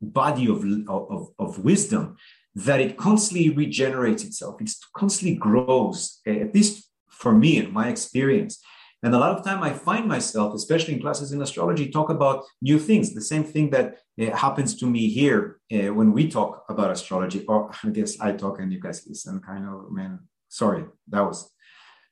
body 0.00 0.48
of, 0.48 0.64
of, 0.88 1.28
of 1.38 1.58
wisdom 1.58 2.16
that 2.54 2.80
it 2.80 2.96
constantly 2.96 3.50
regenerates 3.50 4.24
itself. 4.24 4.60
It 4.60 4.70
constantly 4.94 5.36
grows, 5.36 6.20
eh, 6.26 6.40
at 6.40 6.54
least 6.54 6.88
for 7.08 7.32
me 7.32 7.58
in 7.58 7.72
my 7.72 7.88
experience. 7.88 8.60
And 9.02 9.14
a 9.14 9.18
lot 9.18 9.36
of 9.36 9.44
time 9.44 9.62
I 9.62 9.72
find 9.72 10.06
myself, 10.06 10.54
especially 10.54 10.94
in 10.94 11.00
classes 11.00 11.32
in 11.32 11.40
astrology, 11.40 11.88
talk 11.88 12.10
about 12.10 12.44
new 12.60 12.78
things. 12.78 13.14
The 13.14 13.22
same 13.22 13.44
thing 13.44 13.70
that 13.70 13.98
uh, 14.20 14.36
happens 14.36 14.76
to 14.76 14.86
me 14.86 15.08
here 15.08 15.58
uh, 15.72 15.94
when 15.94 16.12
we 16.12 16.28
talk 16.28 16.64
about 16.68 16.90
astrology, 16.90 17.44
or 17.46 17.70
I 17.84 17.88
guess 17.88 18.20
I 18.20 18.32
talk 18.32 18.60
and 18.60 18.72
you 18.72 18.80
guys 18.80 19.06
listen. 19.06 19.40
Kind 19.40 19.66
of 19.66 19.90
man, 19.90 20.20
sorry, 20.48 20.84
that 21.08 21.22
was 21.22 21.50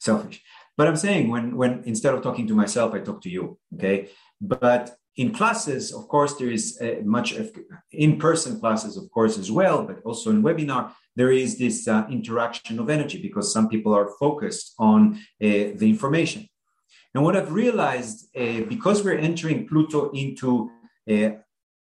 selfish. 0.00 0.42
But 0.78 0.88
I'm 0.88 0.96
saying 0.96 1.28
when 1.28 1.56
when 1.56 1.82
instead 1.84 2.14
of 2.14 2.22
talking 2.22 2.46
to 2.46 2.54
myself, 2.54 2.94
I 2.94 3.00
talk 3.00 3.20
to 3.22 3.30
you. 3.30 3.58
Okay, 3.74 4.08
but 4.40 4.96
in 5.18 5.32
classes, 5.32 5.92
of 5.92 6.06
course, 6.06 6.34
there 6.36 6.50
is 6.50 6.80
uh, 6.80 7.02
much 7.04 7.34
in-person 7.90 8.60
classes, 8.60 8.96
of 8.96 9.10
course, 9.10 9.36
as 9.36 9.50
well, 9.50 9.82
but 9.82 10.00
also 10.04 10.30
in 10.30 10.44
webinar, 10.44 10.92
there 11.16 11.32
is 11.32 11.58
this 11.58 11.88
uh, 11.88 12.06
interaction 12.08 12.78
of 12.78 12.88
energy 12.88 13.20
because 13.20 13.52
some 13.52 13.68
people 13.68 13.92
are 13.92 14.10
focused 14.20 14.74
on 14.78 15.14
uh, 15.16 15.74
the 15.80 15.88
information. 15.94 16.48
And 17.14 17.24
what 17.24 17.36
I've 17.36 17.52
realized, 17.52 18.28
uh, 18.36 18.62
because 18.68 19.02
we're 19.02 19.18
entering 19.18 19.66
Pluto 19.66 20.10
into 20.12 20.70
uh, 21.10 21.30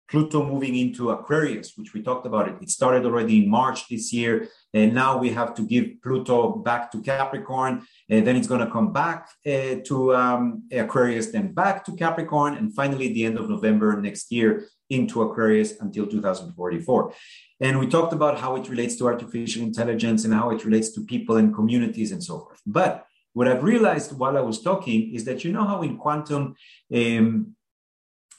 Pluto 0.09 0.43
moving 0.45 0.75
into 0.75 1.09
Aquarius, 1.09 1.73
which 1.75 1.93
we 1.93 2.01
talked 2.01 2.25
about 2.25 2.47
it. 2.47 2.55
It 2.61 2.69
started 2.69 3.05
already 3.05 3.43
in 3.43 3.49
March 3.49 3.89
this 3.89 4.13
year, 4.13 4.47
and 4.73 4.93
now 4.93 5.17
we 5.17 5.29
have 5.31 5.53
to 5.55 5.63
give 5.63 6.01
Pluto 6.01 6.55
back 6.55 6.91
to 6.91 7.01
Capricorn, 7.01 7.85
and 8.09 8.25
then 8.25 8.35
it's 8.35 8.47
going 8.47 8.65
to 8.65 8.71
come 8.71 8.93
back 8.93 9.29
uh, 9.45 9.75
to 9.85 10.15
um, 10.15 10.63
Aquarius, 10.71 11.27
then 11.27 11.53
back 11.53 11.83
to 11.85 11.95
Capricorn, 11.95 12.55
and 12.55 12.73
finally 12.73 13.11
the 13.11 13.25
end 13.25 13.37
of 13.37 13.49
November 13.49 14.01
next 14.01 14.31
year 14.31 14.65
into 14.89 15.21
Aquarius 15.21 15.79
until 15.81 16.07
2044. 16.07 17.13
And 17.59 17.79
we 17.79 17.87
talked 17.87 18.13
about 18.13 18.39
how 18.39 18.55
it 18.55 18.69
relates 18.69 18.95
to 18.97 19.07
artificial 19.07 19.63
intelligence 19.63 20.23
and 20.23 20.33
how 20.33 20.51
it 20.51 20.63
relates 20.63 20.91
to 20.91 21.01
people 21.01 21.37
and 21.37 21.53
communities 21.53 22.11
and 22.11 22.23
so 22.23 22.39
forth. 22.39 22.61
But 22.65 23.05
what 23.33 23.47
I've 23.47 23.63
realized 23.63 24.17
while 24.17 24.37
I 24.37 24.41
was 24.41 24.61
talking 24.61 25.13
is 25.13 25.25
that 25.25 25.43
you 25.43 25.51
know 25.51 25.65
how 25.65 25.81
in 25.81 25.97
quantum 25.97 26.55
um, 26.93 27.55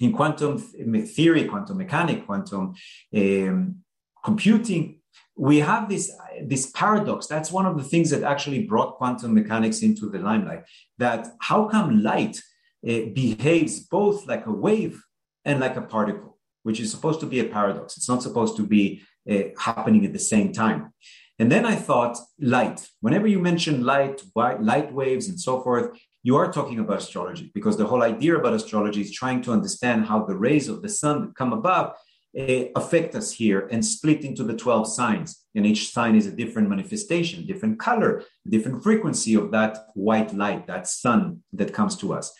in 0.01 0.13
quantum 0.13 0.59
theory, 0.59 1.45
quantum 1.45 1.79
mechanics, 1.79 2.25
quantum 2.27 2.75
um, 3.15 3.77
computing, 4.25 5.01
we 5.37 5.59
have 5.61 5.89
this, 5.89 6.13
this 6.43 6.71
paradox. 6.71 7.27
That's 7.27 7.51
one 7.53 7.67
of 7.67 7.77
the 7.77 7.85
things 7.85 8.11
that 8.11 8.23
actually 8.23 8.65
brought 8.65 8.97
quantum 8.97 9.35
mechanics 9.35 9.83
into 9.83 10.09
the 10.09 10.19
limelight. 10.19 10.65
That 10.99 11.29
how 11.41 11.69
come 11.69 12.03
light 12.03 12.41
uh, 12.87 13.11
behaves 13.13 13.81
both 13.81 14.27
like 14.27 14.47
a 14.47 14.53
wave 14.53 15.03
and 15.45 15.61
like 15.61 15.77
a 15.77 15.83
particle, 15.83 16.39
which 16.63 16.81
is 16.81 16.91
supposed 16.91 17.21
to 17.21 17.27
be 17.27 17.41
a 17.41 17.45
paradox. 17.45 17.97
It's 17.97 18.09
not 18.09 18.23
supposed 18.23 18.57
to 18.57 18.67
be 18.67 19.03
uh, 19.31 19.51
happening 19.59 20.05
at 20.05 20.13
the 20.13 20.19
same 20.19 20.53
time. 20.53 20.93
And 21.39 21.51
then 21.53 21.65
I 21.65 21.77
thought 21.77 22.19
light. 22.41 22.89
Whenever 23.01 23.29
you 23.29 23.39
mention 23.39 23.85
light, 23.85 24.23
light 24.35 24.93
waves, 24.93 25.29
and 25.29 25.41
so 25.41 25.61
forth, 25.63 25.97
you 26.23 26.37
are 26.37 26.53
talking 26.53 26.79
about 26.79 26.99
astrology 26.99 27.51
because 27.55 27.77
the 27.77 27.87
whole 27.87 28.03
idea 28.03 28.37
about 28.37 28.55
astrology 28.55 29.01
is 29.01 29.13
trying 29.13 29.43
to 29.43 29.53
understand 29.53 30.07
how 30.07 30.25
the 30.25 30.37
rays 30.37 30.69
of 30.69 30.83
the 30.83 30.89
sun 30.89 31.21
that 31.21 31.35
come 31.35 31.53
above 31.53 31.95
uh, 32.39 32.65
affect 32.77 33.15
us 33.15 33.33
here 33.33 33.69
and 33.71 33.85
split 33.85 34.25
into 34.25 34.45
the 34.45 34.57
12 34.57 34.93
signs. 34.93 35.45
And 35.55 35.65
each 35.67 35.93
sign 35.93 36.15
is 36.15 36.27
a 36.27 36.33
different 36.33 36.69
manifestation, 36.69 37.47
different 37.47 37.79
color, 37.79 38.23
different 38.49 38.83
frequency 38.83 39.35
of 39.35 39.51
that 39.53 39.87
white 39.95 40.35
light, 40.35 40.67
that 40.67 40.87
sun 40.87 41.43
that 41.53 41.73
comes 41.73 41.97
to 41.97 42.13
us. 42.13 42.33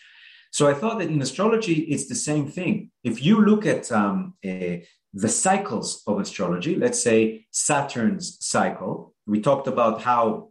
So 0.51 0.67
I 0.67 0.73
thought 0.73 0.99
that 0.99 1.09
in 1.09 1.21
astrology, 1.21 1.73
it's 1.73 2.07
the 2.07 2.15
same 2.15 2.47
thing. 2.47 2.91
If 3.03 3.23
you 3.23 3.45
look 3.45 3.65
at 3.65 3.91
um, 3.91 4.33
uh, 4.45 4.77
the 5.13 5.29
cycles 5.29 6.03
of 6.07 6.19
astrology, 6.19 6.75
let's 6.75 7.01
say 7.01 7.47
Saturn's 7.51 8.37
cycle, 8.45 9.13
we 9.25 9.41
talked 9.41 9.67
about 9.67 10.01
how 10.01 10.48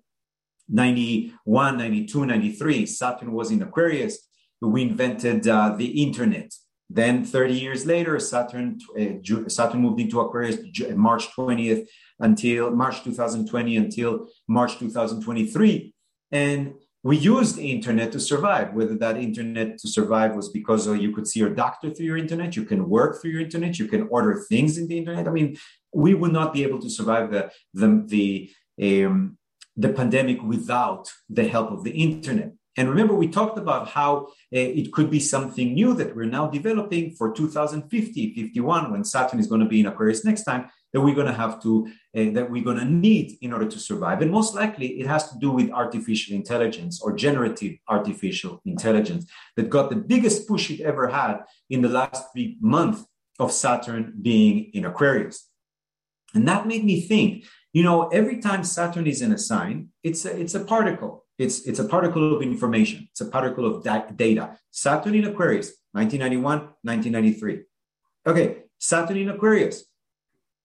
91, 0.68 1.78
92, 1.78 2.26
93, 2.26 2.86
Saturn 2.86 3.32
was 3.32 3.50
in 3.50 3.62
Aquarius. 3.62 4.28
We 4.60 4.82
invented 4.82 5.46
uh, 5.46 5.74
the 5.76 6.02
internet. 6.02 6.52
Then 6.90 7.24
30 7.24 7.54
years 7.54 7.86
later, 7.86 8.18
Saturn, 8.18 8.78
uh, 8.98 9.48
Saturn 9.48 9.80
moved 9.80 10.00
into 10.00 10.20
Aquarius 10.20 10.58
March 10.94 11.28
20th 11.36 11.86
until 12.18 12.70
March 12.70 13.04
2020 13.04 13.76
until 13.76 14.26
March 14.48 14.78
2023. 14.78 15.94
And 16.32 16.74
we 17.04 17.16
used 17.16 17.56
the 17.56 17.70
internet 17.70 18.10
to 18.12 18.20
survive, 18.20 18.74
whether 18.74 18.96
that 18.96 19.16
internet 19.16 19.78
to 19.78 19.88
survive 19.88 20.34
was 20.34 20.48
because 20.48 20.88
uh, 20.88 20.92
you 20.92 21.14
could 21.14 21.28
see 21.28 21.40
your 21.40 21.54
doctor 21.54 21.90
through 21.90 22.06
your 22.06 22.16
internet, 22.16 22.56
you 22.56 22.64
can 22.64 22.88
work 22.88 23.20
through 23.20 23.30
your 23.30 23.40
internet, 23.40 23.78
you 23.78 23.86
can 23.86 24.08
order 24.10 24.42
things 24.48 24.76
in 24.78 24.88
the 24.88 24.98
internet. 24.98 25.28
I 25.28 25.30
mean, 25.30 25.56
we 25.94 26.14
would 26.14 26.32
not 26.32 26.52
be 26.52 26.64
able 26.64 26.80
to 26.80 26.90
survive 26.90 27.30
the, 27.30 27.50
the, 27.72 28.50
the 28.78 29.06
um, 29.06 29.37
the 29.78 29.88
pandemic 29.88 30.42
without 30.42 31.10
the 31.30 31.46
help 31.48 31.70
of 31.70 31.84
the 31.84 31.92
internet. 31.92 32.52
And 32.76 32.88
remember, 32.88 33.14
we 33.14 33.28
talked 33.28 33.58
about 33.58 33.88
how 33.88 34.26
uh, 34.54 34.70
it 34.80 34.92
could 34.92 35.10
be 35.10 35.18
something 35.18 35.74
new 35.74 35.94
that 35.94 36.14
we're 36.14 36.26
now 36.26 36.46
developing 36.46 37.14
for 37.16 37.32
2050, 37.32 38.34
51, 38.34 38.92
when 38.92 39.04
Saturn 39.04 39.40
is 39.40 39.48
going 39.48 39.62
to 39.62 39.66
be 39.66 39.80
in 39.80 39.86
Aquarius 39.86 40.24
next 40.24 40.44
time, 40.44 40.68
that 40.92 41.00
we're 41.00 41.14
going 41.14 41.26
to 41.26 41.32
have 41.32 41.60
to, 41.62 41.88
uh, 42.16 42.30
that 42.34 42.48
we're 42.48 42.62
going 42.62 42.78
to 42.78 42.84
need 42.84 43.36
in 43.40 43.52
order 43.52 43.66
to 43.66 43.78
survive. 43.78 44.22
And 44.22 44.30
most 44.30 44.54
likely, 44.54 45.00
it 45.00 45.06
has 45.06 45.30
to 45.32 45.38
do 45.38 45.50
with 45.50 45.70
artificial 45.72 46.36
intelligence 46.36 47.00
or 47.02 47.12
generative 47.16 47.78
artificial 47.88 48.60
intelligence 48.64 49.26
that 49.56 49.70
got 49.70 49.90
the 49.90 49.96
biggest 49.96 50.46
push 50.46 50.70
it 50.70 50.80
ever 50.80 51.08
had 51.08 51.40
in 51.70 51.82
the 51.82 51.88
last 51.88 52.24
months 52.60 53.04
of 53.40 53.50
Saturn 53.50 54.14
being 54.22 54.70
in 54.72 54.84
Aquarius. 54.84 55.48
And 56.34 56.46
that 56.46 56.66
made 56.66 56.84
me 56.84 57.00
think 57.00 57.44
you 57.72 57.82
know, 57.82 58.08
every 58.08 58.40
time 58.40 58.64
Saturn 58.64 59.06
is 59.06 59.22
in 59.22 59.32
a 59.32 59.38
sign, 59.38 59.88
it's 60.02 60.24
a, 60.24 60.38
it's 60.38 60.54
a 60.54 60.64
particle. 60.64 61.24
It's, 61.38 61.66
it's 61.66 61.78
a 61.78 61.84
particle 61.84 62.36
of 62.36 62.42
information. 62.42 63.08
It's 63.10 63.20
a 63.20 63.26
particle 63.26 63.66
of 63.66 63.84
da- 63.84 64.06
data. 64.14 64.58
Saturn 64.70 65.14
in 65.14 65.24
Aquarius, 65.24 65.68
1991, 65.92 66.58
1993. 66.82 67.62
Okay, 68.26 68.64
Saturn 68.78 69.16
in 69.16 69.28
Aquarius, 69.28 69.84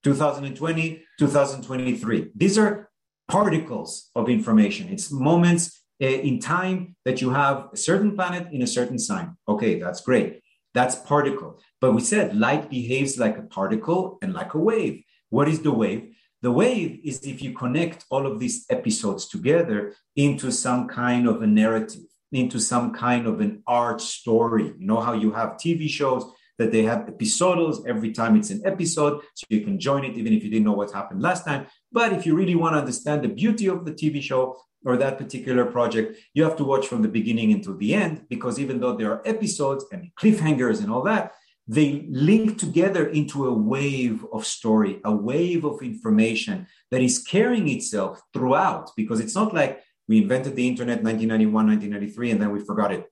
2020, 0.03 1.03
2023. 1.19 2.31
These 2.35 2.57
are 2.57 2.89
particles 3.27 4.09
of 4.15 4.29
information. 4.29 4.89
It's 4.89 5.11
moments 5.11 5.83
uh, 6.01 6.07
in 6.07 6.39
time 6.39 6.95
that 7.05 7.21
you 7.21 7.29
have 7.29 7.69
a 7.71 7.77
certain 7.77 8.15
planet 8.15 8.47
in 8.51 8.61
a 8.61 8.67
certain 8.67 8.99
sign. 8.99 9.37
Okay, 9.47 9.79
that's 9.79 10.01
great. 10.01 10.41
That's 10.73 10.95
particle. 10.95 11.59
But 11.79 11.93
we 11.93 12.01
said 12.01 12.35
light 12.35 12.69
behaves 12.69 13.19
like 13.19 13.37
a 13.37 13.43
particle 13.43 14.17
and 14.21 14.33
like 14.33 14.53
a 14.53 14.59
wave. 14.59 15.03
What 15.29 15.47
is 15.47 15.61
the 15.61 15.71
wave? 15.71 16.15
The 16.43 16.51
wave 16.51 16.99
is 17.05 17.21
if 17.23 17.41
you 17.41 17.53
connect 17.53 18.03
all 18.09 18.27
of 18.27 18.37
these 18.37 18.65
episodes 18.69 19.29
together 19.29 19.95
into 20.17 20.51
some 20.51 20.89
kind 20.89 21.25
of 21.25 21.41
a 21.41 21.47
narrative, 21.47 22.03
into 22.33 22.59
some 22.59 22.91
kind 22.91 23.27
of 23.27 23.39
an 23.39 23.63
art 23.65 24.01
story. 24.01 24.73
You 24.77 24.85
know 24.85 24.99
how 24.99 25.13
you 25.13 25.31
have 25.31 25.51
TV 25.51 25.87
shows 25.87 26.29
that 26.57 26.73
they 26.73 26.83
have 26.83 27.07
episodals 27.07 27.85
every 27.87 28.11
time 28.11 28.35
it's 28.35 28.49
an 28.49 28.61
episode, 28.65 29.21
so 29.35 29.45
you 29.47 29.61
can 29.61 29.79
join 29.79 30.03
it 30.03 30.17
even 30.17 30.33
if 30.33 30.43
you 30.43 30.49
didn't 30.49 30.65
know 30.65 30.73
what 30.73 30.91
happened 30.91 31.21
last 31.21 31.45
time. 31.45 31.65
But 31.93 32.11
if 32.11 32.25
you 32.25 32.35
really 32.35 32.55
want 32.55 32.73
to 32.73 32.79
understand 32.79 33.23
the 33.23 33.29
beauty 33.29 33.67
of 33.67 33.85
the 33.85 33.93
TV 33.93 34.21
show 34.21 34.57
or 34.83 34.97
that 34.97 35.17
particular 35.17 35.63
project, 35.63 36.17
you 36.33 36.43
have 36.43 36.57
to 36.57 36.65
watch 36.65 36.87
from 36.87 37.03
the 37.03 37.07
beginning 37.07 37.53
until 37.53 37.77
the 37.77 37.93
end 37.93 38.25
because 38.27 38.59
even 38.59 38.81
though 38.81 38.97
there 38.97 39.13
are 39.13 39.25
episodes 39.25 39.85
and 39.93 40.11
cliffhangers 40.19 40.81
and 40.81 40.91
all 40.91 41.03
that, 41.03 41.31
they 41.67 42.05
link 42.09 42.57
together 42.57 43.07
into 43.07 43.47
a 43.47 43.53
wave 43.53 44.25
of 44.33 44.45
story, 44.45 44.99
a 45.05 45.15
wave 45.15 45.63
of 45.63 45.81
information 45.81 46.67
that 46.91 47.01
is 47.01 47.23
carrying 47.23 47.69
itself 47.69 48.21
throughout 48.33 48.91
because 48.97 49.19
it's 49.19 49.35
not 49.35 49.53
like 49.53 49.81
we 50.07 50.21
invented 50.21 50.55
the 50.55 50.67
internet 50.67 51.03
1991, 51.03 51.67
1993, 51.67 52.31
and 52.31 52.41
then 52.41 52.51
we 52.51 52.59
forgot 52.59 52.91
it. 52.91 53.09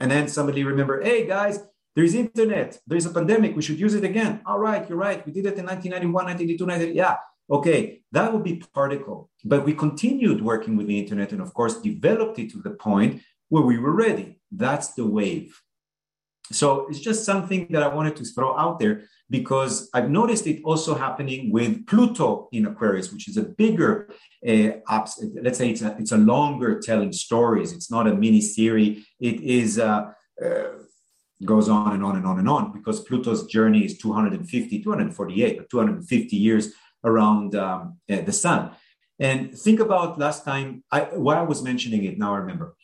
And 0.00 0.10
then 0.10 0.28
somebody 0.28 0.64
remember, 0.64 1.02
hey 1.02 1.26
guys, 1.26 1.60
there's 1.96 2.14
internet, 2.14 2.78
there's 2.86 3.06
a 3.06 3.10
pandemic, 3.10 3.56
we 3.56 3.62
should 3.62 3.78
use 3.78 3.94
it 3.94 4.04
again. 4.04 4.42
All 4.44 4.58
right, 4.58 4.86
you're 4.88 4.98
right. 4.98 5.24
We 5.24 5.32
did 5.32 5.46
it 5.46 5.58
in 5.58 5.64
1991, 5.64 6.24
1982, 6.26 6.94
yeah. 6.94 7.16
Okay, 7.50 8.02
that 8.12 8.32
would 8.32 8.42
be 8.42 8.62
particle. 8.74 9.30
But 9.44 9.64
we 9.64 9.74
continued 9.74 10.42
working 10.42 10.76
with 10.76 10.88
the 10.88 10.98
internet 10.98 11.32
and, 11.32 11.40
of 11.40 11.54
course, 11.54 11.80
developed 11.80 12.38
it 12.38 12.50
to 12.52 12.58
the 12.58 12.70
point 12.70 13.22
where 13.48 13.62
we 13.62 13.78
were 13.78 13.92
ready. 13.92 14.40
That's 14.50 14.94
the 14.94 15.06
wave. 15.06 15.60
So 16.52 16.86
it's 16.88 17.00
just 17.00 17.24
something 17.24 17.68
that 17.70 17.82
I 17.82 17.88
wanted 17.88 18.16
to 18.16 18.24
throw 18.24 18.56
out 18.58 18.78
there 18.78 19.04
because 19.30 19.88
I've 19.94 20.10
noticed 20.10 20.46
it 20.46 20.60
also 20.62 20.94
happening 20.94 21.50
with 21.50 21.86
Pluto 21.86 22.48
in 22.52 22.66
Aquarius, 22.66 23.12
which 23.12 23.28
is 23.28 23.36
a 23.38 23.42
bigger, 23.42 24.10
uh, 24.46 24.68
let's 25.42 25.58
say 25.58 25.70
it's 25.70 25.82
a, 25.82 25.96
it's 25.98 26.12
a 26.12 26.18
longer 26.18 26.80
telling 26.80 27.12
stories. 27.12 27.72
It's 27.72 27.90
not 27.90 28.06
a 28.06 28.14
mini 28.14 28.42
series. 28.42 29.06
It 29.18 29.40
is 29.40 29.78
uh, 29.78 30.12
uh, 30.44 30.64
goes 31.44 31.68
on 31.68 31.92
and 31.92 32.04
on 32.04 32.16
and 32.16 32.26
on 32.26 32.38
and 32.38 32.48
on 32.48 32.72
because 32.72 33.00
Pluto's 33.00 33.46
journey 33.46 33.84
is 33.84 33.98
250, 33.98 34.82
248, 34.82 35.58
but 35.58 35.70
250 35.70 36.36
years 36.36 36.72
around 37.04 37.54
um, 37.54 37.98
uh, 38.10 38.20
the 38.20 38.32
sun. 38.32 38.70
And 39.18 39.56
think 39.56 39.80
about 39.80 40.18
last 40.18 40.44
time, 40.44 40.84
I, 40.90 41.02
why 41.02 41.36
I 41.36 41.42
was 41.42 41.62
mentioning 41.62 42.04
it, 42.04 42.18
now 42.18 42.34
I 42.34 42.38
remember. 42.38 42.74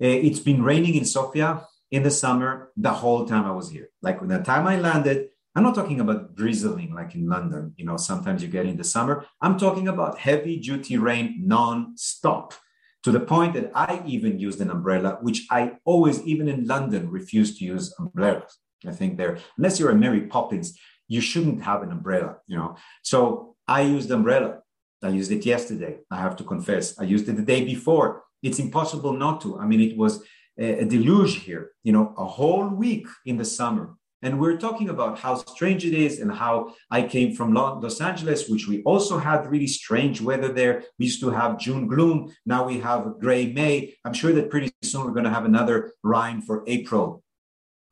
Uh, 0.00 0.06
it's 0.06 0.40
been 0.40 0.62
raining 0.62 0.94
in 0.94 1.04
Sofia 1.04 1.62
in 1.90 2.02
the 2.02 2.10
summer 2.10 2.70
the 2.76 2.92
whole 2.92 3.26
time 3.26 3.44
I 3.44 3.52
was 3.52 3.70
here. 3.70 3.90
Like 4.02 4.20
when 4.20 4.30
the 4.30 4.38
time 4.40 4.66
I 4.66 4.78
landed, 4.78 5.28
I'm 5.54 5.62
not 5.62 5.74
talking 5.74 6.00
about 6.00 6.36
drizzling 6.36 6.94
like 6.94 7.14
in 7.14 7.28
London, 7.28 7.74
you 7.76 7.84
know, 7.84 7.96
sometimes 7.96 8.42
you 8.42 8.48
get 8.48 8.66
in 8.66 8.76
the 8.76 8.84
summer. 8.84 9.26
I'm 9.40 9.58
talking 9.58 9.88
about 9.88 10.18
heavy 10.18 10.58
duty 10.58 10.98
rain 10.98 11.42
non-stop 11.44 12.54
to 13.02 13.10
the 13.10 13.20
point 13.20 13.54
that 13.54 13.70
I 13.74 14.02
even 14.06 14.38
used 14.38 14.60
an 14.60 14.70
umbrella, 14.70 15.18
which 15.20 15.46
I 15.50 15.78
always, 15.84 16.22
even 16.22 16.48
in 16.48 16.66
London, 16.66 17.10
refuse 17.10 17.58
to 17.58 17.64
use 17.64 17.94
umbrellas. 17.98 18.58
I 18.86 18.92
think 18.92 19.16
there, 19.16 19.38
unless 19.56 19.80
you're 19.80 19.90
a 19.90 19.94
Mary 19.94 20.22
Poppins, 20.22 20.78
you 21.08 21.20
shouldn't 21.20 21.62
have 21.62 21.82
an 21.82 21.90
umbrella, 21.90 22.36
you 22.46 22.56
know. 22.56 22.76
So 23.02 23.56
I 23.66 23.80
used 23.82 24.10
umbrella. 24.10 24.60
I 25.02 25.08
used 25.08 25.32
it 25.32 25.46
yesterday. 25.46 25.98
I 26.10 26.18
have 26.18 26.36
to 26.36 26.44
confess. 26.44 26.98
I 26.98 27.04
used 27.04 27.28
it 27.28 27.36
the 27.36 27.42
day 27.42 27.64
before. 27.64 28.24
It's 28.42 28.58
impossible 28.58 29.12
not 29.12 29.40
to. 29.42 29.58
I 29.58 29.66
mean, 29.66 29.80
it 29.80 29.96
was 29.96 30.22
a, 30.58 30.84
deluge 30.84 31.36
here, 31.36 31.70
you 31.84 31.92
know, 31.92 32.14
a 32.16 32.24
whole 32.24 32.68
week 32.68 33.06
in 33.24 33.36
the 33.36 33.44
summer. 33.44 33.94
And 34.20 34.40
we're 34.40 34.56
talking 34.56 34.88
about 34.88 35.20
how 35.20 35.36
strange 35.36 35.84
it 35.84 35.94
is 35.94 36.18
and 36.18 36.32
how 36.32 36.74
I 36.90 37.02
came 37.02 37.34
from 37.34 37.54
Los 37.54 38.00
Angeles, 38.00 38.48
which 38.48 38.66
we 38.66 38.82
also 38.82 39.18
had 39.18 39.48
really 39.48 39.68
strange 39.68 40.20
weather 40.20 40.48
there. 40.52 40.82
We 40.98 41.06
used 41.06 41.20
to 41.20 41.30
have 41.30 41.58
June 41.58 41.86
gloom. 41.86 42.34
Now 42.44 42.66
we 42.66 42.80
have 42.80 43.20
gray 43.20 43.52
May. 43.52 43.94
I'm 44.04 44.12
sure 44.12 44.32
that 44.32 44.50
pretty 44.50 44.72
soon 44.82 45.04
we're 45.04 45.12
going 45.12 45.24
to 45.24 45.30
have 45.30 45.44
another 45.44 45.92
Rhine 46.02 46.42
for 46.42 46.64
April. 46.66 47.22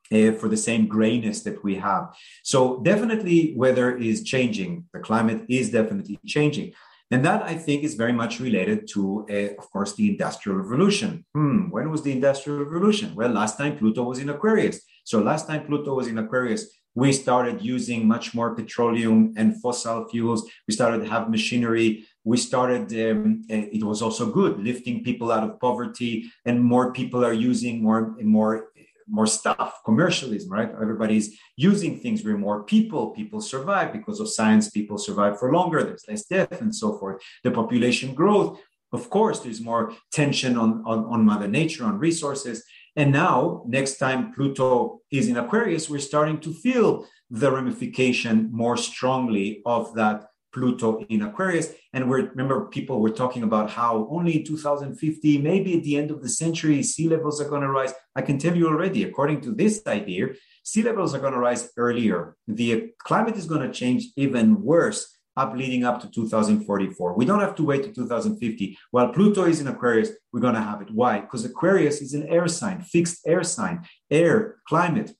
Uh, 0.09 0.31
for 0.31 0.47
the 0.47 0.55
same 0.55 0.87
grayness 0.87 1.43
that 1.43 1.61
we 1.65 1.75
have. 1.75 2.15
So, 2.41 2.79
definitely, 2.79 3.53
weather 3.57 3.97
is 3.97 4.23
changing. 4.23 4.85
The 4.93 5.01
climate 5.01 5.43
is 5.49 5.69
definitely 5.69 6.17
changing. 6.25 6.71
And 7.09 7.23
that 7.23 7.43
I 7.43 7.55
think 7.55 7.83
is 7.83 7.95
very 7.95 8.11
much 8.11 8.39
related 8.39 8.87
to, 8.93 9.25
uh, 9.29 9.55
of 9.61 9.71
course, 9.71 9.93
the 9.95 10.09
Industrial 10.09 10.57
Revolution. 10.57 11.25
Hmm, 11.33 11.69
when 11.69 11.89
was 11.89 12.01
the 12.01 12.11
Industrial 12.11 12.59
Revolution? 12.59 13.15
Well, 13.15 13.29
last 13.29 13.57
time 13.57 13.77
Pluto 13.77 14.03
was 14.03 14.19
in 14.19 14.29
Aquarius. 14.29 14.81
So 15.05 15.21
last 15.21 15.47
time 15.47 15.65
Pluto 15.65 15.93
was 15.93 16.07
in 16.07 16.17
Aquarius, 16.17 16.67
we 16.95 17.13
started 17.13 17.61
using 17.61 18.07
much 18.07 18.33
more 18.33 18.55
petroleum 18.55 19.33
and 19.37 19.61
fossil 19.61 20.07
fuels. 20.09 20.49
We 20.67 20.73
started 20.73 21.03
to 21.03 21.09
have 21.09 21.29
machinery. 21.29 22.05
We 22.23 22.37
started, 22.37 22.91
um, 23.05 23.43
it 23.47 23.83
was 23.83 24.01
also 24.01 24.31
good, 24.31 24.59
lifting 24.59 25.03
people 25.03 25.31
out 25.31 25.43
of 25.43 25.59
poverty, 25.59 26.29
and 26.43 26.61
more 26.61 26.91
people 26.91 27.23
are 27.23 27.37
using 27.51 27.83
more 27.83 28.17
more 28.21 28.69
more 29.09 29.27
stuff, 29.27 29.79
commercialism, 29.85 30.51
right? 30.51 30.69
Everybody's 30.81 31.37
using 31.55 31.99
things 31.99 32.23
We're 32.23 32.37
more 32.37 32.63
people, 32.63 33.11
people 33.11 33.41
survive 33.41 33.93
because 33.93 34.19
of 34.19 34.29
science, 34.29 34.69
people 34.69 34.97
survive 34.97 35.39
for 35.39 35.51
longer, 35.51 35.83
there's 35.83 36.05
less 36.07 36.25
death 36.25 36.61
and 36.61 36.73
so 36.75 36.97
forth. 36.97 37.21
The 37.43 37.51
population 37.51 38.13
growth, 38.13 38.59
of 38.91 39.09
course, 39.09 39.39
there's 39.39 39.61
more 39.61 39.93
tension 40.11 40.57
on, 40.57 40.83
on, 40.85 41.05
on 41.05 41.25
Mother 41.25 41.47
Nature, 41.47 41.85
on 41.85 41.99
resources. 41.99 42.63
And 42.95 43.11
now, 43.11 43.63
next 43.67 43.97
time 43.97 44.33
Pluto 44.33 45.01
is 45.11 45.27
in 45.27 45.37
Aquarius, 45.37 45.89
we're 45.89 45.99
starting 45.99 46.39
to 46.39 46.53
feel 46.53 47.05
the 47.29 47.51
ramification 47.51 48.49
more 48.51 48.77
strongly 48.77 49.61
of 49.65 49.93
that 49.95 50.27
Pluto 50.53 51.05
in 51.09 51.21
Aquarius. 51.21 51.73
And 51.93 52.09
we 52.09 52.21
remember 52.21 52.65
people 52.65 52.99
were 52.99 53.09
talking 53.09 53.43
about 53.43 53.69
how 53.69 54.07
only 54.09 54.37
in 54.37 54.45
2050, 54.45 55.37
maybe 55.39 55.77
at 55.77 55.83
the 55.83 55.97
end 55.97 56.11
of 56.11 56.21
the 56.21 56.29
century, 56.29 56.83
sea 56.83 57.07
levels 57.07 57.41
are 57.41 57.49
going 57.49 57.61
to 57.61 57.69
rise. 57.69 57.93
I 58.15 58.21
can 58.21 58.37
tell 58.37 58.55
you 58.55 58.67
already, 58.67 59.03
according 59.03 59.41
to 59.41 59.51
this 59.53 59.85
idea, 59.87 60.29
sea 60.63 60.83
levels 60.83 61.13
are 61.13 61.19
going 61.19 61.33
to 61.33 61.39
rise 61.39 61.69
earlier. 61.77 62.35
The 62.47 62.91
climate 62.99 63.35
is 63.35 63.45
going 63.45 63.61
to 63.61 63.71
change 63.71 64.07
even 64.15 64.61
worse 64.61 65.17
up 65.37 65.53
leading 65.55 65.85
up 65.85 66.01
to 66.01 66.09
2044. 66.09 67.13
We 67.13 67.25
don't 67.25 67.39
have 67.39 67.55
to 67.55 67.63
wait 67.63 67.83
to 67.83 67.93
2050. 67.93 68.77
While 68.89 69.09
Pluto 69.09 69.45
is 69.45 69.61
in 69.61 69.67
Aquarius, 69.67 70.09
we're 70.33 70.41
going 70.41 70.55
to 70.55 70.61
have 70.61 70.81
it. 70.81 70.89
Why? 70.91 71.19
Because 71.19 71.45
Aquarius 71.45 72.01
is 72.01 72.13
an 72.15 72.27
air 72.27 72.47
sign, 72.47 72.81
fixed 72.81 73.19
air 73.25 73.43
sign, 73.43 73.85
air, 74.09 74.55
climate. 74.67 75.11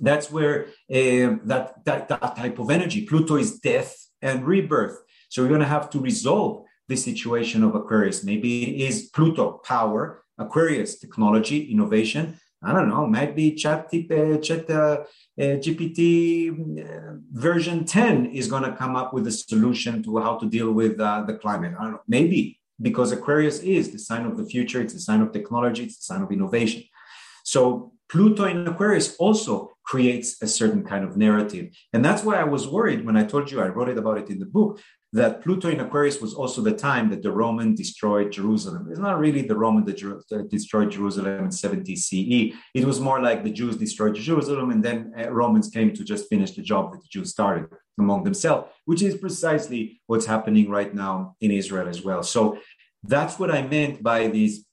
That's 0.00 0.32
where 0.32 0.66
uh, 0.90 1.38
that, 1.44 1.74
that, 1.84 2.08
that 2.08 2.36
type 2.36 2.58
of 2.58 2.70
energy. 2.70 3.06
Pluto 3.06 3.36
is 3.36 3.60
death 3.60 3.96
and 4.22 4.46
rebirth. 4.46 4.98
So 5.28 5.42
we're 5.42 5.48
going 5.48 5.60
to 5.60 5.66
have 5.66 5.90
to 5.90 6.00
resolve 6.00 6.64
the 6.88 6.96
situation 6.96 7.62
of 7.62 7.74
Aquarius. 7.74 8.24
Maybe 8.24 8.64
it 8.64 8.88
is 8.88 9.10
Pluto, 9.14 9.60
power, 9.64 10.24
Aquarius, 10.38 10.98
technology, 10.98 11.70
innovation, 11.70 12.40
I 12.62 12.72
don't 12.72 12.90
know, 12.90 13.06
might 13.06 13.34
be 13.34 13.54
Chat, 13.54 13.86
uh, 13.86 14.36
Chat 14.38 14.68
uh, 14.70 15.04
GPT 15.38 16.50
uh, 16.84 17.16
version 17.32 17.86
10 17.86 18.26
is 18.26 18.48
going 18.48 18.64
to 18.64 18.76
come 18.76 18.96
up 18.96 19.14
with 19.14 19.26
a 19.26 19.32
solution 19.32 20.02
to 20.02 20.18
how 20.18 20.36
to 20.36 20.46
deal 20.46 20.70
with 20.72 21.00
uh, 21.00 21.24
the 21.26 21.34
climate. 21.34 21.74
I 21.78 21.84
don't 21.84 21.92
know, 21.92 22.02
maybe 22.06 22.60
because 22.80 23.12
Aquarius 23.12 23.60
is 23.60 23.92
the 23.92 23.98
sign 23.98 24.26
of 24.26 24.36
the 24.36 24.44
future, 24.44 24.80
it's 24.82 24.94
a 24.94 25.00
sign 25.00 25.22
of 25.22 25.32
technology, 25.32 25.84
it's 25.84 26.00
a 26.00 26.02
sign 26.02 26.22
of 26.22 26.30
innovation. 26.30 26.82
So 27.44 27.94
Pluto 28.10 28.44
in 28.44 28.66
Aquarius 28.66 29.16
also 29.16 29.72
creates 29.84 30.42
a 30.42 30.46
certain 30.46 30.84
kind 30.84 31.04
of 31.04 31.16
narrative. 31.16 31.72
And 31.92 32.04
that's 32.04 32.24
why 32.24 32.36
I 32.36 32.44
was 32.44 32.66
worried 32.66 33.04
when 33.06 33.16
I 33.16 33.24
told 33.24 33.50
you 33.50 33.60
I 33.60 33.68
wrote 33.68 33.88
it 33.88 33.98
about 33.98 34.18
it 34.18 34.30
in 34.30 34.38
the 34.38 34.46
book 34.46 34.80
that 35.12 35.42
Pluto 35.42 35.68
in 35.68 35.80
Aquarius 35.80 36.20
was 36.20 36.34
also 36.34 36.60
the 36.60 36.72
time 36.72 37.10
that 37.10 37.22
the 37.22 37.32
Roman 37.32 37.74
destroyed 37.74 38.30
Jerusalem. 38.30 38.88
It's 38.90 39.00
not 39.00 39.18
really 39.18 39.42
the 39.42 39.56
Roman 39.56 39.84
that 39.84 40.48
destroyed 40.48 40.92
Jerusalem 40.92 41.44
in 41.44 41.50
70 41.50 41.96
CE. 41.96 42.54
It 42.74 42.84
was 42.84 43.00
more 43.00 43.20
like 43.20 43.42
the 43.42 43.50
Jews 43.50 43.76
destroyed 43.76 44.14
Jerusalem, 44.14 44.70
and 44.70 44.84
then 44.84 45.12
uh, 45.18 45.30
Romans 45.30 45.68
came 45.68 45.92
to 45.94 46.04
just 46.04 46.28
finish 46.28 46.52
the 46.52 46.62
job 46.62 46.92
that 46.92 47.02
the 47.02 47.08
Jews 47.10 47.30
started 47.30 47.66
among 47.98 48.22
themselves, 48.22 48.68
which 48.84 49.02
is 49.02 49.16
precisely 49.16 50.00
what's 50.06 50.26
happening 50.26 50.70
right 50.70 50.94
now 50.94 51.34
in 51.40 51.50
Israel 51.50 51.88
as 51.88 52.04
well. 52.04 52.22
So 52.22 52.58
that's 53.02 53.36
what 53.38 53.50
I 53.50 53.62
meant 53.62 54.02
by 54.02 54.28
this 54.28 54.64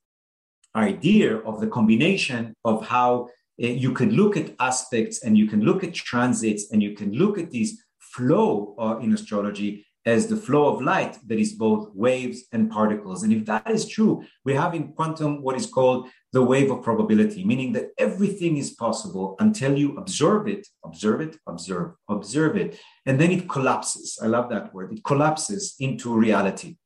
idea 0.78 1.38
of 1.40 1.60
the 1.60 1.68
combination 1.68 2.54
of 2.64 2.86
how 2.88 3.30
uh, 3.64 3.68
you 3.68 3.92
can 3.92 4.12
look 4.12 4.38
at 4.38 4.54
aspects 4.60 5.24
and 5.24 5.38
you 5.38 5.48
can 5.48 5.62
look 5.62 5.84
at 5.84 5.94
transits 5.94 6.72
and 6.72 6.82
you 6.82 6.96
can 6.96 7.12
look 7.14 7.38
at 7.38 7.52
these 7.52 7.84
flow 8.00 8.76
uh, 8.80 8.98
in 9.00 9.14
astrology 9.14 9.86
as 10.06 10.28
the 10.28 10.38
flow 10.38 10.74
of 10.74 10.82
light 10.82 11.18
that 11.28 11.38
is 11.38 11.52
both 11.54 11.90
waves 11.94 12.46
and 12.54 12.72
particles. 12.72 13.24
And 13.24 13.34
if 13.34 13.46
that 13.46 13.70
is 13.70 13.86
true, 13.86 14.24
we 14.46 14.54
have 14.54 14.74
in 14.74 14.94
quantum 14.94 15.42
what 15.42 15.58
is 15.58 15.66
called 15.66 16.08
the 16.32 16.42
wave 16.42 16.72
of 16.72 16.82
probability, 16.82 17.44
meaning 17.44 17.74
that 17.74 17.90
everything 17.98 18.56
is 18.56 18.72
possible 18.72 19.36
until 19.40 19.78
you 19.78 19.98
observe 19.98 20.48
it, 20.48 20.66
observe 20.86 21.20
it, 21.20 21.36
observe, 21.46 21.92
observe 22.08 22.56
it, 22.56 22.80
and 23.06 23.20
then 23.20 23.32
it 23.32 23.50
collapses. 23.50 24.18
I 24.22 24.28
love 24.28 24.50
that 24.50 24.74
word. 24.74 24.94
It 24.94 25.04
collapses 25.04 25.76
into 25.80 26.14
reality. 26.14 26.78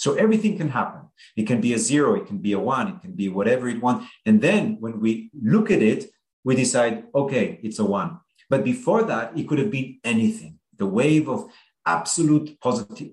So 0.00 0.14
everything 0.14 0.56
can 0.56 0.70
happen. 0.70 1.02
It 1.36 1.46
can 1.46 1.60
be 1.60 1.74
a 1.74 1.78
zero, 1.78 2.14
it 2.14 2.26
can 2.26 2.38
be 2.38 2.52
a 2.54 2.58
one, 2.58 2.88
it 2.88 3.02
can 3.02 3.12
be 3.12 3.28
whatever 3.28 3.68
it 3.68 3.82
wants. 3.82 4.06
And 4.24 4.40
then 4.40 4.78
when 4.80 4.98
we 4.98 5.30
look 5.38 5.70
at 5.70 5.82
it, 5.82 6.10
we 6.42 6.56
decide, 6.56 7.04
okay, 7.14 7.60
it's 7.62 7.78
a 7.80 7.84
one. 7.84 8.18
But 8.48 8.64
before 8.64 9.02
that, 9.02 9.36
it 9.36 9.46
could 9.46 9.58
have 9.58 9.70
been 9.70 9.98
anything. 10.02 10.58
The 10.78 10.86
wave 10.86 11.28
of 11.28 11.50
absolute 11.84 12.58
positive 12.62 13.10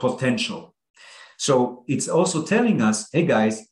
potential. 0.00 0.74
So 1.38 1.84
it's 1.86 2.08
also 2.08 2.42
telling 2.42 2.82
us, 2.82 3.08
hey 3.12 3.26
guys, 3.26 3.68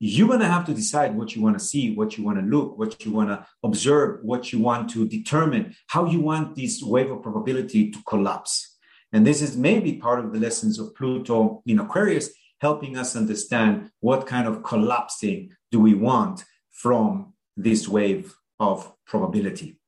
you're 0.00 0.28
going 0.28 0.40
to 0.40 0.46
have 0.46 0.64
to 0.64 0.72
decide 0.72 1.14
what 1.14 1.36
you 1.36 1.42
want 1.42 1.58
to 1.58 1.64
see, 1.64 1.94
what 1.94 2.16
you 2.16 2.24
want 2.24 2.38
to 2.38 2.44
look, 2.46 2.78
what 2.78 3.04
you 3.04 3.12
want 3.12 3.28
to 3.28 3.46
observe, 3.62 4.20
what 4.22 4.50
you 4.50 4.60
want 4.60 4.88
to 4.94 5.06
determine, 5.06 5.74
how 5.88 6.06
you 6.06 6.20
want 6.20 6.56
this 6.56 6.82
wave 6.82 7.10
of 7.10 7.22
probability 7.22 7.90
to 7.90 7.98
collapse. 8.04 8.67
And 9.12 9.26
this 9.26 9.40
is 9.40 9.56
maybe 9.56 9.94
part 9.94 10.24
of 10.24 10.32
the 10.32 10.38
lessons 10.38 10.78
of 10.78 10.94
Pluto 10.94 11.62
in 11.66 11.78
Aquarius, 11.78 12.30
helping 12.60 12.96
us 12.96 13.16
understand 13.16 13.90
what 14.00 14.26
kind 14.26 14.46
of 14.46 14.62
collapsing 14.62 15.50
do 15.70 15.80
we 15.80 15.94
want 15.94 16.44
from 16.70 17.32
this 17.56 17.88
wave 17.88 18.34
of 18.60 18.92
probability. 19.06 19.78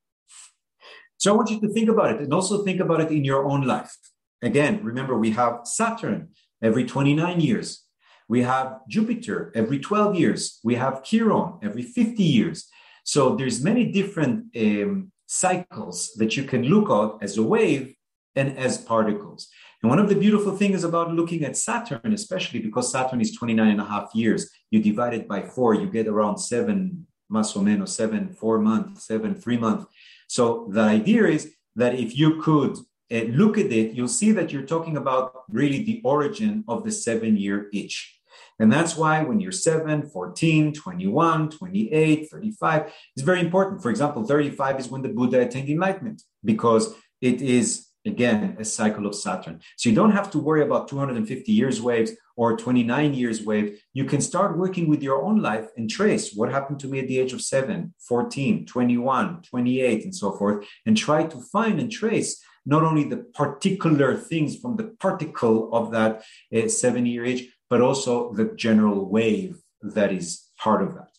So 1.17 1.31
I 1.31 1.35
want 1.37 1.51
you 1.51 1.61
to 1.61 1.69
think 1.69 1.89
about 1.89 2.15
it 2.15 2.21
and 2.21 2.33
also 2.33 2.63
think 2.63 2.79
about 2.79 3.01
it 3.01 3.11
in 3.11 3.23
your 3.23 3.45
own 3.45 3.61
life. 3.61 3.95
Again, 4.41 4.83
remember, 4.83 5.15
we 5.15 5.31
have 5.31 5.61
Saturn 5.65 6.29
every 6.63 6.85
29 6.85 7.39
years. 7.39 7.85
We 8.27 8.41
have 8.41 8.79
Jupiter 8.87 9.51
every 9.53 9.77
12 9.77 10.15
years. 10.15 10.59
We 10.63 10.75
have 10.75 11.03
Chiron 11.03 11.59
every 11.61 11.83
50 11.83 12.23
years. 12.23 12.67
So 13.03 13.35
there's 13.35 13.63
many 13.63 13.91
different 13.91 14.45
um, 14.57 15.11
cycles 15.27 16.13
that 16.17 16.35
you 16.35 16.43
can 16.43 16.63
look 16.63 16.89
at 16.89 17.23
as 17.23 17.37
a 17.37 17.43
wave 17.43 17.95
and 18.35 18.57
as 18.57 18.77
particles. 18.77 19.49
And 19.81 19.89
one 19.89 19.99
of 19.99 20.09
the 20.09 20.15
beautiful 20.15 20.55
things 20.55 20.83
about 20.83 21.13
looking 21.13 21.43
at 21.43 21.57
Saturn, 21.57 22.13
especially 22.13 22.59
because 22.59 22.91
Saturn 22.91 23.19
is 23.19 23.35
29 23.35 23.67
and 23.67 23.81
a 23.81 23.85
half 23.85 24.13
years, 24.13 24.49
you 24.69 24.81
divide 24.81 25.13
it 25.13 25.27
by 25.27 25.41
four, 25.41 25.73
you 25.73 25.87
get 25.87 26.07
around 26.07 26.37
seven, 26.37 27.07
más 27.31 27.55
o 27.57 27.61
menos, 27.61 27.89
seven, 27.89 28.33
four 28.33 28.59
months, 28.59 29.05
seven, 29.05 29.33
three 29.33 29.57
months. 29.57 29.85
So 30.27 30.67
the 30.71 30.81
idea 30.81 31.25
is 31.25 31.53
that 31.75 31.95
if 31.95 32.17
you 32.17 32.41
could 32.41 32.77
uh, 33.11 33.25
look 33.31 33.57
at 33.57 33.71
it, 33.71 33.93
you'll 33.93 34.07
see 34.07 34.31
that 34.33 34.51
you're 34.51 34.65
talking 34.65 34.97
about 34.97 35.43
really 35.49 35.83
the 35.83 36.01
origin 36.03 36.63
of 36.67 36.83
the 36.83 36.91
seven 36.91 37.35
year 37.35 37.67
itch. 37.73 38.19
And 38.59 38.71
that's 38.71 38.95
why 38.95 39.23
when 39.23 39.39
you're 39.39 39.51
7, 39.51 40.09
14, 40.09 40.73
21, 40.73 41.49
28, 41.49 42.29
35, 42.29 42.93
it's 43.15 43.25
very 43.25 43.39
important. 43.39 43.81
For 43.81 43.89
example, 43.89 44.23
35 44.23 44.79
is 44.79 44.89
when 44.89 45.01
the 45.01 45.09
Buddha 45.09 45.41
attained 45.41 45.69
enlightenment 45.69 46.21
because 46.45 46.93
it 47.21 47.41
is 47.41 47.87
again 48.05 48.55
a 48.59 48.65
cycle 48.65 49.05
of 49.05 49.15
Saturn. 49.15 49.61
So 49.77 49.89
you 49.89 49.95
don't 49.95 50.11
have 50.11 50.31
to 50.31 50.39
worry 50.39 50.63
about 50.63 50.87
250 50.87 51.51
years 51.51 51.81
waves 51.81 52.11
or 52.35 52.57
29 52.57 53.13
years 53.13 53.43
wave. 53.43 53.81
You 53.93 54.05
can 54.05 54.21
start 54.21 54.57
working 54.57 54.87
with 54.87 55.03
your 55.03 55.21
own 55.21 55.41
life 55.41 55.67
and 55.77 55.89
trace 55.89 56.33
what 56.33 56.51
happened 56.51 56.79
to 56.81 56.87
me 56.87 56.99
at 56.99 57.07
the 57.07 57.19
age 57.19 57.33
of 57.33 57.41
7, 57.41 57.93
14, 57.99 58.65
21, 58.65 59.41
28, 59.43 60.03
and 60.03 60.15
so 60.15 60.31
forth, 60.31 60.65
and 60.85 60.97
try 60.97 61.23
to 61.25 61.37
find 61.51 61.79
and 61.79 61.91
trace 61.91 62.41
not 62.65 62.83
only 62.83 63.03
the 63.03 63.17
particular 63.17 64.15
things 64.15 64.57
from 64.57 64.77
the 64.77 64.95
particle 64.99 65.73
of 65.73 65.91
that 65.91 66.23
uh, 66.55 66.67
seven 66.67 67.05
year 67.05 67.25
age, 67.25 67.47
but 67.69 67.81
also 67.81 68.33
the 68.33 68.45
general 68.55 69.09
wave 69.09 69.61
that 69.81 70.11
is 70.11 70.49
part 70.57 70.81
of 70.81 70.93
that. 70.95 71.10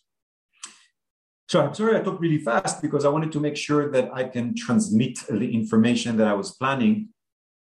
So 1.52 1.60
I'm 1.60 1.74
sorry 1.74 1.98
I 1.98 2.00
talked 2.00 2.22
really 2.22 2.38
fast 2.38 2.80
because 2.80 3.04
I 3.04 3.10
wanted 3.10 3.30
to 3.32 3.38
make 3.38 3.58
sure 3.58 3.90
that 3.90 4.08
I 4.14 4.24
can 4.24 4.54
transmit 4.56 5.18
the 5.28 5.52
information 5.52 6.16
that 6.16 6.26
I 6.26 6.32
was 6.32 6.52
planning. 6.52 7.10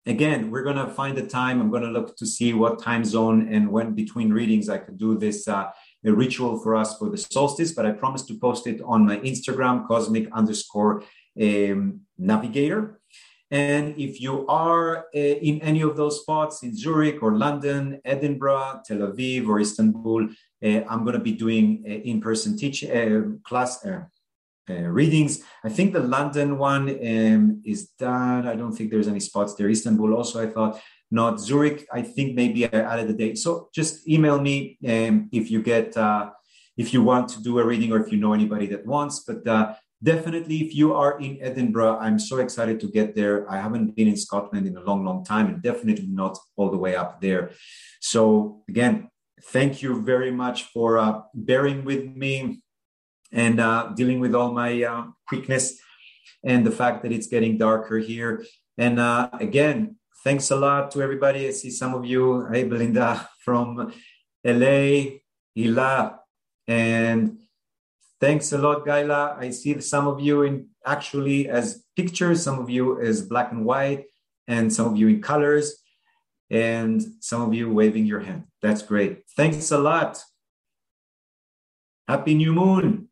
Again, 0.05 0.49
we're 0.49 0.63
going 0.63 0.77
to 0.77 0.87
find 0.87 1.17
a 1.17 1.27
time. 1.27 1.59
I'm 1.59 1.69
going 1.69 1.83
to 1.83 1.89
look 1.89 2.15
to 2.15 2.25
see 2.25 2.53
what 2.53 2.81
time 2.81 3.03
zone 3.03 3.53
and 3.53 3.69
when 3.69 3.93
between 3.93 4.31
readings 4.31 4.69
I 4.69 4.77
could 4.77 4.97
do 4.97 5.17
this 5.17 5.45
uh, 5.45 5.71
a 6.05 6.13
ritual 6.13 6.57
for 6.63 6.77
us 6.77 6.97
for 6.97 7.09
the 7.09 7.17
solstice. 7.17 7.73
But 7.73 7.85
I 7.85 7.91
promise 7.91 8.21
to 8.27 8.39
post 8.39 8.65
it 8.65 8.79
on 8.85 9.05
my 9.05 9.17
Instagram, 9.17 9.85
cosmic 9.85 10.31
underscore 10.31 11.03
um, 11.41 11.99
navigator. 12.17 13.00
And 13.51 13.97
if 13.97 14.21
you 14.21 14.47
are 14.47 15.07
uh, 15.13 15.19
in 15.19 15.61
any 15.61 15.81
of 15.81 15.97
those 15.97 16.21
spots 16.21 16.63
in 16.63 16.75
Zurich 16.75 17.21
or 17.21 17.35
London, 17.35 17.99
Edinburgh, 18.05 18.81
Tel 18.85 18.99
Aviv, 18.99 19.49
or 19.49 19.59
Istanbul, 19.59 20.29
uh, 20.63 20.81
I'm 20.89 21.03
going 21.03 21.17
to 21.17 21.19
be 21.19 21.33
doing 21.33 21.83
uh, 21.85 21.89
in-person 21.89 22.57
teach 22.57 22.85
uh, 22.85 23.23
class 23.43 23.85
uh, 23.85 24.03
uh, 24.69 24.73
readings. 24.73 25.43
I 25.65 25.69
think 25.69 25.91
the 25.91 25.99
London 25.99 26.57
one 26.57 26.89
um, 26.89 27.61
is 27.65 27.89
done. 27.99 28.47
I 28.47 28.55
don't 28.55 28.71
think 28.71 28.89
there's 28.89 29.09
any 29.09 29.19
spots 29.19 29.53
there. 29.55 29.69
Istanbul 29.69 30.13
also, 30.13 30.41
I 30.41 30.49
thought 30.49 30.79
not 31.11 31.41
Zurich. 31.41 31.85
I 31.91 32.03
think 32.03 32.35
maybe 32.35 32.65
I 32.65 32.69
added 32.69 33.09
a 33.09 33.13
date. 33.13 33.37
So 33.37 33.67
just 33.75 34.07
email 34.07 34.39
me 34.39 34.77
um, 34.87 35.27
if 35.33 35.51
you 35.51 35.61
get 35.61 35.97
if 36.77 36.93
you 36.93 37.03
want 37.03 37.27
to 37.29 37.43
do 37.43 37.59
a 37.59 37.65
reading 37.65 37.91
or 37.91 37.99
if 37.99 38.13
you 38.13 38.17
know 38.17 38.31
anybody 38.31 38.65
that 38.67 38.85
wants. 38.85 39.25
But 39.27 39.43
definitely 40.03 40.57
if 40.61 40.75
you 40.75 40.93
are 40.93 41.19
in 41.19 41.37
edinburgh 41.41 41.97
i'm 41.99 42.17
so 42.17 42.37
excited 42.37 42.79
to 42.79 42.87
get 42.87 43.15
there. 43.15 43.49
I 43.49 43.57
haven't 43.57 43.95
been 43.95 44.07
in 44.07 44.17
scotland 44.17 44.67
in 44.67 44.75
a 44.77 44.81
long 44.81 45.05
long 45.05 45.23
time 45.23 45.47
and 45.47 45.61
definitely 45.61 46.07
not 46.07 46.37
all 46.55 46.69
the 46.71 46.77
way 46.77 46.95
up 46.95 47.21
there. 47.21 47.51
So 47.99 48.63
again 48.69 49.09
thank 49.55 49.81
you 49.81 50.01
very 50.01 50.31
much 50.31 50.65
for 50.73 50.97
uh, 50.97 51.21
bearing 51.33 51.83
with 51.83 52.05
me 52.05 52.61
and 53.31 53.59
uh, 53.59 53.91
dealing 53.95 54.19
with 54.19 54.35
all 54.35 54.51
my 54.51 54.83
uh, 54.83 55.03
quickness 55.27 55.79
and 56.43 56.65
the 56.65 56.71
fact 56.71 57.01
that 57.03 57.11
it's 57.11 57.27
getting 57.27 57.57
darker 57.57 57.97
here. 57.97 58.45
And 58.77 58.99
uh, 58.99 59.29
again 59.39 59.97
thanks 60.23 60.51
a 60.51 60.55
lot 60.55 60.91
to 60.91 61.01
everybody. 61.01 61.47
I 61.47 61.51
see 61.51 61.71
some 61.71 61.93
of 61.93 62.05
you. 62.05 62.45
Hey 62.51 62.63
belinda 62.63 63.29
from 63.45 63.93
la 64.43 64.75
hila 65.55 66.17
and 66.67 67.37
Thanks 68.21 68.51
a 68.51 68.57
lot, 68.59 68.85
Gaila. 68.85 69.35
I 69.39 69.49
see 69.49 69.81
some 69.81 70.07
of 70.07 70.21
you 70.21 70.43
in 70.43 70.67
actually 70.85 71.49
as 71.49 71.83
pictures, 71.95 72.43
some 72.43 72.59
of 72.59 72.69
you 72.69 73.01
as 73.01 73.23
black 73.23 73.51
and 73.51 73.65
white, 73.65 74.05
and 74.47 74.71
some 74.71 74.85
of 74.85 74.95
you 74.95 75.07
in 75.07 75.23
colors, 75.23 75.81
and 76.51 77.01
some 77.19 77.41
of 77.41 77.55
you 77.55 77.73
waving 77.73 78.05
your 78.05 78.19
hand. 78.19 78.43
That's 78.61 78.83
great. 78.83 79.23
Thanks 79.35 79.71
a 79.71 79.79
lot. 79.79 80.23
Happy 82.07 82.35
new 82.35 82.53
moon. 82.53 83.07